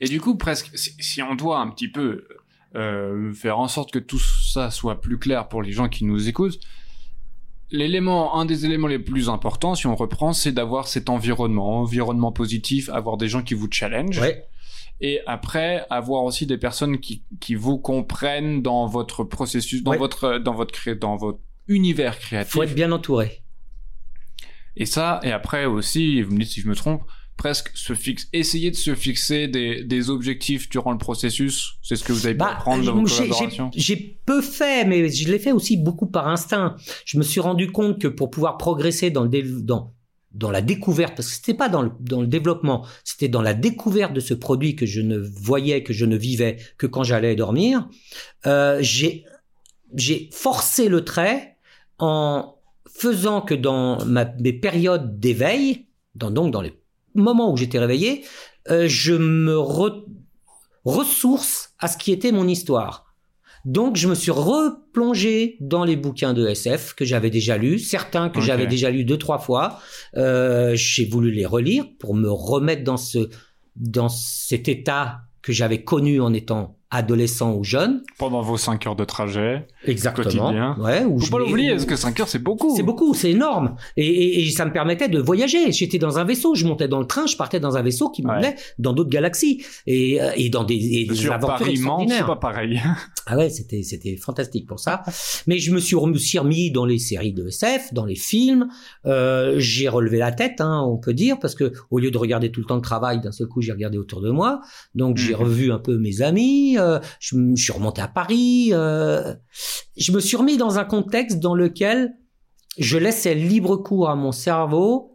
Et 0.00 0.06
du 0.06 0.20
coup, 0.20 0.36
presque, 0.36 0.70
si, 0.74 1.22
on 1.22 1.34
doit 1.34 1.58
un 1.58 1.68
petit 1.68 1.88
peu 1.88 2.26
euh, 2.74 3.32
faire 3.34 3.58
en 3.58 3.68
sorte 3.68 3.90
que 3.90 3.98
tout 3.98 4.18
ça 4.18 4.70
soit 4.70 5.00
plus 5.00 5.18
clair 5.18 5.48
pour 5.48 5.62
les 5.62 5.72
gens 5.72 5.88
qui 5.88 6.04
nous 6.04 6.28
écoutent, 6.28 6.58
l'élément, 7.70 8.36
un 8.36 8.44
des 8.44 8.64
éléments 8.64 8.86
les 8.86 8.98
plus 8.98 9.28
importants, 9.28 9.74
si 9.74 9.86
on 9.86 9.96
reprend, 9.96 10.32
c'est 10.32 10.52
d'avoir 10.52 10.88
cet 10.88 11.08
environnement, 11.08 11.80
environnement 11.80 12.32
positif, 12.32 12.88
avoir 12.90 13.16
des 13.16 13.28
gens 13.28 13.42
qui 13.42 13.54
vous 13.54 13.68
challenge. 13.70 14.20
Ouais. 14.20 14.46
Et 15.00 15.20
après, 15.26 15.84
avoir 15.90 16.22
aussi 16.22 16.46
des 16.46 16.58
personnes 16.58 17.00
qui, 17.00 17.24
qui 17.40 17.56
vous 17.56 17.78
comprennent 17.78 18.62
dans 18.62 18.86
votre 18.86 19.24
processus, 19.24 19.82
dans 19.82 19.96
votre, 19.96 20.38
dans 20.38 20.54
votre, 20.54 20.90
dans 20.92 21.16
votre 21.16 21.40
univers 21.68 22.18
créatif. 22.18 22.52
Faut 22.52 22.62
être 22.62 22.74
bien 22.74 22.92
entouré. 22.92 23.42
Et 24.76 24.86
ça, 24.86 25.20
et 25.22 25.32
après 25.32 25.66
aussi, 25.66 26.22
vous 26.22 26.32
me 26.32 26.38
dites 26.38 26.50
si 26.50 26.60
je 26.60 26.68
me 26.68 26.74
trompe, 26.74 27.02
presque 27.36 27.70
se 27.74 27.94
fixe, 27.94 28.28
essayer 28.32 28.70
de 28.70 28.76
se 28.76 28.94
fixer 28.94 29.48
des, 29.48 29.84
des 29.84 30.10
objectifs 30.10 30.68
durant 30.68 30.92
le 30.92 30.98
processus. 30.98 31.74
C'est 31.82 31.96
ce 31.96 32.04
que 32.04 32.12
vous 32.12 32.26
avez 32.26 32.34
pu 32.34 32.38
bah, 32.38 32.52
apprendre 32.52 32.84
dans 32.84 32.94
vos 32.94 33.02
collaborations. 33.02 33.70
J'ai 33.74 34.20
peu 34.24 34.40
fait, 34.40 34.84
mais 34.84 35.08
je 35.08 35.30
l'ai 35.30 35.38
fait 35.38 35.52
aussi 35.52 35.76
beaucoup 35.76 36.06
par 36.06 36.28
instinct. 36.28 36.76
Je 37.04 37.18
me 37.18 37.22
suis 37.22 37.40
rendu 37.40 37.70
compte 37.70 38.00
que 38.00 38.08
pour 38.08 38.30
pouvoir 38.30 38.58
progresser 38.58 39.10
dans 39.10 39.24
le 39.24 39.62
dans 39.62 39.94
dans 40.34 40.50
la 40.50 40.62
découverte, 40.62 41.14
parce 41.14 41.28
que 41.28 41.34
c'était 41.34 41.52
pas 41.52 41.68
dans 41.68 41.82
le, 41.82 41.90
dans 42.00 42.22
le 42.22 42.26
développement, 42.26 42.86
c'était 43.04 43.28
dans 43.28 43.42
la 43.42 43.52
découverte 43.52 44.14
de 44.14 44.20
ce 44.20 44.32
produit 44.32 44.76
que 44.76 44.86
je 44.86 45.02
ne 45.02 45.18
voyais, 45.18 45.82
que 45.82 45.92
je 45.92 46.06
ne 46.06 46.16
vivais 46.16 46.56
que 46.78 46.86
quand 46.86 47.02
j'allais 47.02 47.34
dormir. 47.34 47.86
Euh, 48.46 48.78
j'ai 48.80 49.24
j'ai 49.94 50.30
forcé 50.32 50.88
le 50.88 51.04
trait 51.04 51.51
en 52.02 52.56
faisant 52.92 53.40
que 53.40 53.54
dans 53.54 54.04
ma, 54.04 54.24
mes 54.40 54.52
périodes 54.52 55.20
d'éveil, 55.20 55.86
dans, 56.16 56.32
donc 56.32 56.52
dans 56.52 56.60
les 56.60 56.74
moments 57.14 57.52
où 57.52 57.56
j'étais 57.56 57.78
réveillé, 57.78 58.24
euh, 58.70 58.86
je 58.88 59.14
me 59.14 59.56
ressource 60.84 61.74
à 61.78 61.86
ce 61.86 61.96
qui 61.96 62.10
était 62.10 62.32
mon 62.32 62.48
histoire. 62.48 63.14
Donc 63.64 63.96
je 63.96 64.08
me 64.08 64.16
suis 64.16 64.32
replongé 64.32 65.56
dans 65.60 65.84
les 65.84 65.94
bouquins 65.94 66.32
de 66.34 66.44
SF 66.48 66.94
que 66.94 67.04
j'avais 67.04 67.30
déjà 67.30 67.56
lus, 67.56 67.78
certains 67.78 68.30
que 68.30 68.40
j'avais 68.40 68.66
déjà 68.66 68.90
lus 68.90 69.04
deux 69.04 69.18
trois 69.18 69.38
fois. 69.38 69.78
Euh, 70.16 70.72
j'ai 70.74 71.04
voulu 71.04 71.30
les 71.30 71.46
relire 71.46 71.84
pour 72.00 72.16
me 72.16 72.28
remettre 72.28 72.82
dans 72.82 72.96
ce 72.96 73.30
dans 73.76 74.08
cet 74.08 74.68
état 74.68 75.20
que 75.40 75.52
j'avais 75.52 75.84
connu 75.84 76.20
en 76.20 76.32
étant 76.32 76.76
adolescent 76.92 77.54
ou 77.54 77.64
jeune. 77.64 78.02
Pendant 78.18 78.42
vos 78.42 78.58
5 78.58 78.86
heures 78.86 78.96
de 78.96 79.04
trajet. 79.04 79.66
Exactement. 79.86 80.24
Quotidien. 80.24 80.76
Ouais, 80.78 81.02
Faut 81.02 81.30
pas 81.30 81.38
l'oublier, 81.38 81.70
parce 81.70 81.86
que 81.86 81.96
5 81.96 82.20
heures, 82.20 82.28
c'est 82.28 82.38
beaucoup. 82.38 82.76
C'est 82.76 82.82
beaucoup, 82.82 83.14
c'est 83.14 83.30
énorme. 83.30 83.76
Et, 83.96 84.06
et, 84.06 84.42
et, 84.42 84.50
ça 84.50 84.66
me 84.66 84.72
permettait 84.72 85.08
de 85.08 85.18
voyager. 85.18 85.72
J'étais 85.72 85.98
dans 85.98 86.18
un 86.18 86.24
vaisseau, 86.24 86.54
je 86.54 86.66
montais 86.66 86.88
dans 86.88 87.00
le 87.00 87.06
train, 87.06 87.26
je 87.26 87.36
partais 87.36 87.60
dans 87.60 87.78
un 87.78 87.82
vaisseau 87.82 88.10
qui 88.10 88.22
m'emmenait 88.22 88.56
dans 88.78 88.92
d'autres 88.92 89.08
galaxies. 89.08 89.64
Et, 89.86 90.20
euh, 90.20 90.32
et 90.36 90.50
dans 90.50 90.64
des, 90.64 90.74
et 90.74 91.06
des 91.06 91.30
aventures 91.30 91.66
extraordinaires. 91.66 92.18
c'est 92.18 92.26
pas 92.26 92.36
pareil. 92.36 92.80
ah 93.26 93.38
ouais, 93.38 93.48
c'était, 93.48 93.82
c'était 93.82 94.16
fantastique 94.16 94.66
pour 94.66 94.78
ça. 94.78 95.02
Mais 95.46 95.58
je 95.58 95.72
me 95.72 95.80
suis, 95.80 95.96
remis 95.96 96.70
dans 96.70 96.84
les 96.84 96.98
séries 96.98 97.32
de 97.32 97.48
SF, 97.48 97.94
dans 97.94 98.04
les 98.04 98.16
films. 98.16 98.68
Euh, 99.06 99.54
j'ai 99.56 99.88
relevé 99.88 100.18
la 100.18 100.30
tête, 100.30 100.60
hein, 100.60 100.84
on 100.86 100.98
peut 100.98 101.14
dire, 101.14 101.38
parce 101.40 101.54
que 101.54 101.72
au 101.90 101.98
lieu 101.98 102.10
de 102.10 102.18
regarder 102.18 102.52
tout 102.52 102.60
le 102.60 102.66
temps 102.66 102.76
le 102.76 102.82
travail, 102.82 103.22
d'un 103.22 103.32
seul 103.32 103.46
coup, 103.46 103.62
j'ai 103.62 103.72
regardé 103.72 103.96
autour 103.96 104.20
de 104.20 104.30
moi. 104.30 104.60
Donc, 104.94 105.16
j'ai 105.16 105.32
mhm. 105.32 105.40
revu 105.40 105.72
un 105.72 105.78
peu 105.78 105.96
mes 105.96 106.20
amis. 106.20 106.76
Euh, 106.82 107.00
je, 107.20 107.36
je, 107.54 107.62
suis 107.62 107.72
remonté 107.72 108.02
à 108.02 108.08
Paris. 108.08 108.70
Euh, 108.72 109.34
je 109.96 110.12
me 110.12 110.20
suis 110.20 110.36
remis 110.36 110.56
dans 110.56 110.78
un 110.78 110.84
contexte 110.84 111.38
dans 111.38 111.54
lequel 111.54 112.12
je 112.78 112.98
laissais 112.98 113.34
libre 113.34 113.76
cours 113.76 114.08
à 114.08 114.16
mon 114.16 114.32
cerveau 114.32 115.12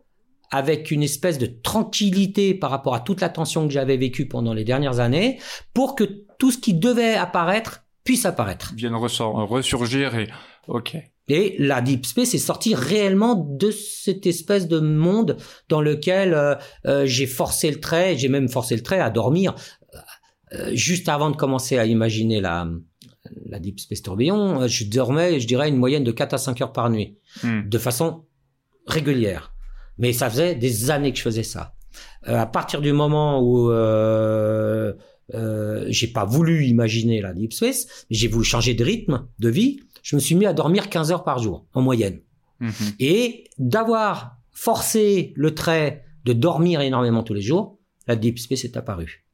avec 0.50 0.92
une 0.92 1.04
espèce 1.04 1.38
de 1.38 1.46
tranquillité 1.46 2.54
par 2.54 2.72
rapport 2.72 2.96
à 2.96 3.00
toute 3.00 3.22
la 3.22 3.30
tension 3.30 3.68
que 3.68 3.74
j'avais 3.74 3.98
vécue 3.98 4.28
pendant 4.28 4.54
les 4.54 4.64
dernières 4.64 5.00
années 5.00 5.40
pour 5.74 5.96
que 5.96 6.06
tout 6.40 6.52
ce 6.52 6.58
qui 6.58 6.74
devait 6.74 7.16
apparaître 7.16 7.84
puisse 8.04 8.26
apparaître. 8.26 8.74
Vienne 8.76 8.96
ressurgir 8.96 10.16
et 10.16 10.30
ok. 10.68 10.98
Et 11.30 11.56
la 11.60 11.82
Deep 11.82 12.06
Space 12.06 12.34
est 12.34 12.38
sortie 12.38 12.74
réellement 12.74 13.36
de 13.36 13.70
cette 13.70 14.26
espèce 14.26 14.70
de 14.70 14.80
monde 14.80 15.36
dans 15.68 15.82
lequel 15.82 16.34
euh, 16.34 16.56
euh, 16.86 17.06
j'ai 17.06 17.26
forcé 17.26 17.70
le 17.70 17.82
trait, 17.82 18.16
j'ai 18.18 18.30
même 18.30 18.48
forcé 18.48 18.78
le 18.78 18.82
trait 18.82 19.02
à 19.02 19.10
dormir. 19.10 19.54
Euh, 20.54 20.72
juste 20.74 21.10
avant 21.10 21.30
de 21.30 21.36
commencer 21.36 21.78
à 21.78 21.86
imaginer 21.86 22.40
la, 22.42 22.70
la 23.46 23.60
Deep 23.60 23.80
Space 23.80 24.02
Tourbillon, 24.02 24.62
euh, 24.62 24.68
je 24.68 24.86
dormais, 24.86 25.40
je 25.40 25.48
dirais, 25.48 25.70
une 25.70 25.78
moyenne 25.78 26.04
de 26.04 26.12
4 26.12 26.34
à 26.34 26.38
5 26.38 26.62
heures 26.62 26.74
par 26.74 26.90
nuit, 26.90 27.18
hmm. 27.44 27.68
de 27.68 27.78
façon 27.78 28.26
régulière. 28.86 29.54
Mais 29.98 30.14
ça 30.14 30.30
faisait 30.30 30.56
des 30.56 30.92
années 30.92 31.12
que 31.12 31.18
je 31.18 31.24
faisais 31.24 31.44
ça. 31.44 31.76
Euh, 32.28 32.38
à 32.38 32.46
partir 32.46 32.82
du 32.82 32.94
moment 32.94 33.42
où 33.42 33.72
euh, 33.72 34.94
euh, 35.34 35.86
j'ai 35.90 36.08
pas 36.08 36.26
voulu 36.26 36.66
imaginer 36.66 37.22
la 37.22 37.34
Deep 37.34 37.54
Space, 37.54 38.06
j'ai 38.10 38.28
voulu 38.28 38.46
changer 38.46 38.74
de 38.74 38.84
rythme, 38.84 39.28
de 39.40 39.50
vie, 39.50 39.80
je 40.04 40.16
me 40.16 40.22
suis 40.22 40.36
mis 40.36 40.46
à 40.46 40.54
dormir 40.54 40.90
15 40.90 41.12
heures 41.12 41.24
par 41.24 41.40
jour, 41.40 41.66
en 41.74 41.82
moyenne. 41.82 42.22
Mhm. 42.60 42.72
Et 43.00 43.46
d'avoir 43.58 44.38
forcé 44.52 45.34
le 45.36 45.54
trait 45.54 46.06
de 46.26 46.34
dormir 46.34 46.82
énormément 46.82 47.24
tous 47.24 47.34
les 47.34 47.42
jours, 47.42 47.80
la 48.08 48.16
Deep 48.16 48.40
Space 48.40 48.66
est 48.66 48.78
apparue. 48.78 49.27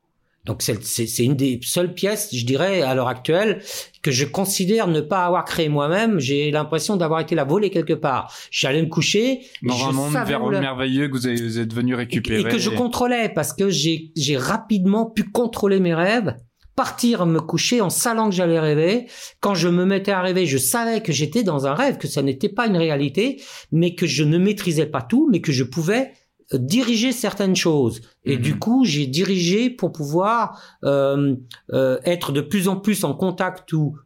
Donc 0.45 0.61
c'est 0.61 1.23
une 1.23 1.35
des 1.35 1.59
seules 1.63 1.93
pièces, 1.93 2.29
je 2.35 2.45
dirais, 2.45 2.81
à 2.81 2.93
l'heure 2.95 3.07
actuelle, 3.07 3.61
que 4.01 4.11
je 4.11 4.25
considère 4.25 4.87
ne 4.87 4.99
pas 4.99 5.25
avoir 5.25 5.45
créé 5.45 5.69
moi-même. 5.69 6.19
J'ai 6.19 6.51
l'impression 6.51 6.97
d'avoir 6.97 7.21
été 7.21 7.33
la 7.33 7.45
voler 7.45 7.69
quelque 7.69 7.93
part. 7.93 8.33
J'allais 8.51 8.81
me 8.81 8.89
coucher, 8.89 9.39
Dans 9.61 9.87
un 9.87 9.91
monde 9.93 10.11
savais 10.11 10.31
ver- 10.33 10.43
où 10.43 10.49
la- 10.49 10.59
merveilleux 10.59 11.07
que 11.07 11.13
vous, 11.13 11.27
avez- 11.27 11.41
vous 11.41 11.59
êtes 11.59 11.73
venu 11.73 11.93
et, 11.93 11.95
récupérer. 11.95 12.41
et 12.41 12.43
que 12.43 12.57
je 12.57 12.69
contrôlais 12.71 13.29
parce 13.29 13.53
que 13.53 13.69
j'ai 13.69 14.11
rapidement 14.37 15.05
pu 15.05 15.23
contrôler 15.23 15.79
mes 15.79 15.93
rêves 15.93 16.35
partir 16.75 17.27
me 17.27 17.39
coucher 17.39 17.81
en 17.81 17.91
salant 17.91 18.29
que 18.29 18.35
j'allais 18.35 18.59
rêver 18.59 19.05
quand 19.41 19.53
je 19.53 19.67
me 19.69 19.85
mettais 19.85 20.11
à 20.11 20.21
rêver 20.23 20.47
je 20.47 20.57
savais 20.57 21.01
que 21.01 21.11
j'étais 21.13 21.43
dans 21.43 21.67
un 21.67 21.75
rêve 21.75 21.99
que 21.99 22.07
ça 22.07 22.23
n'était 22.23 22.49
pas 22.49 22.65
une 22.65 22.77
réalité 22.77 23.39
mais 23.71 23.93
que 23.93 24.07
je 24.07 24.23
ne 24.23 24.39
maîtrisais 24.39 24.87
pas 24.87 25.03
tout 25.03 25.29
mais 25.31 25.39
que 25.39 25.51
je 25.51 25.63
pouvais 25.63 26.13
diriger 26.57 27.11
certaines 27.11 27.55
choses 27.55 28.01
et 28.25 28.35
Mhm. 28.35 28.41
du 28.41 28.59
coup 28.59 28.85
j'ai 28.85 29.07
dirigé 29.07 29.69
pour 29.69 29.91
pouvoir 29.91 30.61
euh, 30.83 31.35
euh, 31.73 31.97
être 32.05 32.31
de 32.31 32.41
plus 32.41 32.67
en 32.67 32.75
plus 32.77 33.03
en 33.03 33.13
contact 33.13 33.73
ou 33.73 33.97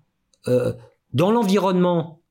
euh, 0.48 0.74
dans 1.14 1.32
l'environnement 1.32 2.22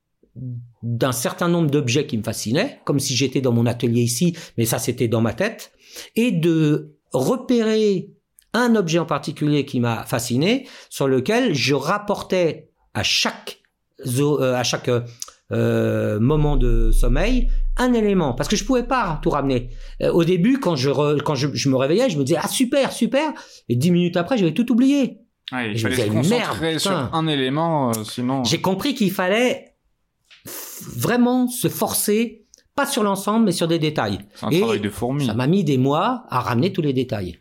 d'un 0.83 1.11
certain 1.11 1.47
nombre 1.47 1.69
d'objets 1.71 2.05
qui 2.05 2.17
me 2.17 2.23
fascinaient, 2.23 2.79
comme 2.85 2.99
si 2.99 3.15
j'étais 3.15 3.41
dans 3.41 3.51
mon 3.51 3.65
atelier 3.65 4.01
ici, 4.01 4.35
mais 4.57 4.65
ça 4.65 4.77
c'était 4.77 5.07
dans 5.07 5.21
ma 5.21 5.33
tête, 5.33 5.71
et 6.15 6.31
de 6.31 6.93
repérer 7.11 8.11
un 8.53 8.75
objet 8.75 8.99
en 8.99 9.05
particulier 9.05 9.65
qui 9.65 9.79
m'a 9.79 10.03
fasciné, 10.03 10.67
sur 10.89 11.07
lequel 11.07 11.55
je 11.55 11.73
rapportais 11.73 12.69
à 12.93 13.03
chaque 13.03 13.61
à 13.99 14.63
chaque 14.63 14.89
moment 15.49 16.55
de 16.55 16.91
sommeil 16.91 17.49
un 17.77 17.93
élément, 17.93 18.33
parce 18.33 18.49
que 18.49 18.55
je 18.55 18.63
pouvais 18.63 18.83
pas 18.83 19.19
tout 19.21 19.29
ramener. 19.29 19.69
Euh, 20.01 20.11
au 20.11 20.23
début, 20.23 20.59
quand 20.59 20.75
je 20.75 20.89
re- 20.89 21.21
quand 21.21 21.35
je, 21.35 21.47
je 21.53 21.69
me 21.69 21.75
réveillais, 21.75 22.09
je 22.09 22.17
me 22.17 22.23
disais 22.23 22.39
ah 22.41 22.47
super 22.47 22.91
super, 22.91 23.33
et 23.69 23.75
dix 23.75 23.91
minutes 23.91 24.17
après, 24.17 24.37
j'avais 24.37 24.53
tout 24.53 24.71
oublié. 24.71 25.19
Ouais, 25.51 25.71
il 25.71 25.77
je 25.77 25.87
me 25.87 25.91
fallait 25.93 26.09
se 26.09 26.15
disais, 26.17 26.35
merde, 26.35 26.47
concentrer 26.49 26.79
sur 26.79 26.91
un 27.13 27.27
élément, 27.27 27.89
euh, 27.91 28.03
sinon. 28.03 28.43
J'ai 28.43 28.59
compris 28.61 28.93
qu'il 28.95 29.11
fallait 29.11 29.75
vraiment 30.95 31.47
se 31.47 31.67
forcer, 31.69 32.45
pas 32.75 32.85
sur 32.85 33.03
l'ensemble, 33.03 33.45
mais 33.45 33.51
sur 33.51 33.67
des 33.67 33.79
détails. 33.79 34.19
C'est 34.35 34.45
un 34.45 34.49
Et 34.49 34.59
travail 34.59 34.79
de 34.79 34.89
fourmi. 34.89 35.25
Ça 35.25 35.33
m'a 35.33 35.47
mis 35.47 35.63
des 35.63 35.77
mois 35.77 36.25
à 36.29 36.39
ramener 36.41 36.73
tous 36.73 36.81
les 36.81 36.93
détails. 36.93 37.39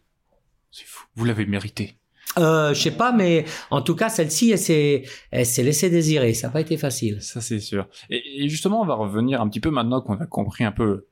C'est 0.70 0.86
fou. 0.86 1.04
Vous 1.14 1.24
l'avez 1.24 1.46
mérité. 1.46 1.96
Euh, 2.38 2.74
je 2.74 2.80
sais 2.80 2.90
pas, 2.90 3.12
mais 3.12 3.44
en 3.70 3.80
tout 3.80 3.94
cas, 3.94 4.08
celle-ci, 4.08 4.50
elle 4.50 4.58
s'est, 4.58 5.62
laissée 5.62 5.90
désirer. 5.90 6.34
Ça 6.34 6.48
n'a 6.48 6.52
pas 6.52 6.60
été 6.60 6.76
facile. 6.76 7.20
Ça, 7.22 7.40
c'est 7.40 7.60
sûr. 7.60 7.88
Et, 8.10 8.48
justement, 8.48 8.82
on 8.82 8.86
va 8.86 8.94
revenir 8.94 9.40
un 9.40 9.48
petit 9.48 9.60
peu 9.60 9.70
maintenant 9.70 10.00
qu'on 10.00 10.16
a 10.16 10.26
compris 10.26 10.64
un 10.64 10.72
peu 10.72 11.06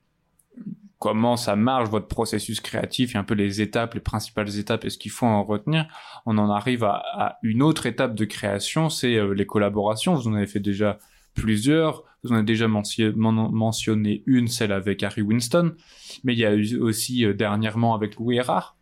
comment 0.99 1.37
ça 1.37 1.55
marche, 1.55 1.91
votre 1.91 2.07
processus 2.09 2.61
créatif 2.61 3.14
et 3.14 3.18
un 3.18 3.25
peu 3.25 3.35
les 3.35 3.61
étapes, 3.61 3.95
les 3.95 4.01
principales 4.01 4.59
étapes 4.59 4.87
et 4.87 4.91
ce 4.91 4.97
qu'il 4.97 5.11
faut 5.11 5.27
en 5.27 5.45
retenir. 5.45 5.87
On 6.25 6.39
en 6.39 6.51
arrive 6.51 6.85
à, 6.85 7.39
une 7.43 7.62
autre 7.62 7.85
étape 7.87 8.14
de 8.14 8.25
création, 8.25 8.89
c'est 8.89 9.16
euh, 9.16 9.35
les 9.35 9.45
collaborations. 9.45 10.14
Vous 10.14 10.29
en 10.29 10.35
avez 10.35 10.47
fait 10.47 10.61
déjà 10.61 10.99
plusieurs. 11.35 12.05
Vous 12.22 12.33
en 12.33 12.37
avez 12.37 12.45
déjà 12.45 12.68
mention- 12.68 13.12
men- 13.16 13.51
mentionné 13.51 14.22
une, 14.27 14.49
celle 14.49 14.72
avec 14.72 15.03
Harry 15.03 15.20
Winston. 15.20 15.75
Mais 16.22 16.33
il 16.33 16.39
y 16.39 16.47
a 16.47 16.55
eu 16.55 16.79
aussi 16.79 17.27
euh, 17.27 17.35
dernièrement 17.35 17.95
avec 17.95 18.16
Louis 18.16 18.37
Erard. 18.37 18.77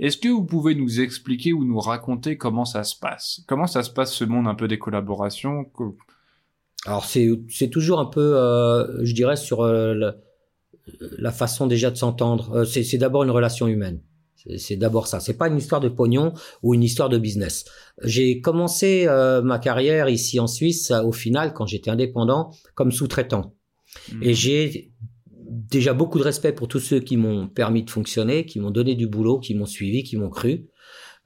Est-ce 0.00 0.18
que 0.18 0.28
vous 0.28 0.44
pouvez 0.44 0.74
nous 0.74 1.00
expliquer 1.00 1.52
ou 1.52 1.64
nous 1.64 1.78
raconter 1.78 2.36
comment 2.36 2.64
ça 2.64 2.84
se 2.84 2.96
passe? 2.96 3.42
Comment 3.46 3.66
ça 3.66 3.82
se 3.82 3.90
passe 3.90 4.12
ce 4.12 4.24
monde 4.24 4.48
un 4.48 4.54
peu 4.54 4.68
des 4.68 4.78
collaborations? 4.78 5.66
Alors 6.86 7.04
c'est, 7.04 7.68
toujours 7.70 8.00
un 8.00 8.06
peu, 8.06 8.36
euh, 8.36 9.04
je 9.04 9.14
dirais, 9.14 9.36
sur 9.36 9.62
euh, 9.62 10.12
la 11.18 11.32
façon 11.32 11.66
déjà 11.66 11.90
de 11.90 11.96
s'entendre. 11.96 12.52
Euh, 12.54 12.64
c'est, 12.64 12.98
d'abord 12.98 13.22
une 13.22 13.30
relation 13.30 13.68
humaine. 13.68 14.00
C'est, 14.58 14.76
d'abord 14.76 15.06
ça. 15.06 15.20
C'est 15.20 15.38
pas 15.38 15.48
une 15.48 15.56
histoire 15.56 15.80
de 15.80 15.88
pognon 15.88 16.34
ou 16.62 16.74
une 16.74 16.82
histoire 16.82 17.08
de 17.08 17.16
business. 17.16 17.64
J'ai 18.02 18.42
commencé 18.42 19.06
ma 19.42 19.58
carrière 19.58 20.10
ici 20.10 20.38
en 20.38 20.46
Suisse, 20.46 20.90
au 20.90 21.12
final, 21.12 21.54
quand 21.54 21.64
j'étais 21.64 21.90
indépendant, 21.90 22.50
comme 22.74 22.92
sous-traitant. 22.92 23.54
Et 24.20 24.34
j'ai 24.34 24.92
déjà 25.70 25.92
beaucoup 25.92 26.18
de 26.18 26.24
respect 26.24 26.52
pour 26.52 26.68
tous 26.68 26.80
ceux 26.80 27.00
qui 27.00 27.16
m'ont 27.16 27.48
permis 27.48 27.82
de 27.82 27.90
fonctionner, 27.90 28.46
qui 28.46 28.60
m'ont 28.60 28.70
donné 28.70 28.94
du 28.94 29.06
boulot, 29.06 29.38
qui 29.38 29.54
m'ont 29.54 29.66
suivi, 29.66 30.02
qui 30.02 30.16
m'ont 30.16 30.30
cru, 30.30 30.68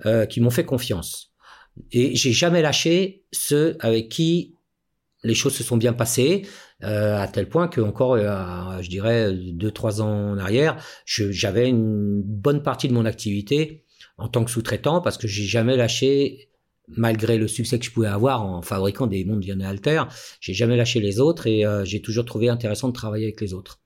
euh, 0.07 0.27
qui 0.27 0.41
m'ont 0.41 0.51
fait 0.51 0.65
confiance. 0.65 1.33
Et 1.93 2.15
j'ai 2.17 2.33
jamais 2.33 2.63
lâché 2.63 3.25
ceux 3.33 3.77
avec 3.81 4.09
qui 4.09 4.55
les 5.25 5.35
choses 5.35 5.55
se 5.55 5.65
sont 5.65 5.77
bien 5.77 5.93
passées, 5.93 6.43
euh, 6.85 7.19
à 7.19 7.27
tel 7.27 7.49
point 7.49 7.67
que 7.69 7.81
encore, 7.81 8.15
euh, 8.15 8.81
je 8.81 8.89
dirais, 8.89 9.33
deux 9.33 9.71
trois 9.71 10.01
ans 10.01 10.31
en 10.33 10.39
arrière, 10.39 10.83
j'avais 11.07 11.69
une 11.69 12.23
bonne 12.23 12.63
partie 12.63 12.89
de 12.89 12.93
mon 12.93 13.05
activité 13.05 13.85
en 14.17 14.29
tant 14.29 14.45
que 14.45 14.51
sous-traitant 14.51 15.01
parce 15.01 15.19
que 15.19 15.27
j'ai 15.27 15.45
jamais 15.45 15.77
lâché, 15.77 16.51
malgré 16.89 17.37
le 17.37 17.49
succès 17.49 17.79
que 17.79 17.85
je 17.85 17.91
pouvais 17.91 18.09
avoir 18.09 18.45
en 18.45 18.63
fabriquant 18.63 19.07
des 19.07 19.25
montres 19.25 19.41
Diana 19.41 19.69
Alter, 19.69 20.05
j'ai 20.41 20.55
jamais 20.55 20.77
lâché 20.77 21.01
les 21.01 21.19
autres 21.19 21.47
et 21.49 21.67
euh, 21.67 21.85
j'ai 21.85 22.01
toujours 22.01 22.25
trouvé 22.25 22.49
intéressant 22.49 22.89
de 22.89 22.93
travailler 22.93 23.25
avec 23.25 23.41
les 23.41 23.55
autres. 23.55 23.81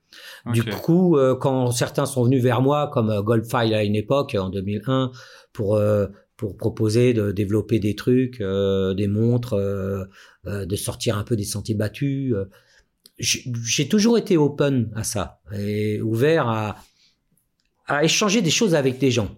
Du 0.52 0.64
coup, 0.64 1.16
euh, 1.16 1.34
quand 1.34 1.70
certains 1.70 2.06
sont 2.06 2.24
venus 2.24 2.42
vers 2.42 2.60
moi, 2.60 2.90
comme 2.92 3.10
euh, 3.10 3.22
Goldfile 3.22 3.74
à 3.74 3.84
une 3.84 3.94
époque, 3.94 4.36
en 4.38 4.48
2001, 4.48 5.10
pour 5.52 5.76
euh, 5.76 6.06
pour 6.36 6.56
proposer 6.56 7.14
de 7.14 7.30
développer 7.30 7.78
des 7.78 7.94
trucs, 7.94 8.40
euh, 8.40 8.94
des 8.94 9.06
montres, 9.06 9.54
euh, 9.54 10.04
euh, 10.46 10.66
de 10.66 10.76
sortir 10.76 11.16
un 11.16 11.22
peu 11.22 11.36
des 11.36 11.44
sentiers 11.44 11.74
battus, 11.74 12.34
euh, 12.34 12.46
j'ai 13.18 13.44
j'ai 13.64 13.88
toujours 13.88 14.18
été 14.18 14.36
open 14.36 14.90
à 14.96 15.04
ça 15.04 15.40
et 15.56 16.00
ouvert 16.00 16.48
à 16.48 16.76
à 17.86 18.04
échanger 18.04 18.42
des 18.42 18.50
choses 18.50 18.74
avec 18.74 18.98
des 18.98 19.10
gens. 19.10 19.30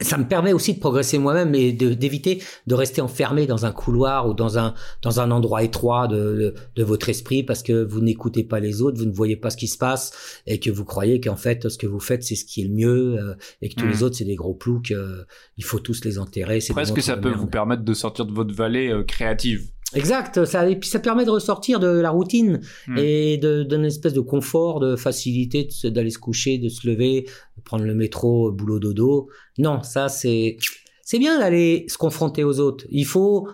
Ça 0.00 0.18
me 0.18 0.26
permet 0.26 0.52
aussi 0.52 0.74
de 0.74 0.80
progresser 0.80 1.18
moi-même 1.18 1.54
et 1.54 1.72
d'éviter 1.72 2.42
de 2.66 2.74
rester 2.74 3.00
enfermé 3.00 3.46
dans 3.46 3.64
un 3.64 3.70
couloir 3.70 4.28
ou 4.28 4.34
dans 4.34 4.58
un 4.58 4.74
dans 5.02 5.20
un 5.20 5.30
endroit 5.30 5.62
étroit 5.62 6.08
de, 6.08 6.16
de, 6.16 6.54
de 6.74 6.82
votre 6.82 7.08
esprit 7.08 7.44
parce 7.44 7.62
que 7.62 7.84
vous 7.84 8.00
n'écoutez 8.00 8.42
pas 8.42 8.58
les 8.58 8.82
autres, 8.82 8.98
vous 8.98 9.06
ne 9.06 9.12
voyez 9.14 9.36
pas 9.36 9.50
ce 9.50 9.56
qui 9.56 9.68
se 9.68 9.78
passe 9.78 10.40
et 10.46 10.58
que 10.58 10.70
vous 10.70 10.84
croyez 10.84 11.20
qu'en 11.20 11.36
fait 11.36 11.68
ce 11.68 11.78
que 11.78 11.86
vous 11.86 12.00
faites 12.00 12.24
c'est 12.24 12.34
ce 12.34 12.44
qui 12.44 12.62
est 12.62 12.64
le 12.64 12.74
mieux 12.74 13.18
euh, 13.18 13.34
et 13.62 13.68
que 13.68 13.76
tous 13.76 13.86
les 13.86 14.02
autres 14.02 14.16
c'est 14.16 14.24
des 14.24 14.34
gros 14.34 14.54
ploucs, 14.54 14.90
euh, 14.90 15.24
il 15.56 15.64
faut 15.64 15.78
tous 15.78 16.04
les 16.04 16.18
enterrer. 16.18 16.58
Presque 16.70 17.00
ça 17.00 17.16
peut 17.16 17.28
merde. 17.28 17.40
vous 17.40 17.46
permettre 17.46 17.84
de 17.84 17.94
sortir 17.94 18.26
de 18.26 18.32
votre 18.32 18.52
vallée 18.54 18.88
euh, 18.88 19.04
créative. 19.04 19.70
Exact, 19.94 20.44
ça, 20.44 20.68
et 20.68 20.76
puis 20.76 20.88
ça 20.88 20.98
permet 20.98 21.24
de 21.24 21.30
ressortir 21.30 21.80
de 21.80 21.86
la 21.88 22.10
routine 22.10 22.60
Mm. 22.86 22.98
et 22.98 23.38
de 23.38 23.62
d'une 23.62 23.84
espèce 23.84 24.12
de 24.12 24.20
confort, 24.20 24.80
de 24.80 24.96
facilité 24.96 25.68
d'aller 25.84 26.10
se 26.10 26.18
coucher, 26.18 26.58
de 26.58 26.68
se 26.68 26.86
lever, 26.86 27.26
de 27.56 27.62
prendre 27.62 27.84
le 27.84 27.94
métro, 27.94 28.50
boulot 28.52 28.78
dodo. 28.78 29.28
Non, 29.58 29.82
ça 29.82 30.08
c'est 30.08 30.56
c'est 31.02 31.18
bien 31.18 31.38
d'aller 31.38 31.84
se 31.88 31.98
confronter 31.98 32.44
aux 32.44 32.60
autres. 32.60 32.86
Il 32.90 33.04
faut 33.04 33.48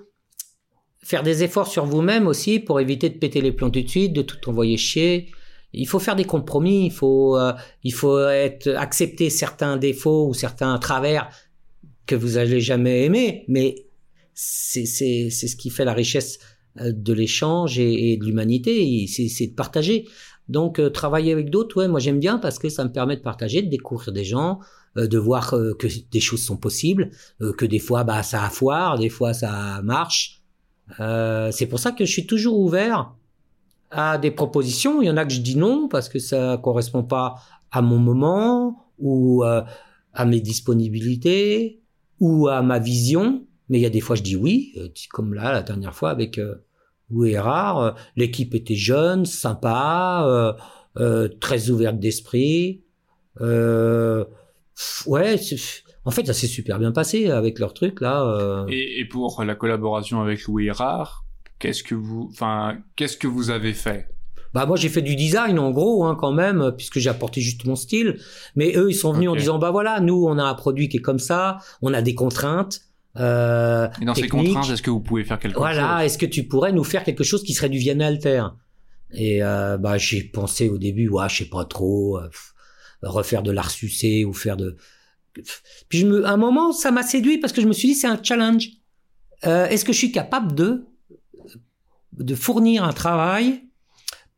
faire 1.02 1.22
des 1.22 1.42
efforts 1.42 1.66
sur 1.66 1.84
vous-même 1.86 2.26
aussi 2.26 2.60
pour 2.60 2.78
éviter 2.80 3.08
de 3.08 3.18
péter 3.18 3.40
les 3.40 3.52
plombs 3.52 3.70
tout 3.70 3.82
de 3.82 3.88
suite, 3.88 4.12
de 4.12 4.22
tout 4.22 4.48
envoyer 4.48 4.76
chier. 4.76 5.30
Il 5.72 5.86
faut 5.86 5.98
faire 5.98 6.16
des 6.16 6.24
compromis, 6.24 6.86
il 6.86 6.92
faut 6.92 7.36
euh, 7.36 7.52
il 7.84 7.92
faut 7.92 8.20
être 8.28 8.68
accepter 8.68 9.30
certains 9.30 9.76
défauts 9.76 10.28
ou 10.28 10.34
certains 10.34 10.78
travers 10.78 11.30
que 12.06 12.16
vous 12.16 12.38
allez 12.38 12.60
jamais 12.60 13.04
aimer, 13.04 13.44
mais 13.48 13.86
c'est 14.40 15.30
ce 15.30 15.56
qui 15.56 15.70
fait 15.70 15.84
la 15.84 15.92
richesse 15.92 16.38
euh, 16.80 16.92
de 16.94 17.12
l'échange 17.12 17.78
et, 17.78 18.16
de 18.16 18.24
l'humanité, 18.24 19.06
c'est 19.06 19.46
de 19.48 19.54
partager. 19.54 20.06
Donc 20.48 20.78
euh, 20.78 20.88
travailler 20.88 21.32
avec 21.32 21.50
d'autres, 21.50 21.76
ouais, 21.76 21.88
moi 21.88 22.00
j'aime 22.00 22.18
bien 22.18 22.38
parce 22.38 22.58
que 22.58 22.68
ça 22.68 22.84
me 22.84 22.90
permet 22.90 23.16
de 23.16 23.22
partager, 23.22 23.62
de 23.62 23.68
découvrir 23.68 24.12
des 24.12 24.24
gens, 24.24 24.60
euh, 24.96 25.06
de 25.06 25.18
voir 25.18 25.50
que 25.50 25.86
des 26.10 26.20
choses 26.20 26.42
sont 26.42 26.56
possibles, 26.56 27.10
que 27.58 27.66
des 27.66 27.78
fois 27.78 28.02
bah 28.04 28.22
ça 28.22 28.44
a 28.44 28.50
foire, 28.50 28.98
des 28.98 29.10
fois 29.10 29.34
ça 29.34 29.80
marche. 29.82 30.42
C'est 30.98 31.66
pour 31.68 31.78
ça 31.78 31.92
que 31.92 32.04
je 32.04 32.10
suis 32.10 32.26
toujours 32.26 32.58
ouvert 32.58 33.14
à 33.90 34.18
des 34.18 34.32
propositions. 34.32 35.02
Il 35.02 35.06
y 35.06 35.10
en 35.10 35.16
a 35.16 35.24
que 35.24 35.32
je 35.32 35.40
dis 35.40 35.56
non 35.56 35.88
parce 35.88 36.08
que 36.08 36.18
ça 36.18 36.58
correspond 36.62 37.04
pas 37.04 37.36
à 37.70 37.82
mon 37.82 37.98
moment 37.98 38.86
ou 38.98 39.44
à 39.44 40.24
mes 40.24 40.40
disponibilités 40.40 41.80
ou 42.18 42.48
à 42.48 42.62
ma 42.62 42.80
vision. 42.80 43.46
Mais 43.70 43.78
il 43.78 43.82
y 43.82 43.86
a 43.86 43.90
des 43.90 44.00
fois 44.00 44.16
je 44.16 44.22
dis 44.22 44.36
oui, 44.36 44.72
euh, 44.76 44.88
comme 45.10 45.32
là 45.32 45.52
la 45.52 45.62
dernière 45.62 45.94
fois 45.94 46.10
avec 46.10 46.38
euh, 46.38 46.56
Louis 47.08 47.30
Erard. 47.30 47.78
Euh, 47.78 47.90
L'équipe 48.16 48.54
était 48.54 48.74
jeune, 48.74 49.24
sympa, 49.24 50.56
euh, 50.98 51.28
très 51.40 51.70
ouverte 51.70 51.98
d'esprit. 51.98 52.82
Ouais, 53.40 55.36
en 56.04 56.10
fait 56.10 56.26
ça 56.26 56.34
s'est 56.34 56.46
super 56.48 56.78
bien 56.78 56.92
passé 56.92 57.30
avec 57.30 57.58
leur 57.58 57.72
truc 57.72 58.00
là. 58.00 58.66
Et, 58.68 59.00
et 59.00 59.04
pour 59.04 59.42
la 59.44 59.54
collaboration 59.54 60.20
avec 60.20 60.42
Louis 60.44 60.66
Erard, 60.66 61.24
qu'est-ce 61.60 61.84
que 61.84 61.94
vous, 61.94 62.28
enfin, 62.32 62.78
qu'est-ce 62.96 63.16
que 63.16 63.28
vous 63.28 63.50
avez 63.50 63.72
fait? 63.72 64.08
Bah 64.52 64.66
moi 64.66 64.76
j'ai 64.76 64.88
fait 64.88 65.02
du 65.02 65.14
design 65.14 65.60
en 65.60 65.70
gros 65.70 66.04
hein, 66.04 66.16
quand 66.18 66.32
même 66.32 66.72
puisque 66.76 66.98
j'ai 66.98 67.08
apporté 67.08 67.40
juste 67.40 67.64
mon 67.66 67.76
style. 67.76 68.18
Mais 68.56 68.72
eux 68.76 68.90
ils 68.90 68.94
sont 68.94 69.12
venus 69.12 69.30
en 69.30 69.36
disant 69.36 69.60
bah 69.60 69.70
voilà 69.70 70.00
nous 70.00 70.26
on 70.26 70.38
a 70.38 70.42
un 70.42 70.54
produit 70.54 70.88
qui 70.88 70.96
est 70.96 71.02
comme 71.02 71.20
ça, 71.20 71.58
on 71.82 71.94
a 71.94 72.02
des 72.02 72.16
contraintes. 72.16 72.80
Euh, 73.20 73.88
Et 74.00 74.04
dans 74.04 74.14
ces 74.14 74.28
contraintes, 74.28 74.70
est-ce 74.70 74.82
que 74.82 74.90
vous 74.90 75.00
pouvez 75.00 75.24
faire 75.24 75.38
quelque 75.38 75.58
Voilà, 75.58 75.96
chose? 75.98 76.06
est-ce 76.06 76.18
que 76.18 76.26
tu 76.26 76.44
pourrais 76.44 76.72
nous 76.72 76.84
faire 76.84 77.04
quelque 77.04 77.24
chose 77.24 77.42
qui 77.44 77.52
serait 77.54 77.68
du 77.68 77.78
Vienne 77.78 78.00
Alter 78.02 78.44
Et 79.12 79.42
euh, 79.42 79.76
bah 79.78 79.98
j'ai 79.98 80.22
pensé 80.24 80.68
au 80.68 80.78
début, 80.78 81.08
ouais, 81.08 81.28
je 81.28 81.38
sais 81.38 81.44
pas 81.50 81.64
trop, 81.64 82.18
euh, 82.18 82.28
refaire 83.02 83.42
de 83.42 83.50
l'art 83.52 83.70
sucé 83.70 84.24
ou 84.24 84.32
faire 84.32 84.56
de. 84.56 84.76
Puis 85.88 85.98
je 86.00 86.06
me, 86.06 86.24
à 86.26 86.30
un 86.32 86.36
moment, 86.36 86.72
ça 86.72 86.90
m'a 86.90 87.02
séduit 87.02 87.38
parce 87.38 87.52
que 87.52 87.60
je 87.60 87.66
me 87.66 87.72
suis 87.72 87.88
dit 87.88 87.94
c'est 87.94 88.06
un 88.08 88.20
challenge. 88.22 88.68
Euh, 89.46 89.66
Est-ce 89.68 89.84
que 89.84 89.92
je 89.92 89.98
suis 89.98 90.12
capable 90.12 90.54
de 90.54 90.86
de 92.12 92.34
fournir 92.34 92.84
un 92.84 92.92
travail 92.92 93.62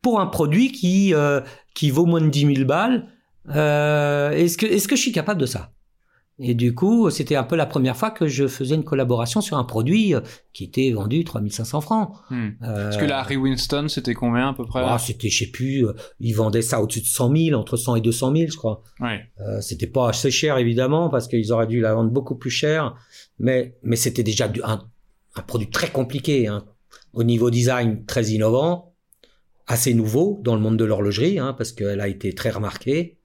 pour 0.01 0.19
un 0.19 0.27
produit 0.27 0.71
qui 0.71 1.13
euh, 1.13 1.41
qui 1.73 1.89
vaut 1.89 2.05
moins 2.05 2.21
de 2.21 2.29
10 2.29 2.55
000 2.55 2.65
balles? 2.67 3.07
Euh, 3.49 4.31
Est-ce 4.31 4.57
que 4.57 4.65
est-ce 4.65 4.87
que 4.87 4.95
je 4.95 5.01
suis 5.01 5.11
capable 5.11 5.41
de 5.41 5.45
ça? 5.45 5.71
Et 6.39 6.55
du 6.55 6.73
coup, 6.73 7.11
c'était 7.11 7.35
un 7.35 7.43
peu 7.43 7.55
la 7.55 7.67
première 7.67 7.95
fois 7.95 8.09
que 8.09 8.25
je 8.25 8.47
faisais 8.47 8.73
une 8.73 8.83
collaboration 8.83 9.39
sur 9.39 9.57
un 9.57 9.63
produit 9.63 10.15
euh, 10.15 10.21
qui 10.51 10.63
était 10.63 10.89
vendu 10.91 11.23
3500 11.23 11.81
francs. 11.81 12.15
Hmm. 12.31 12.49
Parce 12.59 12.97
que 12.97 13.05
la 13.05 13.19
Harry 13.19 13.37
Winston, 13.37 13.85
c'était 13.87 14.15
combien 14.15 14.49
à 14.49 14.53
peu 14.53 14.65
près? 14.65 14.81
Ah, 14.83 14.97
C'était, 14.97 15.29
je 15.29 15.45
sais 15.45 15.51
plus, 15.51 15.85
euh, 15.85 15.93
ils 16.19 16.33
vendaient 16.33 16.63
ça 16.63 16.81
au-dessus 16.81 17.01
de 17.01 17.05
100 17.05 17.35
000, 17.35 17.59
entre 17.59 17.77
100 17.77 17.97
et 17.97 18.01
200 18.01 18.35
000, 18.35 18.51
je 18.51 18.57
crois. 18.57 18.81
Ouais. 18.99 19.21
Euh, 19.41 19.61
c'était 19.61 19.87
pas 19.87 20.09
assez 20.09 20.31
cher, 20.31 20.57
évidemment, 20.57 21.09
parce 21.09 21.27
qu'ils 21.27 21.53
auraient 21.53 21.67
dû 21.67 21.79
la 21.79 21.93
vendre 21.93 22.09
beaucoup 22.09 22.35
plus 22.35 22.49
cher. 22.49 22.95
Mais, 23.37 23.77
mais 23.83 23.95
c'était 23.95 24.23
déjà 24.23 24.47
du, 24.47 24.63
un, 24.63 24.81
un, 25.35 25.41
produit 25.43 25.69
très 25.69 25.91
compliqué, 25.91 26.47
hein. 26.47 26.65
au 27.13 27.23
niveau 27.23 27.51
design 27.51 28.05
très 28.05 28.25
innovant, 28.29 28.95
assez 29.67 29.93
nouveau 29.93 30.41
dans 30.43 30.55
le 30.55 30.61
monde 30.61 30.77
de 30.77 30.85
l'horlogerie, 30.85 31.37
hein, 31.37 31.53
parce 31.55 31.73
qu'elle 31.73 32.01
a 32.01 32.07
été 32.07 32.33
très 32.33 32.49
remarquée 32.49 33.19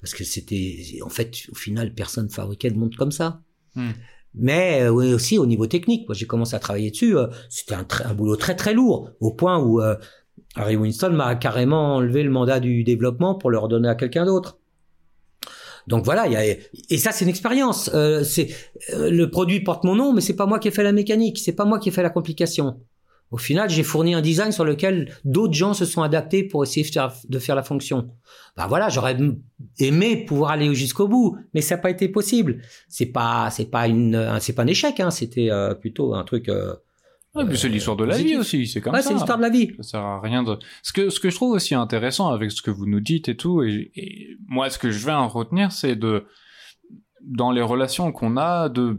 parce 0.00 0.14
que 0.14 0.24
c'était 0.24 1.00
en 1.04 1.08
fait 1.08 1.34
au 1.50 1.54
final 1.54 1.92
personne 1.94 2.28
fabriquait 2.28 2.70
de 2.70 2.78
montre 2.78 2.96
comme 2.96 3.12
ça. 3.12 3.42
Hmm. 3.74 3.90
Mais 4.34 4.82
euh, 4.82 4.90
oui, 4.90 5.12
aussi 5.12 5.38
au 5.38 5.46
niveau 5.46 5.66
technique, 5.66 6.06
moi 6.08 6.14
j'ai 6.14 6.26
commencé 6.26 6.54
à 6.54 6.58
travailler 6.58 6.90
dessus, 6.90 7.16
euh, 7.16 7.26
c'était 7.48 7.74
un, 7.74 7.86
un, 8.04 8.14
boulot 8.14 8.36
très 8.36 8.54
très 8.54 8.74
lourd 8.74 9.10
au 9.20 9.32
point 9.32 9.58
où 9.58 9.80
euh, 9.80 9.96
Harry 10.54 10.76
Winston 10.76 11.10
m'a 11.10 11.34
carrément 11.34 11.96
enlevé 11.96 12.22
le 12.22 12.30
mandat 12.30 12.60
du 12.60 12.84
développement 12.84 13.34
pour 13.34 13.50
le 13.50 13.58
redonner 13.58 13.88
à 13.88 13.94
quelqu'un 13.94 14.26
d'autre. 14.26 14.58
Donc 15.86 16.04
voilà, 16.04 16.28
y 16.28 16.36
a, 16.36 16.44
et 16.44 16.98
ça 16.98 17.12
c'est 17.12 17.24
une 17.24 17.30
expérience. 17.30 17.90
Euh, 17.94 18.22
c'est 18.22 18.48
le 18.92 19.26
produit 19.26 19.60
porte 19.60 19.84
mon 19.84 19.96
nom, 19.96 20.12
mais 20.12 20.20
c'est 20.20 20.36
pas 20.36 20.44
moi 20.44 20.58
qui 20.58 20.68
ai 20.68 20.70
fait 20.70 20.82
la 20.82 20.92
mécanique, 20.92 21.38
c'est 21.38 21.54
pas 21.54 21.64
moi 21.64 21.78
qui 21.78 21.88
ai 21.88 21.92
fait 21.92 22.02
la 22.02 22.10
complication. 22.10 22.78
Au 23.30 23.36
final, 23.36 23.68
j'ai 23.68 23.82
fourni 23.82 24.14
un 24.14 24.22
design 24.22 24.52
sur 24.52 24.64
lequel 24.64 25.12
d'autres 25.24 25.52
gens 25.52 25.74
se 25.74 25.84
sont 25.84 26.02
adaptés 26.02 26.42
pour 26.44 26.62
essayer 26.62 26.86
de 26.86 26.90
faire, 26.90 27.12
de 27.28 27.38
faire 27.38 27.54
la 27.54 27.62
fonction. 27.62 28.10
Ben 28.56 28.66
voilà, 28.66 28.88
j'aurais 28.88 29.16
aimé 29.78 30.24
pouvoir 30.24 30.52
aller 30.52 30.74
jusqu'au 30.74 31.08
bout, 31.08 31.36
mais 31.52 31.60
ça 31.60 31.76
n'a 31.76 31.82
pas 31.82 31.90
été 31.90 32.08
possible. 32.08 32.62
C'est 32.88 33.06
pas, 33.06 33.50
c'est 33.50 33.70
pas 33.70 33.86
une, 33.86 34.38
c'est 34.40 34.54
pas 34.54 34.62
un 34.62 34.66
échec, 34.66 34.98
hein. 35.00 35.10
C'était 35.10 35.50
euh, 35.50 35.74
plutôt 35.74 36.14
un 36.14 36.24
truc. 36.24 36.48
Euh, 36.48 36.74
ouais, 37.34 37.44
c'est 37.54 37.68
l'histoire 37.68 37.96
de 37.96 38.04
la 38.04 38.16
vie 38.16 38.36
aussi, 38.36 38.66
c'est 38.66 38.80
comme 38.80 38.94
ouais, 38.94 39.02
ça. 39.02 39.08
c'est 39.08 39.14
l'histoire 39.14 39.36
de 39.38 39.42
la 39.42 39.50
vie. 39.50 39.72
Ça 39.76 39.82
sert 39.82 40.00
à 40.00 40.20
rien 40.20 40.42
de. 40.42 40.56
Ce 40.82 40.94
que, 40.94 41.10
ce 41.10 41.20
que 41.20 41.28
je 41.28 41.36
trouve 41.36 41.52
aussi 41.52 41.74
intéressant 41.74 42.28
avec 42.30 42.50
ce 42.50 42.62
que 42.62 42.70
vous 42.70 42.86
nous 42.86 43.00
dites 43.00 43.28
et 43.28 43.36
tout, 43.36 43.62
et, 43.62 43.90
et 43.94 44.36
moi, 44.46 44.70
ce 44.70 44.78
que 44.78 44.90
je 44.90 45.04
vais 45.04 45.12
en 45.12 45.28
retenir, 45.28 45.70
c'est 45.70 45.96
de, 45.96 46.24
dans 47.20 47.50
les 47.50 47.62
relations 47.62 48.10
qu'on 48.10 48.36
a, 48.38 48.68
de 48.68 48.98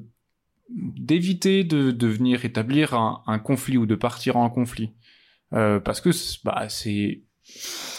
d'éviter 0.76 1.64
de, 1.64 1.92
de 1.92 2.08
venir 2.08 2.46
établir 2.46 2.94
un, 2.94 3.22
un, 3.28 3.40
conflit 3.40 3.78
ou 3.78 3.86
de 3.86 3.96
partir 3.96 4.38
en 4.38 4.50
conflit 4.50 4.92
euh, 5.54 5.80
parce 5.80 6.00
que 6.02 6.10
bah 6.44 6.66
c'est 6.70 7.22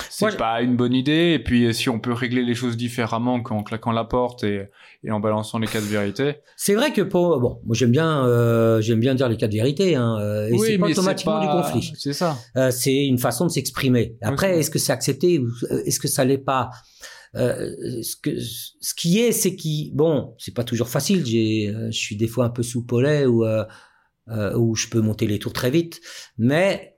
c'est 0.08 0.36
pas 0.36 0.62
une 0.62 0.76
bonne 0.76 0.92
idée 0.94 1.32
et 1.34 1.40
puis 1.42 1.74
si 1.74 1.88
on 1.88 1.98
peut 1.98 2.12
régler 2.12 2.42
les 2.44 2.54
choses 2.54 2.76
différemment 2.76 3.40
qu'en 3.42 3.64
claquant 3.64 3.90
la 3.90 4.04
porte 4.04 4.44
et, 4.44 4.66
et 5.02 5.10
en 5.10 5.18
balançant 5.18 5.58
les 5.58 5.66
cas 5.66 5.80
de 5.80 5.86
vérité 5.86 6.34
C'est 6.56 6.74
vrai 6.74 6.92
que 6.92 7.00
pour 7.02 7.40
bon, 7.40 7.60
moi 7.64 7.74
j'aime 7.74 7.90
bien, 7.90 8.24
euh, 8.26 8.80
j'aime 8.80 9.00
bien 9.00 9.16
dire 9.16 9.28
les 9.28 9.36
cas 9.36 9.48
de 9.48 9.54
vérité, 9.54 9.96
hein, 9.96 10.18
et 10.48 10.56
c'est 10.58 10.78
pas 10.78 10.86
automatiquement 10.86 11.40
pas- 11.40 11.46
du 11.46 11.50
conflit. 11.50 11.92
c'est 11.98 12.12
ça 12.12 12.36
Euh, 12.56 12.70
c'est 12.70 13.06
une 13.06 13.18
façon 13.18 13.46
de 13.46 13.50
s'exprimer. 13.50 14.14
Après, 14.22 14.52
Oui. 14.52 14.60
est-ce 14.60 14.70
que 14.70 14.78
c'est 14.78 14.92
accepté 14.92 15.40
ou 15.40 15.48
est-ce 15.86 15.98
que 15.98 16.06
ça 16.08 16.24
l'est 16.24 16.38
pas? 16.38 16.70
Euh, 17.36 18.02
ce 18.02 18.16
que 18.16 18.38
ce 18.38 18.94
qui 18.94 19.18
est, 19.20 19.32
c'est 19.32 19.54
qui 19.56 19.90
bon, 19.94 20.34
c'est 20.38 20.54
pas 20.54 20.64
toujours 20.64 20.88
facile. 20.88 21.24
J'ai, 21.24 21.68
euh, 21.68 21.90
je 21.90 21.98
suis 21.98 22.16
des 22.16 22.26
fois 22.28 22.44
un 22.46 22.50
peu 22.50 22.62
sous 22.62 22.82
polais 22.84 23.26
ou 23.26 23.44
euh, 23.44 23.64
euh, 24.28 24.56
où 24.56 24.74
je 24.74 24.88
peux 24.88 25.00
monter 25.00 25.26
les 25.26 25.38
tours 25.38 25.52
très 25.52 25.70
vite, 25.70 26.00
mais 26.38 26.96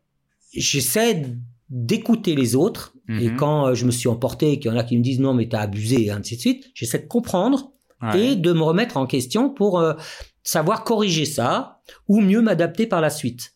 j'essaie 0.53 1.23
d'écouter 1.71 2.35
les 2.35 2.55
autres. 2.55 2.95
Et 3.09 3.29
Mhm. 3.31 3.37
quand 3.37 3.75
je 3.75 3.85
me 3.85 3.91
suis 3.91 4.09
emporté, 4.09 4.59
qu'il 4.59 4.71
y 4.71 4.75
en 4.75 4.79
a 4.79 4.85
qui 4.85 4.97
me 4.97 5.03
disent 5.03 5.21
non 5.21 5.35
mais 5.35 5.49
t'as 5.49 5.61
abusé 5.61 6.05
et 6.07 6.11
ainsi 6.11 6.37
de 6.37 6.41
suite, 6.41 6.71
j'essaie 6.75 7.01
de 7.01 7.07
comprendre 7.07 7.73
Ouais. 8.03 8.33
et 8.33 8.37
de 8.37 8.53
me 8.53 8.63
remettre 8.63 8.97
en 8.97 9.07
question 9.07 9.49
pour 9.51 9.79
euh, 9.79 9.95
savoir 10.43 10.83
corriger 10.83 11.25
ça 11.25 11.81
ou 12.09 12.21
mieux 12.21 12.41
m'adapter 12.43 12.87
par 12.87 13.01
la 13.01 13.11
suite. 13.11 13.55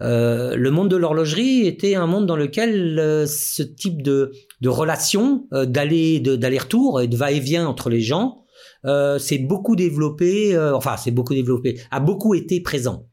Euh, 0.00 0.56
le 0.56 0.70
monde 0.70 0.90
de 0.90 0.96
l'horlogerie 0.96 1.66
était 1.66 1.94
un 1.94 2.06
monde 2.06 2.26
dans 2.26 2.36
lequel 2.36 2.98
euh, 2.98 3.26
ce 3.26 3.62
type 3.62 4.02
de, 4.02 4.32
de 4.60 4.68
relation, 4.68 5.46
euh, 5.52 5.66
d'aller 5.66 6.20
d'aller-retour 6.20 7.00
et 7.00 7.08
de 7.08 7.16
va-et-vient 7.16 7.66
entre 7.66 7.90
les 7.90 8.00
gens, 8.00 8.44
euh, 8.84 9.18
s'est 9.18 9.38
beaucoup 9.38 9.76
développé. 9.76 10.54
euh, 10.54 10.74
enfin, 10.74 10.96
c'est 10.96 11.10
beaucoup 11.10 11.34
développé, 11.34 11.80
a 11.90 12.00
beaucoup 12.00 12.34
été 12.34 12.60
présent. 12.60 13.08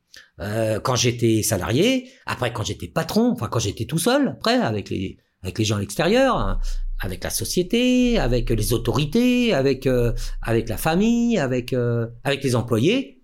Quand 0.83 0.95
j'étais 0.95 1.41
salarié, 1.41 2.09
après 2.25 2.51
quand 2.51 2.63
j'étais 2.63 2.87
patron, 2.87 3.31
enfin 3.31 3.47
quand 3.47 3.59
j'étais 3.59 3.85
tout 3.85 3.99
seul, 3.99 4.27
après 4.27 4.55
avec 4.55 4.89
les 4.89 5.17
avec 5.41 5.57
les 5.57 5.63
gens 5.63 5.77
à 5.77 5.79
l'extérieur, 5.79 6.35
hein, 6.35 6.59
avec 6.99 7.23
la 7.23 7.29
société, 7.29 8.17
avec 8.17 8.49
les 8.49 8.73
autorités, 8.73 9.53
avec 9.53 9.87
avec 10.41 10.67
la 10.67 10.77
famille, 10.77 11.37
avec 11.37 11.73
avec 12.25 12.43
les 12.43 12.55
employés 12.55 13.23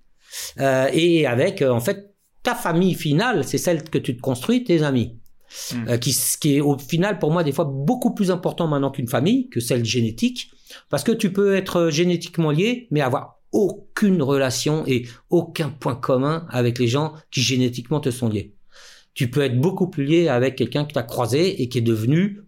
euh, 0.60 0.90
et 0.94 1.26
avec 1.26 1.62
euh, 1.62 1.72
en 1.72 1.80
fait 1.80 2.14
ta 2.44 2.56
famille 2.56 2.94
finale, 2.94 3.44
c'est 3.44 3.58
celle 3.58 3.84
que 3.84 3.98
tu 3.98 4.16
te 4.16 4.22
construis, 4.22 4.64
tes 4.64 4.84
amis. 4.84 5.20
Mm. 5.74 5.90
Euh, 5.90 5.98
qui, 5.98 6.16
qui 6.40 6.58
est 6.58 6.62
au 6.62 6.78
final 6.78 7.18
pour 7.18 7.32
moi 7.32 7.44
des 7.44 7.52
fois 7.52 7.66
beaucoup 7.66 8.14
plus 8.14 8.30
important 8.30 8.68
maintenant 8.68 8.92
qu'une 8.92 9.08
famille, 9.08 9.50
que 9.50 9.60
celle 9.60 9.84
génétique, 9.84 10.52
parce 10.90 11.04
que 11.04 11.12
tu 11.12 11.34
peux 11.34 11.56
être 11.56 11.78
euh, 11.78 11.90
génétiquement 11.90 12.52
lié, 12.52 12.88
mais 12.92 13.02
avoir 13.02 13.40
aucune 13.52 14.22
relation 14.22 14.84
et 14.86 15.08
aucun 15.30 15.70
point 15.70 15.96
commun 15.96 16.46
avec 16.50 16.78
les 16.78 16.88
gens 16.88 17.14
qui 17.32 17.42
génétiquement 17.42 18.00
te 18.00 18.12
sont 18.12 18.30
liés. 18.30 18.54
Tu 19.16 19.30
peux 19.30 19.42
être 19.42 19.60
beaucoup 19.60 19.88
plus 19.88 20.06
lié 20.06 20.28
avec 20.28 20.56
quelqu'un 20.56 20.86
que 20.86 20.94
tu 20.94 21.00
as 21.00 21.04
croisé 21.04 21.62
et 21.62 21.68
qui 21.68 21.80
est 21.80 21.82
devenu 21.82 22.44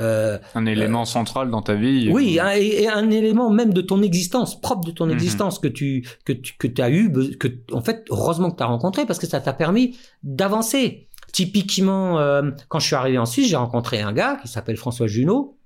euh, 0.00 0.38
un 0.54 0.64
élément 0.66 1.04
central 1.04 1.50
dans 1.50 1.60
ta 1.62 1.74
vie 1.74 2.08
oui, 2.10 2.38
un, 2.40 2.50
et, 2.52 2.88
un 2.88 3.10
élément 3.10 3.50
même 3.50 3.72
de 3.74 3.80
ton 3.82 4.02
existence, 4.02 4.60
propre 4.60 4.86
de 4.86 4.90
ton 4.92 5.06
Mhm. 5.06 5.12
existence 5.12 5.58
que 5.58 5.68
tu 5.68 6.06
que 6.24 6.32
tu 6.32 6.56
que 6.56 6.80
as 6.80 6.90
eu, 6.90 7.12
que 7.38 7.48
en 7.72 7.82
fait 7.82 8.04
heureusement 8.10 8.50
que 8.50 8.56
tu 8.56 8.62
as 8.62 8.66
rencontré 8.66 9.04
parce 9.06 9.18
que 9.18 9.26
ça 9.26 9.40
t'a 9.40 9.52
permis 9.52 9.96
d'avancer. 10.22 11.08
Typiquement, 11.32 12.18
euh, 12.20 12.50
quand 12.68 12.78
je 12.78 12.86
suis 12.86 12.94
arrivé 12.94 13.16
en 13.18 13.24
Suisse, 13.26 13.48
j'ai 13.48 13.56
rencontré 13.56 14.00
un 14.00 14.12
gars 14.12 14.38
qui 14.42 14.48
s'appelle 14.48 14.76
François 14.76 15.06
Junot, 15.06 15.56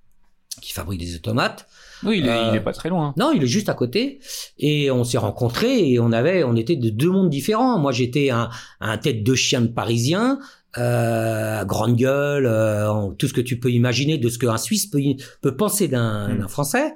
qui 0.62 0.72
fabrique 0.72 1.01
des 1.01 1.16
automates. 1.16 1.66
oui 2.05 2.18
il 2.20 2.27
est, 2.27 2.31
Euh, 2.31 2.49
il 2.53 2.57
est 2.57 2.61
pas 2.61 2.72
très 2.72 2.89
loin 2.89 3.12
Non, 3.16 3.33
il 3.35 3.43
est 3.43 3.49
juste 3.49 3.68
à 3.68 3.74
côté. 3.74 4.20
Et 4.59 4.91
on 4.93 5.03
s'est 5.05 5.18
rencontrés 5.18 5.91
et 5.91 5.99
on 5.99 6.12
avait, 6.12 6.45
on 6.45 6.55
était 6.57 6.77
de 6.77 6.89
deux 6.89 7.11
mondes 7.11 7.31
différents. 7.31 7.79
Moi, 7.79 7.91
j'étais 7.93 8.31
un, 8.31 8.49
un 8.81 8.97
tête 8.97 9.22
de 9.24 9.35
chien 9.35 9.61
de 9.61 9.66
parisien, 9.68 10.39
euh, 10.79 11.64
grande 11.64 11.97
gueule, 11.97 12.47
euh, 12.47 13.11
tout 13.18 13.29
ce 13.29 13.33
que 13.33 13.41
tu 13.41 13.59
peux 13.59 13.70
imaginer 13.70 14.18
de 14.18 14.29
ce 14.29 14.39
qu'un 14.39 14.59
Suisse 14.59 14.87
peut, 14.87 15.01
peut 15.41 15.57
penser 15.57 15.89
d'un 15.89 16.35
Mm. 16.35 16.39
d'un 16.41 16.49
Français. 16.49 16.95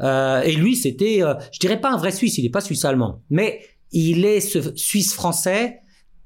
Euh, 0.00 0.40
et 0.42 0.52
lui, 0.52 0.76
c'était, 0.76 1.22
euh, 1.22 1.34
je 1.52 1.58
dirais 1.58 1.80
pas 1.80 1.90
un 1.92 1.96
vrai 1.96 2.10
Suisse, 2.10 2.38
il 2.38 2.46
est 2.46 2.50
pas 2.50 2.60
Suisse-allemand, 2.62 3.22
mais 3.30 3.60
il 3.92 4.24
est 4.24 4.40
ce 4.40 4.74
Suisse-français 4.76 5.80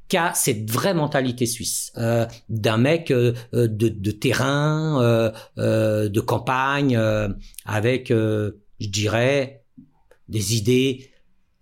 qui 0.09 0.17
a 0.19 0.35
cette 0.35 0.71
vraie 0.71 0.93
mentalité 0.95 1.47
suisse, 1.47 1.91
euh, 1.97 2.27
d'un 2.51 2.77
mec 2.77 3.11
euh, 3.11 3.33
de, 3.53 3.89
de 3.89 4.11
terrain, 4.11 5.03
euh, 5.03 5.33
euh, 5.59 6.09
de 6.11 6.21
campagne, 6.21 6.95
euh, 6.95 7.29
avec, 7.65 8.11
euh, 8.11 8.53
je 8.81 8.89
dirais, 8.89 9.65
des 10.29 10.57
idées 10.57 11.11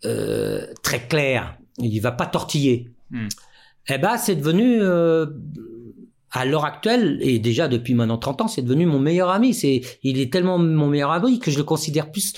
euh, 0.04 0.66
très 0.82 1.06
claires. 1.06 1.56
Il 1.78 2.00
va 2.00 2.10
pas 2.12 2.26
tortiller. 2.26 2.90
Hmm. 3.10 3.28
Eh 3.88 3.98
ben, 3.98 4.16
c'est 4.16 4.36
devenu 4.36 4.80
euh, 4.80 5.26
à 6.30 6.44
l'heure 6.44 6.64
actuelle 6.64 7.18
et 7.20 7.38
déjà 7.38 7.68
depuis 7.68 7.94
maintenant 7.94 8.18
30 8.18 8.42
ans, 8.42 8.48
c'est 8.48 8.62
devenu 8.62 8.86
mon 8.86 8.98
meilleur 8.98 9.30
ami. 9.30 9.54
C'est, 9.54 9.82
il 10.02 10.20
est 10.20 10.32
tellement 10.32 10.58
mon 10.58 10.88
meilleur 10.88 11.10
ami 11.10 11.38
que 11.38 11.50
je 11.50 11.58
le 11.58 11.64
considère 11.64 12.10
plus 12.10 12.32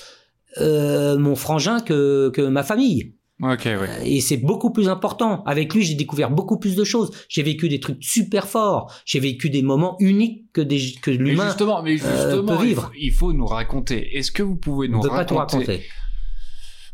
euh, 0.59 1.17
mon 1.17 1.35
frangin 1.35 1.79
que 1.81 2.29
que 2.33 2.41
ma 2.41 2.63
famille. 2.63 3.13
ok 3.41 3.65
ouais 3.65 3.89
Et 4.09 4.21
c'est 4.21 4.37
beaucoup 4.37 4.71
plus 4.71 4.89
important. 4.89 5.43
Avec 5.43 5.73
lui, 5.73 5.83
j'ai 5.83 5.95
découvert 5.95 6.31
beaucoup 6.31 6.57
plus 6.57 6.75
de 6.75 6.83
choses. 6.83 7.11
J'ai 7.29 7.43
vécu 7.43 7.69
des 7.69 7.79
trucs 7.79 8.03
super 8.03 8.47
forts. 8.47 8.91
J'ai 9.05 9.19
vécu 9.19 9.49
des 9.49 9.61
moments 9.61 9.97
uniques 9.99 10.45
que, 10.53 10.61
des, 10.61 10.79
que 11.01 11.11
mais 11.11 11.17
l'humain 11.17 11.47
justement 11.47 11.83
mais 11.83 11.97
justement 11.97 12.57
peut 12.57 12.63
il, 12.63 12.67
vivre. 12.67 12.83
faut, 12.83 12.93
il 12.99 13.11
faut 13.11 13.33
nous 13.33 13.45
raconter 13.45 14.17
est-ce 14.17 14.31
que 14.31 14.43
vous 14.43 14.55
pouvez 14.55 14.87
ne 14.87 14.93
nous 14.93 15.01
peut 15.01 15.09
pas 15.09 15.25
tout 15.25 15.35
raconter. 15.35 15.83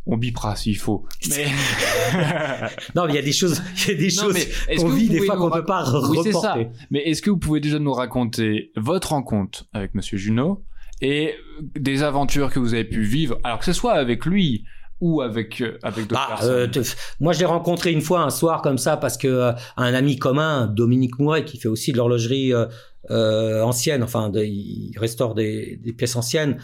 On 0.06 0.18
bipera 0.18 0.56
s'il 0.56 0.78
faut 0.78 1.06
mais 1.30 1.45
Non, 2.95 3.06
mais 3.06 3.14
il 3.14 3.16
y 3.16 3.20
a 3.20 3.22
des 3.22 3.32
choses, 3.32 3.62
il 3.88 3.91
y 3.91 3.95
a 3.95 3.97
des 3.97 4.16
Non, 4.16 4.24
choses 4.24 4.47
qu'on 4.78 4.89
vit 4.89 5.08
des 5.10 5.16
pouvez 5.18 5.28
fois 5.28 5.38
qu'on 5.38 5.49
peut 5.52 5.60
rac- 5.60 5.66
pas 5.66 6.08
Oui, 6.10 6.18
c'est 6.24 6.32
ça. 6.32 6.54
reporter. 6.54 6.72
Mais 6.89 6.99
est-ce 7.08 7.22
que 7.22 7.30
vous 7.30 7.38
pouvez 7.38 7.60
déjà 7.60 7.80
nous 7.80 7.93
raconter 7.93 8.72
votre 8.76 9.10
rencontre 9.10 9.66
avec 9.74 9.93
Monsieur 9.95 10.18
Junot 10.18 10.64
et 11.02 11.34
des 11.76 12.04
aventures 12.04 12.52
que 12.52 12.60
vous 12.60 12.74
avez 12.74 12.84
pu 12.84 13.02
vivre, 13.02 13.38
alors 13.43 13.60
que 13.60 13.66
ce 13.66 13.74
soit 13.74 13.93
avec 13.93 14.26
lui 14.26 14.66
ou 15.02 15.22
avec 15.22 15.62
euh, 15.62 15.78
avec 15.84 16.08
d'autres 16.08 16.22
Bah, 16.22 16.36
personnes 16.36 16.54
euh, 16.54 16.68
te- 16.68 16.80
moi, 17.20 17.34
je 17.34 17.39
l'ai 17.39 17.45
rencontré 17.45 17.91
une 17.91 18.02
fois 18.02 18.22
un 18.22 18.30
soir 18.30 18.62
comme 18.62 18.78
ça 18.78 18.95
parce 18.97 19.18
que 19.18 19.28
euh, 19.28 19.52
un 19.78 19.93
ami 19.93 20.18
commun, 20.18 20.68
Dominique 20.68 21.20
Mouret, 21.20 21.43
qui 21.43 21.58
fait 21.58 21.68
aussi 21.68 21.91
de 21.91 21.97
l'horlogerie 21.97 22.54
euh, 22.54 22.68
euh, 23.10 23.64
ancienne, 23.64 24.04
enfin, 24.04 24.30
de, 24.30 24.43
il 24.43 24.93
restaure 24.97 25.34
des, 25.34 25.78
des 25.84 25.91
pièces 25.91 26.16
anciennes, 26.16 26.58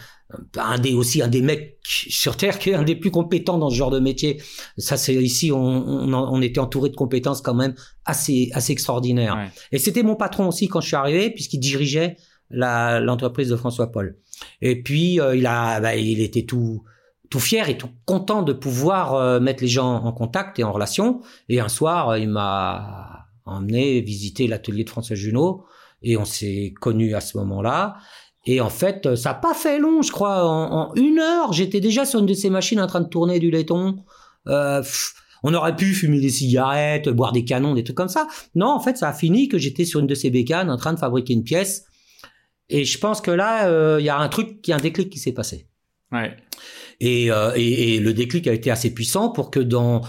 un 0.56 0.78
des 0.78 0.94
aussi 0.94 1.20
un 1.20 1.26
des 1.28 1.42
mecs 1.42 1.78
sur 1.84 2.36
terre 2.36 2.58
qui 2.60 2.70
est 2.70 2.74
un 2.74 2.84
des 2.84 2.94
plus 2.94 3.10
compétents 3.10 3.58
dans 3.58 3.70
ce 3.70 3.74
genre 3.74 3.90
de 3.90 3.98
métier. 3.98 4.40
Ça, 4.76 4.96
c'est 4.96 5.14
ici, 5.16 5.50
on, 5.50 5.58
on, 5.58 6.14
on 6.14 6.40
était 6.40 6.60
entouré 6.60 6.90
de 6.90 6.94
compétences 6.96 7.40
quand 7.42 7.54
même 7.54 7.74
assez 8.04 8.50
assez 8.54 8.72
extraordinaires. 8.72 9.34
Ouais. 9.36 9.50
Et 9.72 9.78
c'était 9.78 10.04
mon 10.04 10.14
patron 10.14 10.46
aussi 10.48 10.68
quand 10.68 10.80
je 10.80 10.86
suis 10.86 10.96
arrivé, 10.96 11.30
puisqu'il 11.30 11.58
dirigeait 11.60 12.16
l'entreprise 12.50 13.48
de 13.48 13.56
François 13.56 13.90
Paul. 13.92 14.16
Et 14.62 14.82
puis 14.82 15.20
euh, 15.20 15.34
il 15.36 15.44
a, 15.46 15.80
bah, 15.80 15.96
il 15.96 16.20
était 16.20 16.44
tout 16.44 16.82
tout 17.30 17.40
fier 17.40 17.68
et 17.68 17.76
tout 17.76 17.90
content 18.04 18.42
de 18.42 18.52
pouvoir 18.52 19.14
euh, 19.14 19.40
mettre 19.40 19.62
les 19.62 19.68
gens 19.68 19.96
en 20.04 20.12
contact 20.12 20.58
et 20.58 20.64
en 20.64 20.72
relation. 20.72 21.20
Et 21.48 21.60
un 21.60 21.68
soir, 21.68 22.10
euh, 22.10 22.18
il 22.18 22.28
m'a 22.28 23.26
emmené 23.44 24.00
visiter 24.00 24.46
l'atelier 24.46 24.84
de 24.84 24.90
François 24.90 25.16
Junot 25.16 25.64
et 26.02 26.16
on 26.16 26.24
s'est 26.24 26.74
connus 26.80 27.14
à 27.14 27.20
ce 27.20 27.36
moment-là. 27.38 27.96
Et 28.46 28.60
en 28.60 28.70
fait, 28.70 29.04
euh, 29.04 29.16
ça 29.16 29.30
n'a 29.30 29.34
pas 29.34 29.54
fait 29.54 29.78
long, 29.78 30.00
je 30.02 30.10
crois. 30.10 30.44
En, 30.44 30.94
une 30.94 31.18
heure, 31.18 31.52
j'étais 31.52 31.80
déjà 31.80 32.04
sur 32.04 32.20
une 32.20 32.26
de 32.26 32.34
ces 32.34 32.50
machines 32.50 32.80
en 32.80 32.86
train 32.86 33.00
de 33.00 33.08
tourner 33.08 33.38
du 33.40 33.50
laiton. 33.50 33.96
Euh, 34.46 34.82
on 35.42 35.52
aurait 35.54 35.76
pu 35.76 35.92
fumer 35.92 36.20
des 36.20 36.30
cigarettes, 36.30 37.08
boire 37.08 37.32
des 37.32 37.44
canons, 37.44 37.74
des 37.74 37.84
trucs 37.84 37.96
comme 37.96 38.08
ça. 38.08 38.26
Non, 38.54 38.68
en 38.68 38.80
fait, 38.80 38.96
ça 38.96 39.08
a 39.08 39.12
fini 39.12 39.48
que 39.48 39.58
j'étais 39.58 39.84
sur 39.84 40.00
une 40.00 40.06
de 40.06 40.14
ces 40.14 40.30
bécanes 40.30 40.70
en 40.70 40.76
train 40.76 40.94
de 40.94 40.98
fabriquer 40.98 41.34
une 41.34 41.44
pièce. 41.44 41.84
Et 42.70 42.84
je 42.84 42.98
pense 42.98 43.20
que 43.20 43.30
là, 43.30 43.68
euh, 43.68 43.98
il 44.00 44.06
y 44.06 44.08
a 44.08 44.18
un 44.18 44.28
truc, 44.28 44.66
y 44.66 44.72
a 44.72 44.76
un 44.76 44.80
déclic 44.80 45.10
qui 45.10 45.18
s'est 45.18 45.32
passé. 45.32 45.68
Ouais. 46.12 46.36
Et, 47.00 47.30
euh, 47.30 47.52
et, 47.56 47.94
et 47.96 48.00
le 48.00 48.12
déclic 48.14 48.46
a 48.46 48.52
été 48.52 48.70
assez 48.70 48.92
puissant 48.94 49.30
pour 49.30 49.50
que 49.50 49.60
dans 49.60 50.02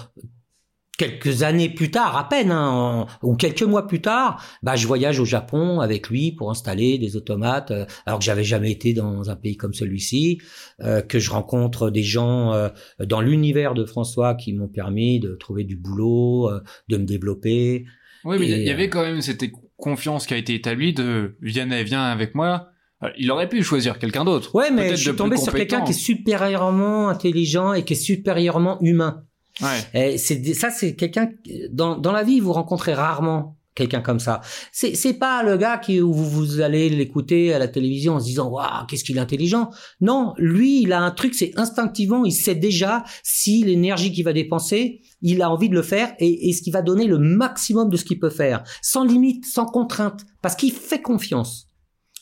quelques 0.97 1.43
années 1.43 1.69
plus 1.69 1.91
tard, 1.91 2.17
à 2.17 2.27
peine, 2.27 2.51
hein, 2.51 2.67
en- 2.69 3.07
ou 3.27 3.35
quelques 3.35 3.63
mois 3.63 3.87
plus 3.87 4.01
tard, 4.01 4.43
bah, 4.63 4.75
je 4.75 4.85
voyage 4.85 5.19
au 5.21 5.25
Japon 5.25 5.79
avec 5.79 6.09
lui 6.09 6.33
pour 6.33 6.51
installer 6.51 6.97
des 6.97 7.15
automates, 7.15 7.71
euh, 7.71 7.85
alors 8.05 8.19
que 8.19 8.25
j'avais 8.25 8.43
jamais 8.43 8.71
été 8.71 8.93
dans 8.93 9.29
un 9.29 9.35
pays 9.37 9.55
comme 9.55 9.73
celui-ci, 9.73 10.39
euh, 10.81 11.01
que 11.01 11.17
je 11.19 11.29
rencontre 11.31 11.89
des 11.89 12.03
gens 12.03 12.53
euh, 12.53 12.67
dans 12.99 13.21
l'univers 13.21 13.75
de 13.75 13.85
François 13.85 14.35
qui 14.35 14.51
m'ont 14.51 14.67
permis 14.67 15.21
de 15.21 15.35
trouver 15.35 15.63
du 15.63 15.77
boulot, 15.77 16.49
euh, 16.49 16.59
de 16.89 16.97
me 16.97 17.05
développer. 17.05 17.85
Oui, 18.25 18.35
mais 18.37 18.47
il 18.49 18.63
y- 18.63 18.69
avait 18.69 18.89
quand 18.89 19.03
même 19.03 19.21
cette 19.21 19.45
confiance 19.77 20.27
qui 20.27 20.33
a 20.33 20.37
été 20.37 20.53
établie 20.53 20.91
de 20.93 21.37
Vianney, 21.41 21.83
viens 21.85 22.03
avec 22.03 22.35
moi. 22.35 22.71
Euh, 23.03 23.07
Il 23.17 23.31
aurait 23.31 23.47
pu 23.49 23.63
choisir 23.63 23.97
quelqu'un 23.99 24.25
d'autre. 24.25 24.53
Ouais, 24.55 24.71
mais 24.71 24.95
je 24.95 25.07
suis 25.09 25.15
tombé 25.15 25.37
sur 25.37 25.53
quelqu'un 25.53 25.81
qui 25.81 25.91
est 25.91 25.93
supérieurement 25.93 27.09
intelligent 27.09 27.73
et 27.73 27.83
qui 27.83 27.93
est 27.93 27.95
supérieurement 27.95 28.77
humain. 28.81 29.23
Ouais. 29.61 30.13
Et 30.13 30.17
c'est 30.17 30.53
ça, 30.53 30.69
c'est 30.69 30.95
quelqu'un 30.95 31.27
que- 31.27 31.67
dans 31.71 31.97
dans 31.97 32.11
la 32.11 32.23
vie 32.23 32.39
vous 32.39 32.53
rencontrez 32.53 32.93
rarement 32.93 33.57
quelqu'un 33.75 34.01
comme 34.01 34.19
ça. 34.19 34.41
C'est 34.71 34.95
c'est 34.95 35.13
pas 35.13 35.43
le 35.43 35.55
gars 35.57 35.77
qui 35.77 36.01
où 36.01 36.11
vous, 36.13 36.29
vous 36.29 36.59
allez 36.61 36.89
l'écouter 36.89 37.53
à 37.53 37.59
la 37.59 37.67
télévision 37.69 38.15
en 38.15 38.19
se 38.19 38.25
disant 38.25 38.49
waouh 38.49 38.85
qu'est-ce 38.87 39.03
qu'il 39.05 39.17
est 39.17 39.21
intelligent. 39.21 39.69
Non, 40.01 40.33
lui 40.37 40.81
il 40.81 40.91
a 40.93 40.99
un 41.01 41.11
truc 41.11 41.33
c'est 41.33 41.51
instinctivement 41.57 42.25
il 42.25 42.31
sait 42.33 42.55
déjà 42.55 43.03
si 43.23 43.63
l'énergie 43.63 44.11
qu'il 44.11 44.25
va 44.25 44.33
dépenser 44.33 45.01
il 45.21 45.41
a 45.41 45.49
envie 45.49 45.69
de 45.69 45.75
le 45.75 45.81
faire 45.83 46.13
et, 46.19 46.49
et 46.49 46.53
ce 46.53 46.61
qui 46.61 46.71
va 46.71 46.81
donner 46.81 47.05
le 47.05 47.17
maximum 47.19 47.89
de 47.89 47.95
ce 47.97 48.03
qu'il 48.05 48.19
peut 48.19 48.29
faire 48.29 48.63
sans 48.81 49.03
limite 49.05 49.45
sans 49.45 49.65
contrainte 49.65 50.25
parce 50.41 50.55
qu'il 50.55 50.71
fait 50.73 51.01
confiance. 51.01 51.68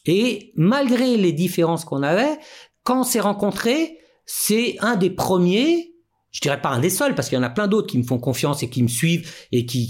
Et 0.07 0.51
malgré 0.55 1.17
les 1.17 1.33
différences 1.33 1.85
qu'on 1.85 2.03
avait 2.03 2.39
quand 2.83 3.01
on 3.01 3.03
s'est 3.03 3.19
rencontrés 3.19 3.99
c'est 4.25 4.75
un 4.79 4.95
des 4.95 5.09
premiers 5.09 5.93
je 6.31 6.41
dirais 6.41 6.61
pas 6.61 6.69
un 6.69 6.79
des 6.79 6.89
seuls 6.89 7.15
parce 7.15 7.29
qu'il 7.29 7.37
y 7.37 7.39
en 7.39 7.43
a 7.43 7.49
plein 7.49 7.67
d'autres 7.67 7.87
qui 7.87 7.97
me 7.97 8.03
font 8.03 8.19
confiance 8.19 8.61
et 8.61 8.69
qui 8.69 8.83
me 8.83 8.87
suivent 8.87 9.27
et 9.51 9.65
qui, 9.65 9.87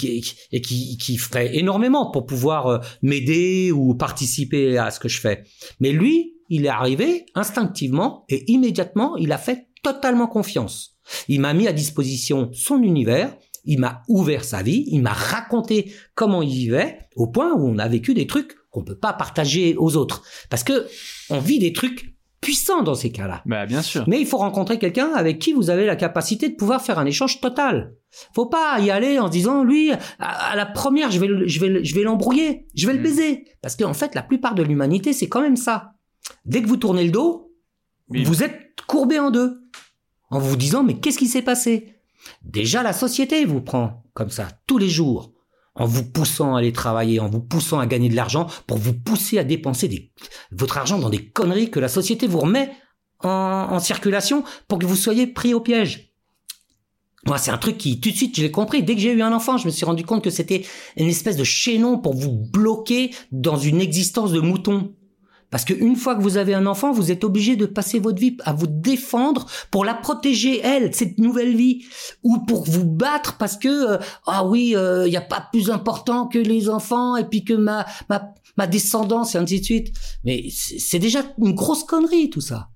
et 0.51 0.61
qui, 0.61 0.97
qui 0.97 1.18
feraient 1.18 1.57
énormément 1.57 2.09
pour 2.09 2.26
pouvoir 2.26 2.68
euh, 2.68 2.78
m'aider 3.01 3.72
ou 3.74 3.95
participer 3.95 4.78
à 4.78 4.91
ce 4.91 4.99
que 4.99 5.09
je 5.09 5.20
fais. 5.20 5.43
Mais 5.82 5.91
lui, 5.91 6.36
il 6.49 6.65
est 6.65 6.70
arrivé 6.70 7.26
instinctivement 7.36 8.24
et 8.30 8.49
immédiatement, 8.49 9.18
il 9.18 9.34
a 9.34 9.38
fait 9.38 9.68
totalement 9.84 10.28
confiance. 10.28 10.97
Il 11.28 11.41
m'a 11.41 11.53
mis 11.53 11.68
à 11.68 11.74
disposition 11.74 12.49
son 12.53 12.82
univers, 12.82 13.36
il 13.65 13.80
m'a 13.80 14.03
ouvert 14.07 14.43
sa 14.43 14.61
vie, 14.61 14.86
il 14.88 15.01
m'a 15.01 15.13
raconté 15.13 15.91
comment 16.15 16.41
il 16.41 16.53
vivait 16.53 16.99
au 17.15 17.28
point 17.28 17.53
où 17.53 17.68
on 17.68 17.78
a 17.78 17.88
vécu 17.88 18.13
des 18.13 18.28
trucs 18.28 18.57
qu'on 18.78 18.84
peut 18.84 18.97
pas 18.97 19.13
partager 19.13 19.75
aux 19.78 19.95
autres 19.97 20.23
parce 20.49 20.63
que 20.63 20.88
on 21.30 21.39
vit 21.39 21.59
des 21.59 21.73
trucs 21.73 22.13
puissants 22.41 22.84
dans 22.84 22.93
ces 22.93 23.11
cas-là. 23.11 23.41
Bah, 23.47 23.65
bien 23.65 23.82
sûr. 23.82 24.03
Mais 24.07 24.21
il 24.21 24.28
faut 24.28 24.38
rencontrer 24.38 24.78
quelqu'un 24.78 25.11
avec 25.15 25.39
qui 25.39 25.53
vous 25.53 25.71
avez 25.71 25.86
la 25.88 25.95
capacité 25.95 26.49
de 26.49 26.55
pouvoir 26.55 26.82
faire 26.84 26.99
un 26.99 27.05
échange 27.07 27.41
total. 27.41 27.95
Faut 28.36 28.45
pas 28.45 28.80
y 28.80 28.91
aller 28.91 29.17
en 29.17 29.25
se 29.28 29.32
disant 29.32 29.63
lui 29.63 29.91
à, 29.91 29.97
à 30.19 30.55
la 30.55 30.65
première 30.67 31.09
je 31.11 31.19
vais 31.19 31.28
je 31.47 31.59
vais 31.59 31.84
je 31.84 31.95
vais 31.95 32.03
l'embrouiller, 32.03 32.67
je 32.75 32.86
vais 32.86 32.93
le 32.93 32.99
Mm. 32.99 33.03
baiser 33.03 33.45
parce 33.63 33.75
qu'en 33.75 33.93
fait 33.95 34.13
la 34.13 34.21
plupart 34.21 34.53
de 34.53 34.61
l'humanité 34.63 35.13
c'est 35.13 35.28
quand 35.28 35.41
même 35.41 35.57
ça. 35.57 35.93
Dès 36.45 36.61
que 36.61 36.67
vous 36.67 36.78
tournez 36.78 37.03
le 37.05 37.11
dos, 37.11 37.51
Oui. 38.09 38.23
vous 38.23 38.43
êtes 38.43 38.59
courbé 38.86 39.17
en 39.19 39.32
deux 39.32 39.59
en 40.30 40.39
vous 40.39 40.55
disant 40.55 40.84
mais 40.84 40.99
qu'est-ce 40.99 41.17
qui 41.17 41.28
s'est 41.28 41.41
passé? 41.41 41.95
Déjà 42.43 42.84
la 42.84 42.93
société 42.93 43.45
vous 43.45 43.61
prend 43.61 44.03
comme 44.13 44.30
ça 44.30 44.47
tous 44.67 44.78
les 44.78 44.89
jours 44.89 45.32
en 45.78 45.86
vous 45.86 46.03
poussant 46.03 46.55
à 46.55 46.59
aller 46.59 46.73
travailler, 46.73 47.19
en 47.19 47.30
vous 47.30 47.39
poussant 47.39 47.80
à 47.80 47.86
gagner 47.86 48.09
de 48.09 48.15
l'argent 48.15 48.47
pour 48.65 48.78
vous 48.78 48.93
pousser 48.93 49.38
à 49.38 49.43
dépenser 49.43 50.11
votre 50.51 50.78
argent 50.78 50.99
dans 50.99 51.09
des 51.09 51.30
conneries 51.30 51.71
que 51.71 51.80
la 51.80 51.88
société 51.88 52.28
vous 52.28 52.39
remet 52.39 52.71
en, 53.23 53.30
en 53.30 53.80
circulation 53.80 54.43
pour 54.67 54.80
que 54.80 54.86
vous 54.86 54.95
soyez 54.95 55.28
pris 55.28 55.53
au 55.53 55.61
piège. 55.61 56.07
Moi, 57.25 57.38
c'est 57.38 57.51
un 57.51 57.57
truc 57.57 57.78
qui, 57.78 57.99
tout 57.99 58.09
de 58.09 58.15
suite, 58.15 58.38
je 58.38 58.41
l'ai 58.41 58.51
compris. 58.51 58.84
Dès 58.84 58.95
que 58.95 59.01
j'ai 59.01 59.11
eu 59.11 59.21
un 59.21 59.34
enfant, 59.34 59.57
je 59.57 59.65
me 59.65 59.71
suis 59.71 59.86
rendu 59.86 60.05
compte 60.05 60.23
que 60.23 60.30
c'était 60.30 60.65
une 60.95 61.07
espèce 61.07 61.36
de 61.36 61.43
chaînon 61.43 61.99
pour 61.99 62.13
vous 62.13 62.32
bloquer 62.32 63.11
dans 63.32 63.57
une 63.57 63.82
existence 63.82 64.32
de 64.32 64.39
mouton. 64.39 64.95
Parce 65.49 65.63
qu'une 65.63 65.95
fois 65.95 66.15
que 66.15 66.21
vous 66.21 66.37
avez 66.37 66.53
un 66.53 66.65
enfant, 66.65 66.91
vous 66.91 67.11
êtes 67.11 67.23
obligé 67.23 67.55
de 67.55 67.65
passer 67.65 67.99
votre 67.99 68.19
vie 68.19 68.35
à 68.43 68.53
vous 68.53 68.67
défendre 68.67 69.45
pour 69.71 69.85
la 69.85 69.93
protéger, 69.93 70.59
elle, 70.61 70.93
cette 70.93 71.17
nouvelle 71.19 71.55
vie. 71.55 71.85
Ou 72.23 72.39
pour 72.39 72.65
vous 72.65 72.85
battre 72.85 73.37
parce 73.37 73.55
que, 73.57 73.93
euh, 73.93 73.97
ah 74.25 74.45
oui, 74.45 74.75
il 74.75 75.09
n'y 75.09 75.17
a 75.17 75.21
pas 75.21 75.47
plus 75.51 75.69
important 75.69 76.27
que 76.27 76.39
les 76.39 76.69
enfants 76.69 77.15
et 77.15 77.23
puis 77.23 77.45
que 77.45 77.53
ma, 77.53 77.85
ma, 78.09 78.33
ma 78.57 78.67
descendance 78.67 79.35
et 79.35 79.37
ainsi 79.37 79.59
de 79.59 79.65
suite. 79.65 79.93
Mais 80.25 80.47
c'est 80.51 80.99
déjà 80.99 81.23
une 81.37 81.53
grosse 81.53 81.83
connerie, 81.83 82.29
tout 82.29 82.41
ça. 82.41 82.69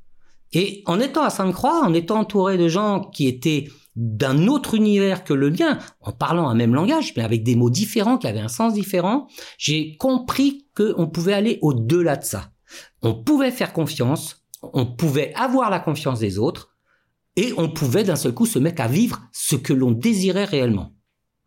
Et 0.53 0.83
en 0.85 0.99
étant 0.99 1.23
à 1.23 1.29
Sainte-Croix, 1.29 1.81
en 1.83 1.93
étant 1.93 2.19
entouré 2.19 2.57
de 2.57 2.67
gens 2.67 3.01
qui 3.01 3.27
étaient 3.27 3.67
d'un 3.95 4.47
autre 4.47 4.75
univers 4.75 5.23
que 5.23 5.33
le 5.33 5.49
mien, 5.49 5.79
en 6.01 6.11
parlant 6.11 6.47
un 6.47 6.55
même 6.55 6.73
langage, 6.73 7.13
mais 7.15 7.23
avec 7.23 7.43
des 7.43 7.55
mots 7.55 7.69
différents, 7.69 8.17
qui 8.17 8.27
avaient 8.27 8.39
un 8.39 8.47
sens 8.47 8.73
différent, 8.73 9.27
j'ai 9.57 9.95
compris 9.97 10.67
qu'on 10.75 11.07
pouvait 11.07 11.33
aller 11.33 11.59
au-delà 11.61 12.15
de 12.15 12.23
ça. 12.23 12.50
On 13.01 13.13
pouvait 13.13 13.51
faire 13.51 13.73
confiance, 13.73 14.45
on 14.61 14.85
pouvait 14.85 15.33
avoir 15.35 15.69
la 15.69 15.79
confiance 15.79 16.19
des 16.19 16.37
autres, 16.37 16.75
et 17.35 17.53
on 17.57 17.69
pouvait 17.69 18.03
d'un 18.03 18.15
seul 18.15 18.33
coup 18.33 18.45
se 18.45 18.59
mettre 18.59 18.81
à 18.81 18.87
vivre 18.87 19.21
ce 19.31 19.55
que 19.55 19.73
l'on 19.73 19.91
désirait 19.91 20.45
réellement. 20.45 20.93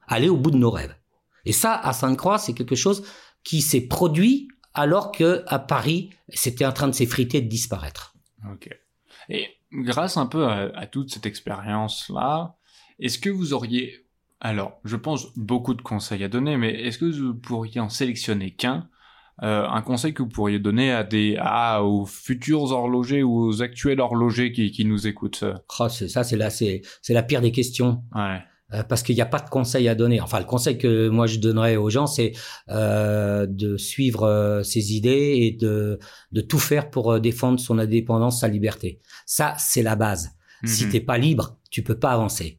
Aller 0.07 0.29
au 0.29 0.37
bout 0.37 0.51
de 0.51 0.57
nos 0.57 0.71
rêves. 0.71 0.95
Et 1.45 1.53
ça, 1.53 1.75
à 1.75 1.93
Sainte-Croix, 1.93 2.39
c'est 2.39 2.55
quelque 2.55 2.75
chose 2.75 3.05
qui 3.43 3.61
s'est 3.61 3.83
produit 3.83 4.49
alors 4.73 5.13
que 5.13 5.45
à 5.47 5.59
Paris, 5.59 6.11
c'était 6.31 6.67
en 6.67 6.73
train 6.73 6.89
de 6.89 6.93
s'effriter, 6.93 7.41
de 7.41 7.49
disparaître. 7.49 8.15
Ok. 8.51 8.69
Et 9.29 9.49
grâce 9.73 10.17
un 10.17 10.27
peu 10.27 10.47
à, 10.47 10.71
à 10.75 10.87
toute 10.87 11.13
cette 11.13 11.27
expérience-là, 11.27 12.57
est-ce 12.99 13.19
que 13.19 13.31
vous 13.31 13.53
auriez, 13.53 14.07
alors, 14.41 14.81
je 14.85 14.97
pense 14.97 15.37
beaucoup 15.37 15.75
de 15.75 15.83
conseils 15.83 16.25
à 16.25 16.29
donner, 16.29 16.57
mais 16.57 16.73
est-ce 16.83 16.99
que 16.99 17.05
vous 17.05 17.35
pourriez 17.35 17.81
en 17.81 17.89
sélectionner 17.89 18.53
qu'un, 18.53 18.89
euh, 19.43 19.67
un 19.69 19.83
conseil 19.83 20.15
que 20.15 20.23
vous 20.23 20.29
pourriez 20.29 20.59
donner 20.59 20.93
à 20.93 21.03
des, 21.05 21.37
à, 21.41 21.83
aux 21.83 22.07
futurs 22.07 22.71
horlogers 22.71 23.23
ou 23.23 23.47
aux 23.47 23.63
actuels 23.63 24.01
horlogers 24.01 24.53
qui, 24.53 24.71
qui 24.71 24.85
nous 24.85 25.07
écoutent 25.07 25.43
euh, 25.43 25.55
Oh, 25.81 25.89
c'est 25.89 26.09
ça, 26.09 26.23
c'est 26.25 26.37
la, 26.37 26.51
c'est, 26.51 26.83
c'est 27.03 27.15
la 27.15 27.23
pire 27.23 27.41
des 27.41 27.51
questions. 27.53 28.03
Ouais. 28.15 28.39
Euh, 28.73 28.83
parce 28.83 29.03
qu'il 29.03 29.15
n'y 29.15 29.21
a 29.21 29.27
pas 29.27 29.41
de 29.41 29.51
conseil 29.51 29.89
à 29.89 29.95
donner. 29.95 30.21
Enfin, 30.21 30.39
le 30.39 30.47
conseil 30.47 30.79
que 30.79 31.09
moi 31.09 31.27
je 31.27 31.39
donnerais 31.39 31.77
aux 31.77 31.91
gens, 31.91 32.07
c'est 32.07 32.33
euh, 32.71 33.47
de 33.47 33.77
suivre 33.77 34.23
euh, 34.25 34.63
ses 34.63 34.95
idées 34.95 35.37
et 35.43 35.53
de, 35.53 35.99
de 36.33 36.41
tout 36.41 36.59
faire 36.59 36.91
pour 36.91 37.13
euh, 37.13 37.21
défendre 37.21 37.61
son 37.61 37.79
indépendance, 37.79 38.41
sa 38.41 38.49
liberté. 38.49 39.01
Ça, 39.27 39.55
c'est 39.59 39.83
la 39.83 39.97
base. 39.97 40.31
Si 40.65 40.87
Mhm. 40.87 40.93
t'es 40.93 41.01
pas 41.01 41.19
libre, 41.19 41.59
tu 41.71 41.83
peux 41.83 41.99
pas 41.99 42.13
avancer. 42.13 42.57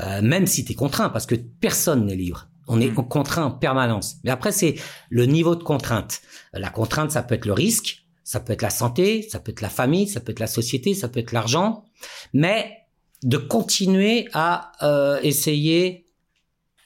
Euh, 0.00 0.22
même 0.22 0.46
si 0.46 0.64
t'es 0.64 0.74
contraint, 0.74 1.08
parce 1.08 1.24
que 1.26 1.36
personne 1.36 2.06
n'est 2.06 2.16
libre. 2.16 2.48
On 2.66 2.80
est 2.80 2.88
Mhm. 2.88 3.08
contraint 3.08 3.44
en 3.46 3.50
permanence. 3.50 4.16
Mais 4.24 4.30
après, 4.30 4.52
c'est 4.52 4.76
le 5.10 5.26
niveau 5.26 5.54
de 5.56 5.62
contrainte. 5.62 6.20
La 6.52 6.70
contrainte, 6.70 7.10
ça 7.10 7.22
peut 7.22 7.34
être 7.34 7.46
le 7.46 7.52
risque, 7.52 8.04
ça 8.22 8.40
peut 8.40 8.52
être 8.54 8.62
la 8.62 8.70
santé, 8.70 9.26
ça 9.30 9.38
peut 9.38 9.52
être 9.52 9.60
la 9.60 9.68
famille, 9.68 10.08
ça 10.08 10.20
peut 10.20 10.32
être 10.32 10.40
la 10.40 10.46
société, 10.46 10.94
ça 10.94 11.08
peut 11.08 11.20
être 11.20 11.32
l'argent. 11.32 11.84
Mais 12.32 12.78
de 13.22 13.36
continuer 13.38 14.28
à 14.32 14.72
euh, 14.82 15.18
essayer 15.22 16.06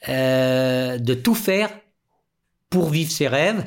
euh, 0.07 0.97
de 0.97 1.13
tout 1.13 1.35
faire 1.35 1.69
pour 2.69 2.89
vivre 2.89 3.11
ses 3.11 3.27
rêves, 3.27 3.65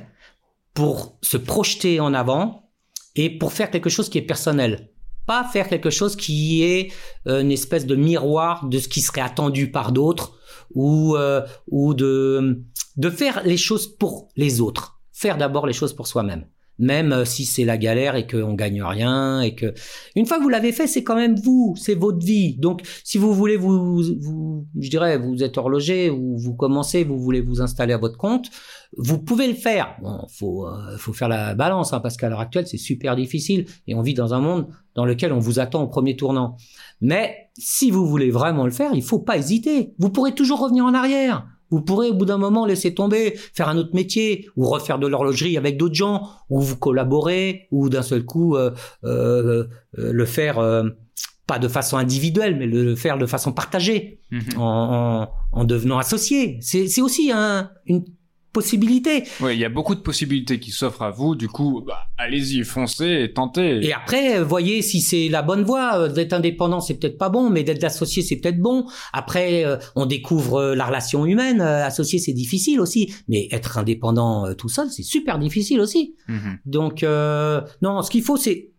pour 0.75 1.19
se 1.23 1.37
projeter 1.37 2.01
en 2.01 2.15
avant 2.15 2.71
et 3.17 3.29
pour 3.37 3.53
faire 3.53 3.71
quelque 3.71 3.91
chose 3.91 4.09
qui 4.09 4.19
est 4.19 4.23
personnel. 4.23 4.89
pas 5.25 5.45
faire 5.45 5.69
quelque 5.69 5.89
chose 5.91 6.17
qui 6.17 6.65
est 6.65 6.93
euh, 7.29 7.43
une 7.43 7.53
espèce 7.53 7.87
de 7.87 7.95
miroir 7.95 8.67
de 8.67 8.79
ce 8.81 8.89
qui 8.89 9.01
serait 9.01 9.21
attendu 9.21 9.71
par 9.71 9.93
d'autres 9.93 10.33
ou 10.75 11.17
euh, 11.17 11.43
de 11.69 13.11
faire 13.11 13.43
les 13.45 13.57
choses 13.57 13.87
pour 13.87 14.29
les 14.37 14.61
autres. 14.61 15.01
Faire 15.13 15.39
d'abord 15.39 15.67
les 15.67 15.73
choses 15.73 15.93
pour 15.93 16.07
soi-même 16.07 16.47
même 16.83 17.13
euh, 17.13 17.25
si 17.25 17.45
c'est 17.45 17.65
la 17.65 17.79
galère 17.79 18.17
et 18.17 18.27
qu'on 18.27 18.55
gagne 18.55 18.83
rien 18.83 19.41
et 19.41 19.55
que 19.55 19.73
une 20.17 20.27
fois 20.27 20.39
que 20.39 20.43
vous 20.43 20.49
l'avez 20.49 20.73
fait, 20.73 20.89
c'est 20.89 21.05
quand 21.05 21.15
même 21.15 21.37
vous, 21.37 21.75
c'est 21.77 21.95
votre 21.95 22.19
vie. 22.19 22.57
Donc, 22.57 22.83
si 23.05 23.19
vous 23.19 23.33
voulez 23.33 23.57
vous, 23.57 24.03
vous, 24.21 24.67
je 24.79 24.91
dirais, 24.91 25.17
vous 25.17 25.45
êtes 25.45 25.57
horloger 25.57 26.11
ou 26.11 26.37
vous 26.37 26.55
commencez, 26.55 27.05
vous 27.05 27.19
voulez 27.19 27.41
vous 27.41 27.63
installer 27.63 27.93
à 27.93 27.99
votre 27.99 28.19
compte, 28.19 28.51
vous 28.97 29.19
pouvez 29.19 29.47
le 29.47 29.55
faire. 29.55 29.97
Bon, 30.03 30.27
faut, 30.29 30.67
euh, 30.67 30.97
faut 30.99 31.13
faire 31.13 31.29
la 31.29 31.55
balance, 31.55 31.93
hein, 31.93 32.01
parce 32.01 32.17
qu'à 32.17 32.29
l'heure 32.29 32.41
actuelle, 32.41 32.67
c'est 32.67 32.79
super 32.79 33.15
difficile 33.15 33.67
et 33.87 33.95
on 33.95 34.03
vit 34.03 34.15
dans 34.15 34.35
un 34.35 34.41
monde 34.41 34.67
dans 34.97 35.05
lequel 35.05 35.33
on 35.33 35.39
vous 35.39 35.61
attend 35.61 35.85
au 35.85 35.89
premier 35.89 36.17
tournant. 36.17 36.57
Mais 37.01 37.51
si 37.57 37.93
vous 37.93 38.07
voulez 38.09 38.31
vraiment 38.31 38.65
le 38.65 38.73
faire, 38.73 38.91
il 38.93 39.03
faut 39.03 39.21
pas 39.21 39.39
hésiter. 39.39 39.95
Vous 39.99 40.11
pourrez 40.11 40.35
toujours 40.35 40.61
revenir 40.61 40.85
en 40.85 40.95
arrière. 40.95 41.47
Vous 41.73 41.81
pourrez 41.81 42.11
au 42.11 42.15
bout 42.15 42.27
d'un 42.27 42.39
moment 42.39 42.67
laisser 42.67 42.95
tomber, 42.95 43.35
faire 43.55 43.69
un 43.69 43.79
autre 43.79 43.95
métier, 43.95 44.49
ou 44.57 44.67
refaire 44.67 44.99
de 44.99 45.07
l'horlogerie 45.07 45.57
avec 45.57 45.79
d'autres 45.79 45.95
gens, 45.95 46.29
ou 46.51 46.61
vous 46.61 46.77
collaborer, 46.77 47.67
ou 47.71 47.89
d'un 47.89 48.03
seul 48.03 48.25
coup 48.25 48.57
euh, 48.57 48.71
euh, 49.05 49.65
euh 49.99 50.13
le 50.13 50.25
faire 50.27 50.59
euh, 50.59 50.91
pas 51.47 51.59
de 51.59 51.69
façon 51.69 51.97
individuelle, 51.97 52.57
mais 52.57 52.67
le 52.67 52.95
faire 52.95 53.17
de 53.17 53.27
façon 53.27 53.53
partagée, 53.53 54.21
mhm. 54.31 54.59
en, 54.59 55.25
en, 55.25 55.61
en, 55.61 55.65
devenant 55.65 55.99
associé. 55.99 56.59
C'est 56.61 57.01
aussi 57.01 57.33
un, 57.33 57.71
une 57.87 58.05
possibilités. 58.53 59.25
Oui, 59.41 59.55
il 59.55 59.59
y 59.59 59.65
a 59.65 59.69
beaucoup 59.69 59.95
de 59.95 60.01
possibilités 60.01 60.61
qui 60.61 60.71
s'offrent 60.71 61.03
à 61.03 61.11
vous. 61.11 61.35
Du 61.35 61.49
coup, 61.49 61.83
bah, 61.87 62.09
allez-y, 62.19 62.63
foncez, 62.65 63.23
et 63.25 63.33
tentez. 63.33 63.85
Et 63.85 63.93
après, 63.93 64.43
voyez 64.43 64.83
si 64.83 65.01
c'est 65.01 65.29
la 65.29 65.43
bonne 65.43 65.63
voie. 65.63 65.99
Euh, 65.99 66.09
d'être 66.09 66.33
indépendant, 66.33 66.81
c'est 66.81 66.95
peut-être 66.95 67.19
pas 67.19 67.31
bon, 67.31 67.51
mais 67.51 67.65
d'être 67.65 67.83
associé, 67.85 68.23
c'est 68.23 68.37
peut-être 68.37 68.61
bon. 68.61 68.87
Après, 69.13 69.65
euh, 69.65 69.79
on 69.97 70.07
découvre 70.07 70.57
euh, 70.57 70.75
la 70.75 70.87
relation 70.87 71.25
humaine. 71.25 71.61
associé, 71.61 72.19
c'est 72.19 72.33
difficile 72.33 72.81
aussi, 72.81 73.13
mais 73.29 73.49
être 73.51 73.79
indépendant 73.79 74.55
tout 74.55 74.69
seul, 74.69 74.91
c'est 74.91 75.03
super 75.03 75.39
difficile 75.39 75.81
aussi. 75.81 76.15
Mhm. 76.29 76.59
Donc, 76.67 77.03
non, 77.03 78.03
ce 78.03 78.11
qu'il 78.11 78.23
faut, 78.23 78.37
c'est 78.37 78.71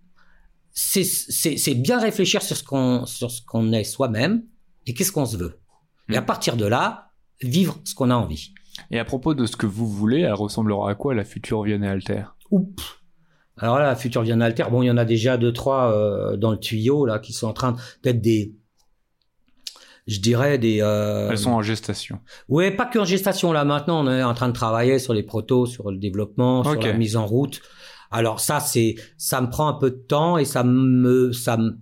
c'est 0.74 1.76
bien 1.76 2.00
réfléchir 2.00 2.42
sur 2.42 2.58
ce 2.58 2.64
qu'on 2.64 3.06
sur 3.06 3.30
ce 3.30 3.42
qu'on 3.46 3.72
est 3.74 3.84
soi-même 3.84 4.44
et 4.88 4.94
qu'est-ce 4.94 5.12
qu'on 5.12 5.26
se 5.26 5.38
veut. 5.38 5.60
Et 6.10 6.18
à 6.18 6.22
mhm. 6.22 6.26
partir 6.26 6.58
de 6.58 6.66
là, 6.66 7.12
vivre 7.42 7.80
ce 7.84 7.96
qu'on 7.96 8.10
a 8.10 8.16
envie. 8.16 8.54
Et 8.92 9.00
à 9.00 9.06
propos 9.06 9.34
de 9.34 9.46
ce 9.46 9.56
que 9.56 9.66
vous 9.66 9.88
voulez, 9.88 10.22
elle 10.22 10.34
ressemblera 10.34 10.90
à 10.90 10.96
quoi 10.96 11.14
la 11.14 11.24
future 11.24 11.64
Vienne 11.64 11.84
Alter? 11.84 12.24
Oups 12.52 13.00
alors 13.56 13.78
là, 13.78 13.86
la 13.86 13.96
future 13.96 14.24
Vienne 14.24 14.42
Alter, 14.42 14.66
bon, 14.72 14.82
il 14.82 14.88
y 14.88 14.92
en 14.92 14.98
a 14.98 15.06
déjà 15.06 15.38
deux 15.38 15.54
trois 15.54 15.94
euh, 15.94 16.38
dans 16.38 16.50
le 16.50 16.58
tuyau 16.58 17.06
là 17.06 17.20
qui 17.20 17.34
sont 17.34 17.46
en 17.46 17.54
train 17.54 17.76
d'être 18.02 18.20
des, 18.20 18.56
je 20.08 20.20
dirais 20.20 20.58
des. 20.58 20.82
Euh... 20.82 21.30
Elles 21.30 21.38
sont 21.38 21.52
en 21.52 21.62
gestation. 21.62 22.20
Ouais, 22.50 22.72
pas 22.72 22.86
que 22.86 23.00
en 23.00 23.06
gestation 23.06 23.54
là. 23.54 23.64
Maintenant, 23.64 24.06
on 24.06 24.12
est 24.12 24.24
en 24.24 24.34
train 24.34 24.50
de 24.50 24.54
travailler 24.54 25.00
sur 25.00 25.14
les 25.14 25.24
protos, 25.24 25.66
sur 25.66 25.92
le 25.92 25.98
développement, 25.98 26.64
sur 26.64 26.82
la 26.82 26.94
mise 26.94 27.16
en 27.16 27.26
route. 27.26 27.62
Alors 28.12 28.40
ça, 28.40 28.60
c'est, 28.60 28.96
ça 29.18 29.42
me 29.42 29.50
prend 29.50 29.68
un 29.68 29.74
peu 29.74 29.90
de 29.90 29.96
temps 29.96 30.38
et 30.38 30.46
ça 30.46 30.64
me, 30.64 31.32
ça 31.32 31.58
me, 31.58 31.80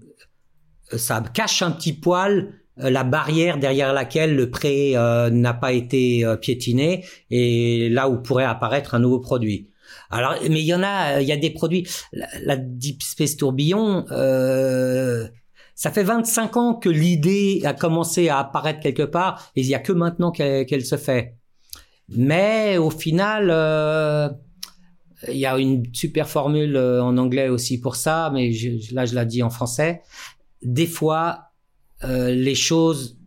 ça 0.95 1.19
me 1.21 1.27
cache 1.27 1.61
un 1.61 1.71
petit 1.71 1.93
poil 1.93 2.60
la 2.89 3.03
barrière 3.03 3.57
derrière 3.57 3.93
laquelle 3.93 4.35
le 4.35 4.49
prêt 4.49 4.93
euh, 4.95 5.29
n'a 5.29 5.53
pas 5.53 5.73
été 5.73 6.25
euh, 6.25 6.35
piétiné 6.35 7.05
et 7.29 7.89
là 7.89 8.09
où 8.09 8.21
pourrait 8.21 8.45
apparaître 8.45 8.95
un 8.95 8.99
nouveau 8.99 9.19
produit. 9.19 9.69
Alors, 10.09 10.35
mais 10.49 10.61
il 10.61 10.65
y 10.65 10.73
en 10.73 10.83
a, 10.83 11.21
il 11.21 11.27
y 11.27 11.31
a 11.31 11.37
des 11.37 11.51
produits. 11.51 11.87
La, 12.13 12.57
Deep 12.57 13.03
Space 13.03 13.37
Tourbillon, 13.37 14.05
ça 15.75 15.91
fait 15.91 16.03
25 16.03 16.57
ans 16.57 16.75
que 16.75 16.89
l'idée 16.89 17.61
a 17.65 17.73
commencé 17.73 18.29
à 18.29 18.39
apparaître 18.39 18.79
quelque 18.79 19.03
part 19.03 19.51
et 19.55 19.61
il 19.61 19.67
y 19.67 19.75
a 19.75 19.79
que 19.79 19.91
maintenant 19.91 20.31
qu'elle 20.31 20.85
se 20.85 20.97
fait. 20.97 21.35
Mais 22.09 22.77
au 22.77 22.89
final, 22.89 23.49
il 25.27 25.37
y 25.37 25.45
a 25.45 25.57
une 25.57 25.83
super 25.93 26.27
formule 26.27 26.77
en 26.77 27.17
anglais 27.17 27.49
aussi 27.49 27.79
pour 27.79 27.95
ça, 27.95 28.31
mais 28.33 28.51
là 28.91 29.05
je 29.05 29.15
la 29.15 29.25
dis 29.25 29.43
en 29.43 29.49
français. 29.49 30.01
Des 30.61 30.87
fois, 30.87 31.50
euh, 32.03 32.31
les 32.31 32.55
choses 32.55 33.17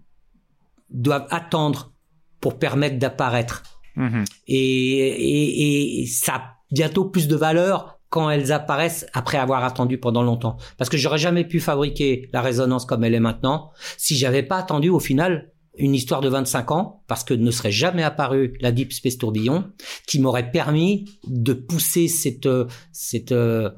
doivent 0.90 1.26
attendre 1.30 1.92
pour 2.40 2.58
permettre 2.58 2.98
d'apparaître. 2.98 3.62
Mhm. 3.96 4.24
Et, 4.48 4.56
et, 4.56 6.02
et, 6.02 6.06
ça 6.06 6.34
a 6.34 6.42
bientôt 6.70 7.04
plus 7.04 7.28
de 7.28 7.36
valeur 7.36 8.00
quand 8.08 8.30
elles 8.30 8.52
apparaissent 8.52 9.06
après 9.12 9.38
avoir 9.38 9.64
attendu 9.64 9.98
pendant 9.98 10.22
longtemps. 10.22 10.56
Parce 10.76 10.90
que 10.90 10.96
j'aurais 10.96 11.18
jamais 11.18 11.44
pu 11.44 11.58
fabriquer 11.60 12.28
la 12.32 12.42
résonance 12.42 12.84
comme 12.84 13.02
elle 13.04 13.14
est 13.14 13.20
maintenant 13.20 13.72
si 13.96 14.16
j'avais 14.16 14.42
pas 14.42 14.56
attendu 14.58 14.88
au 14.88 15.00
final 15.00 15.52
une 15.76 15.94
histoire 15.94 16.20
de 16.20 16.28
25 16.28 16.70
ans, 16.70 17.02
parce 17.08 17.24
que 17.24 17.34
ne 17.34 17.50
serait 17.50 17.72
jamais 17.72 18.02
apparue 18.02 18.56
la 18.60 18.70
Deep 18.70 18.92
Space 18.92 19.18
Tourbillon, 19.18 19.64
qui 20.06 20.20
m'aurait 20.20 20.52
permis 20.52 21.06
de 21.26 21.52
pousser 21.52 22.06
cette, 22.06 22.48
cette, 22.92 23.32
euh, 23.32 23.70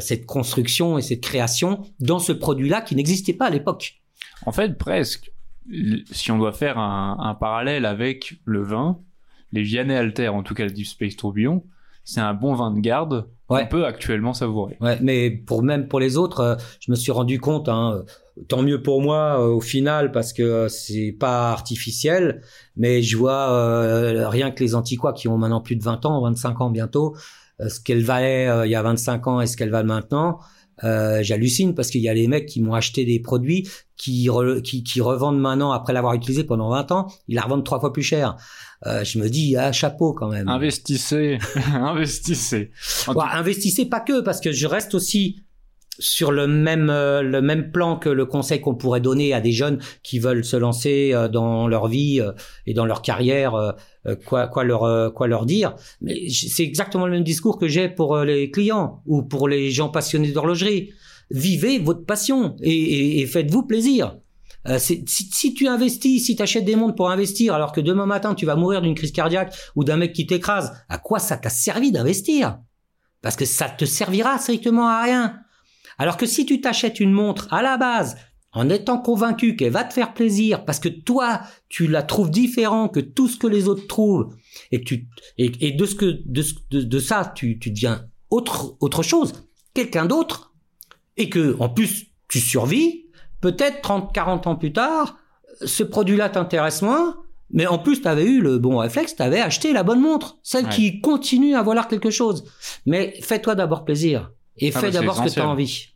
cette 0.00 0.26
construction 0.26 0.98
et 0.98 1.02
cette 1.02 1.22
création 1.22 1.82
dans 2.00 2.18
ce 2.18 2.32
produit-là 2.32 2.82
qui 2.82 2.94
n'existait 2.94 3.32
pas 3.32 3.46
à 3.46 3.50
l'époque. 3.50 4.01
En 4.46 4.52
fait, 4.52 4.78
presque. 4.78 5.32
Si 6.10 6.32
on 6.32 6.38
doit 6.38 6.52
faire 6.52 6.78
un, 6.78 7.36
parallèle 7.38 7.86
avec 7.86 8.40
le 8.44 8.62
vin, 8.62 8.98
les 9.52 9.62
Vianney 9.62 9.94
Alter, 9.94 10.28
en 10.28 10.42
tout 10.42 10.54
cas 10.54 10.64
le 10.64 10.70
Deep 10.70 10.86
Space 10.86 11.16
Tourbillon, 11.16 11.62
c'est 12.04 12.20
un 12.20 12.34
bon 12.34 12.54
vin 12.54 12.72
de 12.72 12.80
garde 12.80 13.28
qu'on 13.46 13.66
peut 13.66 13.86
actuellement 13.86 14.32
savourer. 14.32 14.76
Ouais, 14.80 14.98
mais 15.00 15.30
pour 15.30 15.62
même 15.62 15.88
pour 15.88 16.00
les 16.00 16.16
autres, 16.16 16.40
euh, 16.40 16.56
je 16.80 16.90
me 16.90 16.96
suis 16.96 17.12
rendu 17.12 17.38
compte, 17.38 17.68
hein, 17.68 18.02
tant 18.48 18.62
mieux 18.62 18.82
pour 18.82 19.02
moi 19.02 19.38
euh, 19.38 19.48
au 19.48 19.60
final 19.60 20.10
parce 20.10 20.32
que 20.32 20.42
euh, 20.42 20.68
c'est 20.68 21.12
pas 21.12 21.50
artificiel, 21.50 22.42
mais 22.76 23.02
je 23.02 23.16
vois 23.16 24.28
rien 24.28 24.50
que 24.50 24.64
les 24.64 24.74
antiquois 24.74 25.12
qui 25.12 25.28
ont 25.28 25.38
maintenant 25.38 25.60
plus 25.60 25.76
de 25.76 25.84
20 25.84 26.06
ans, 26.06 26.20
25 26.22 26.60
ans 26.60 26.70
bientôt, 26.70 27.14
ce 27.60 27.78
qu'elle 27.78 28.02
valait 28.02 28.48
il 28.66 28.70
y 28.70 28.74
a 28.74 28.82
25 28.82 29.26
ans 29.28 29.40
et 29.40 29.46
ce 29.46 29.56
qu'elle 29.56 29.70
valent 29.70 29.94
maintenant. 29.94 30.40
Euh, 30.84 31.22
j'hallucine 31.22 31.74
parce 31.74 31.90
qu'il 31.90 32.00
y 32.00 32.08
a 32.08 32.14
les 32.14 32.28
mecs 32.28 32.46
qui 32.46 32.60
m'ont 32.60 32.74
acheté 32.74 33.04
des 33.04 33.20
produits 33.20 33.68
qui, 33.96 34.28
qui, 34.64 34.82
qui, 34.82 35.00
revendent 35.00 35.40
maintenant 35.40 35.70
après 35.70 35.92
l'avoir 35.92 36.14
utilisé 36.14 36.44
pendant 36.44 36.70
20 36.70 36.92
ans, 36.92 37.06
ils 37.28 37.36
la 37.36 37.42
revendent 37.42 37.64
trois 37.64 37.78
fois 37.78 37.92
plus 37.92 38.02
cher. 38.02 38.36
Euh, 38.86 39.04
je 39.04 39.18
me 39.18 39.28
dis, 39.28 39.56
ah, 39.56 39.70
chapeau 39.70 40.12
quand 40.12 40.28
même. 40.28 40.48
Investissez, 40.48 41.38
investissez. 41.72 42.70
investissez 43.06 43.86
pas 43.86 44.00
que, 44.00 44.20
parce 44.20 44.40
que 44.40 44.50
je 44.50 44.66
reste 44.66 44.94
aussi 44.94 45.42
sur 45.98 46.32
le 46.32 46.46
même 46.46 46.90
euh, 46.90 47.22
le 47.22 47.42
même 47.42 47.70
plan 47.70 47.96
que 47.96 48.08
le 48.08 48.24
conseil 48.24 48.60
qu'on 48.60 48.74
pourrait 48.74 49.00
donner 49.00 49.34
à 49.34 49.40
des 49.40 49.52
jeunes 49.52 49.78
qui 50.02 50.18
veulent 50.18 50.44
se 50.44 50.56
lancer 50.56 51.10
euh, 51.12 51.28
dans 51.28 51.68
leur 51.68 51.88
vie 51.88 52.20
euh, 52.20 52.32
et 52.66 52.74
dans 52.74 52.86
leur 52.86 53.02
carrière 53.02 53.74
quoi 54.24 54.48
quoi 54.48 54.64
leur 54.64 55.12
quoi 55.14 55.26
leur 55.28 55.46
dire. 55.46 55.74
Mais 56.00 56.28
c'est 56.28 56.64
exactement 56.64 57.06
le 57.06 57.12
même 57.12 57.24
discours 57.24 57.58
que 57.58 57.68
j'ai 57.68 57.88
pour 57.88 58.18
les 58.18 58.50
clients 58.50 59.02
ou 59.06 59.22
pour 59.22 59.48
les 59.48 59.70
gens 59.70 59.88
passionnés 59.88 60.32
d'horlogerie. 60.32 60.90
Vivez 61.30 61.78
votre 61.78 62.04
passion 62.04 62.56
et, 62.62 63.20
et, 63.20 63.26
faites-vous 63.26 63.62
plaisir. 63.62 64.18
Si, 64.78 65.04
si, 65.06 65.54
tu 65.54 65.66
investis, 65.66 66.24
si 66.24 66.36
tu 66.36 66.42
achètes 66.42 66.64
des 66.64 66.76
montres 66.76 66.94
pour 66.94 67.10
investir, 67.10 67.54
alors 67.54 67.72
que 67.72 67.80
demain 67.80 68.06
matin 68.06 68.34
tu 68.34 68.44
vas 68.44 68.56
mourir 68.56 68.82
d'une 68.82 68.94
crise 68.94 69.12
cardiaque 69.12 69.54
ou 69.76 69.84
d'un 69.84 69.96
mec 69.96 70.12
qui 70.12 70.26
t'écrase, 70.26 70.72
à 70.88 70.98
quoi 70.98 71.18
ça 71.18 71.36
t'a 71.36 71.48
servi 71.50 71.92
d'investir? 71.92 72.58
Parce 73.22 73.36
que 73.36 73.44
ça 73.44 73.68
te 73.68 73.84
servira 73.84 74.38
strictement 74.38 74.88
à 74.88 75.02
rien. 75.02 75.42
Alors 75.98 76.16
que 76.16 76.26
si 76.26 76.46
tu 76.46 76.60
t'achètes 76.60 77.00
une 77.00 77.12
montre 77.12 77.52
à 77.52 77.62
la 77.62 77.76
base, 77.76 78.16
en 78.52 78.68
étant 78.68 78.98
convaincu 78.98 79.56
qu'elle 79.56 79.72
va 79.72 79.84
te 79.84 79.94
faire 79.94 80.12
plaisir 80.12 80.64
parce 80.64 80.78
que 80.78 80.88
toi 80.88 81.40
tu 81.68 81.86
la 81.86 82.02
trouves 82.02 82.30
différent 82.30 82.88
que 82.88 83.00
tout 83.00 83.28
ce 83.28 83.38
que 83.38 83.46
les 83.46 83.66
autres 83.66 83.86
trouvent 83.86 84.34
et 84.70 84.82
tu 84.82 85.08
et, 85.38 85.72
de 85.72 85.86
ce 85.86 85.94
que 85.94 86.20
de, 86.26 86.44
de, 86.70 86.98
ça 86.98 87.32
tu, 87.34 87.58
tu 87.58 87.70
deviens 87.70 88.06
autre 88.30 88.76
autre 88.80 89.02
chose 89.02 89.32
quelqu'un 89.72 90.04
d'autre 90.04 90.52
et 91.16 91.30
que 91.30 91.56
en 91.60 91.70
plus 91.70 92.08
tu 92.28 92.40
survis 92.40 93.06
peut-être 93.40 93.80
30 93.80 94.12
40 94.12 94.46
ans 94.46 94.56
plus 94.56 94.72
tard 94.72 95.16
ce 95.64 95.82
produit 95.82 96.16
là 96.16 96.28
t'intéresse 96.28 96.82
moins 96.82 97.16
mais 97.52 97.66
en 97.66 97.78
plus 97.78 98.02
tu 98.02 98.08
avais 98.08 98.24
eu 98.24 98.40
le 98.40 98.58
bon 98.58 98.78
réflexe 98.78 99.16
tu 99.16 99.22
avais 99.22 99.40
acheté 99.40 99.72
la 99.72 99.82
bonne 99.82 100.00
montre 100.00 100.38
celle 100.42 100.68
qui 100.68 101.00
continue 101.00 101.54
à 101.54 101.62
valoir 101.62 101.86
quelque 101.86 102.10
chose. 102.10 102.44
Mais 102.86 103.14
fais-toi 103.22 103.54
d'abord 103.54 103.84
plaisir 103.84 104.30
et 104.58 104.72
ah 104.74 104.80
fais 104.80 104.90
bah, 104.90 105.00
d'abord 105.00 105.16
ce 105.16 105.22
que 105.22 105.34
tu 105.34 105.40
as 105.40 105.48
envie 105.48 105.92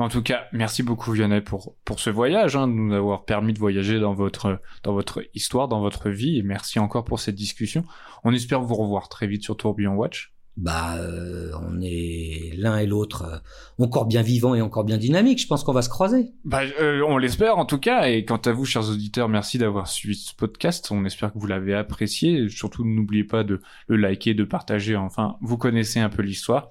en 0.00 0.08
tout 0.08 0.22
cas, 0.22 0.44
merci 0.52 0.84
beaucoup 0.84 1.10
Vianney 1.10 1.40
pour 1.40 1.74
pour 1.84 1.98
ce 1.98 2.08
voyage, 2.08 2.54
hein, 2.54 2.68
de 2.68 2.72
nous 2.72 2.94
avoir 2.94 3.24
permis 3.24 3.52
de 3.52 3.58
voyager 3.58 3.98
dans 3.98 4.14
votre 4.14 4.60
dans 4.84 4.92
votre 4.92 5.24
histoire, 5.34 5.66
dans 5.66 5.80
votre 5.80 6.08
vie, 6.08 6.38
et 6.38 6.42
merci 6.42 6.78
encore 6.78 7.04
pour 7.04 7.18
cette 7.18 7.34
discussion. 7.34 7.84
On 8.22 8.32
espère 8.32 8.60
vous 8.60 8.76
revoir 8.76 9.08
très 9.08 9.26
vite 9.26 9.42
sur 9.42 9.56
Tourbillon 9.56 9.94
Watch. 9.94 10.32
Bah, 10.56 10.96
euh, 10.96 11.52
on 11.62 11.80
est 11.80 12.52
l'un 12.56 12.78
et 12.78 12.86
l'autre 12.86 13.22
euh, 13.22 13.84
encore 13.84 14.06
bien 14.06 14.22
vivants 14.22 14.56
et 14.56 14.60
encore 14.60 14.82
bien 14.82 14.98
dynamiques. 14.98 15.40
Je 15.40 15.46
pense 15.46 15.62
qu'on 15.62 15.72
va 15.72 15.82
se 15.82 15.88
croiser. 15.88 16.32
Bah, 16.44 16.62
euh, 16.80 17.00
on 17.06 17.16
l'espère 17.16 17.58
en 17.58 17.64
tout 17.64 17.78
cas. 17.78 18.08
Et 18.08 18.24
quant 18.24 18.38
à 18.38 18.50
vous, 18.50 18.64
chers 18.64 18.88
auditeurs, 18.88 19.28
merci 19.28 19.58
d'avoir 19.58 19.86
suivi 19.86 20.16
ce 20.16 20.34
podcast. 20.34 20.88
On 20.90 21.04
espère 21.04 21.32
que 21.32 21.38
vous 21.38 21.46
l'avez 21.46 21.74
apprécié. 21.74 22.48
surtout, 22.48 22.84
n'oubliez 22.84 23.22
pas 23.22 23.44
de 23.44 23.60
le 23.86 23.96
liker, 23.96 24.34
de 24.34 24.42
partager. 24.42 24.96
Enfin, 24.96 25.36
vous 25.40 25.58
connaissez 25.58 26.00
un 26.00 26.08
peu 26.08 26.22
l'histoire. 26.22 26.70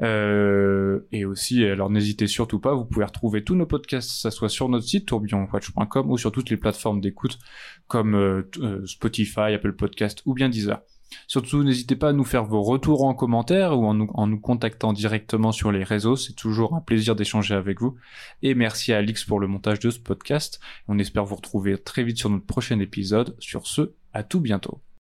Euh, 0.00 1.00
et 1.12 1.24
aussi, 1.24 1.64
alors 1.64 1.90
n'hésitez 1.90 2.26
surtout 2.26 2.58
pas, 2.58 2.74
vous 2.74 2.84
pouvez 2.84 3.04
retrouver 3.04 3.44
tous 3.44 3.54
nos 3.54 3.66
podcasts, 3.66 4.10
ça 4.10 4.30
soit 4.30 4.48
sur 4.48 4.68
notre 4.68 4.86
site 4.86 5.06
tourbillonwatch.com 5.06 6.10
ou 6.10 6.18
sur 6.18 6.32
toutes 6.32 6.50
les 6.50 6.56
plateformes 6.56 7.00
d'écoute 7.00 7.38
comme 7.86 8.14
euh, 8.14 8.48
euh, 8.58 8.86
Spotify, 8.86 9.52
Apple 9.54 9.74
Podcast 9.74 10.22
ou 10.26 10.34
bien 10.34 10.48
Deezer. 10.48 10.80
Surtout, 11.26 11.62
n'hésitez 11.62 11.96
pas 11.96 12.08
à 12.08 12.12
nous 12.12 12.24
faire 12.24 12.44
vos 12.44 12.62
retours 12.62 13.04
en 13.04 13.14
commentaire 13.14 13.78
ou 13.78 13.84
en 13.84 13.94
nous, 13.94 14.10
en 14.14 14.26
nous 14.26 14.40
contactant 14.40 14.92
directement 14.92 15.52
sur 15.52 15.70
les 15.70 15.84
réseaux. 15.84 16.16
C'est 16.16 16.34
toujours 16.34 16.74
un 16.74 16.80
plaisir 16.80 17.14
d'échanger 17.14 17.54
avec 17.54 17.80
vous. 17.80 17.96
Et 18.42 18.54
merci 18.54 18.92
à 18.92 18.98
Alix 18.98 19.24
pour 19.24 19.40
le 19.40 19.46
montage 19.46 19.78
de 19.78 19.90
ce 19.90 19.98
podcast. 19.98 20.60
On 20.88 20.98
espère 20.98 21.24
vous 21.24 21.36
retrouver 21.36 21.76
très 21.78 22.02
vite 22.02 22.18
sur 22.18 22.30
notre 22.30 22.46
prochain 22.46 22.80
épisode. 22.80 23.36
Sur 23.38 23.66
ce, 23.66 23.92
à 24.12 24.22
tout 24.22 24.40
bientôt. 24.40 24.82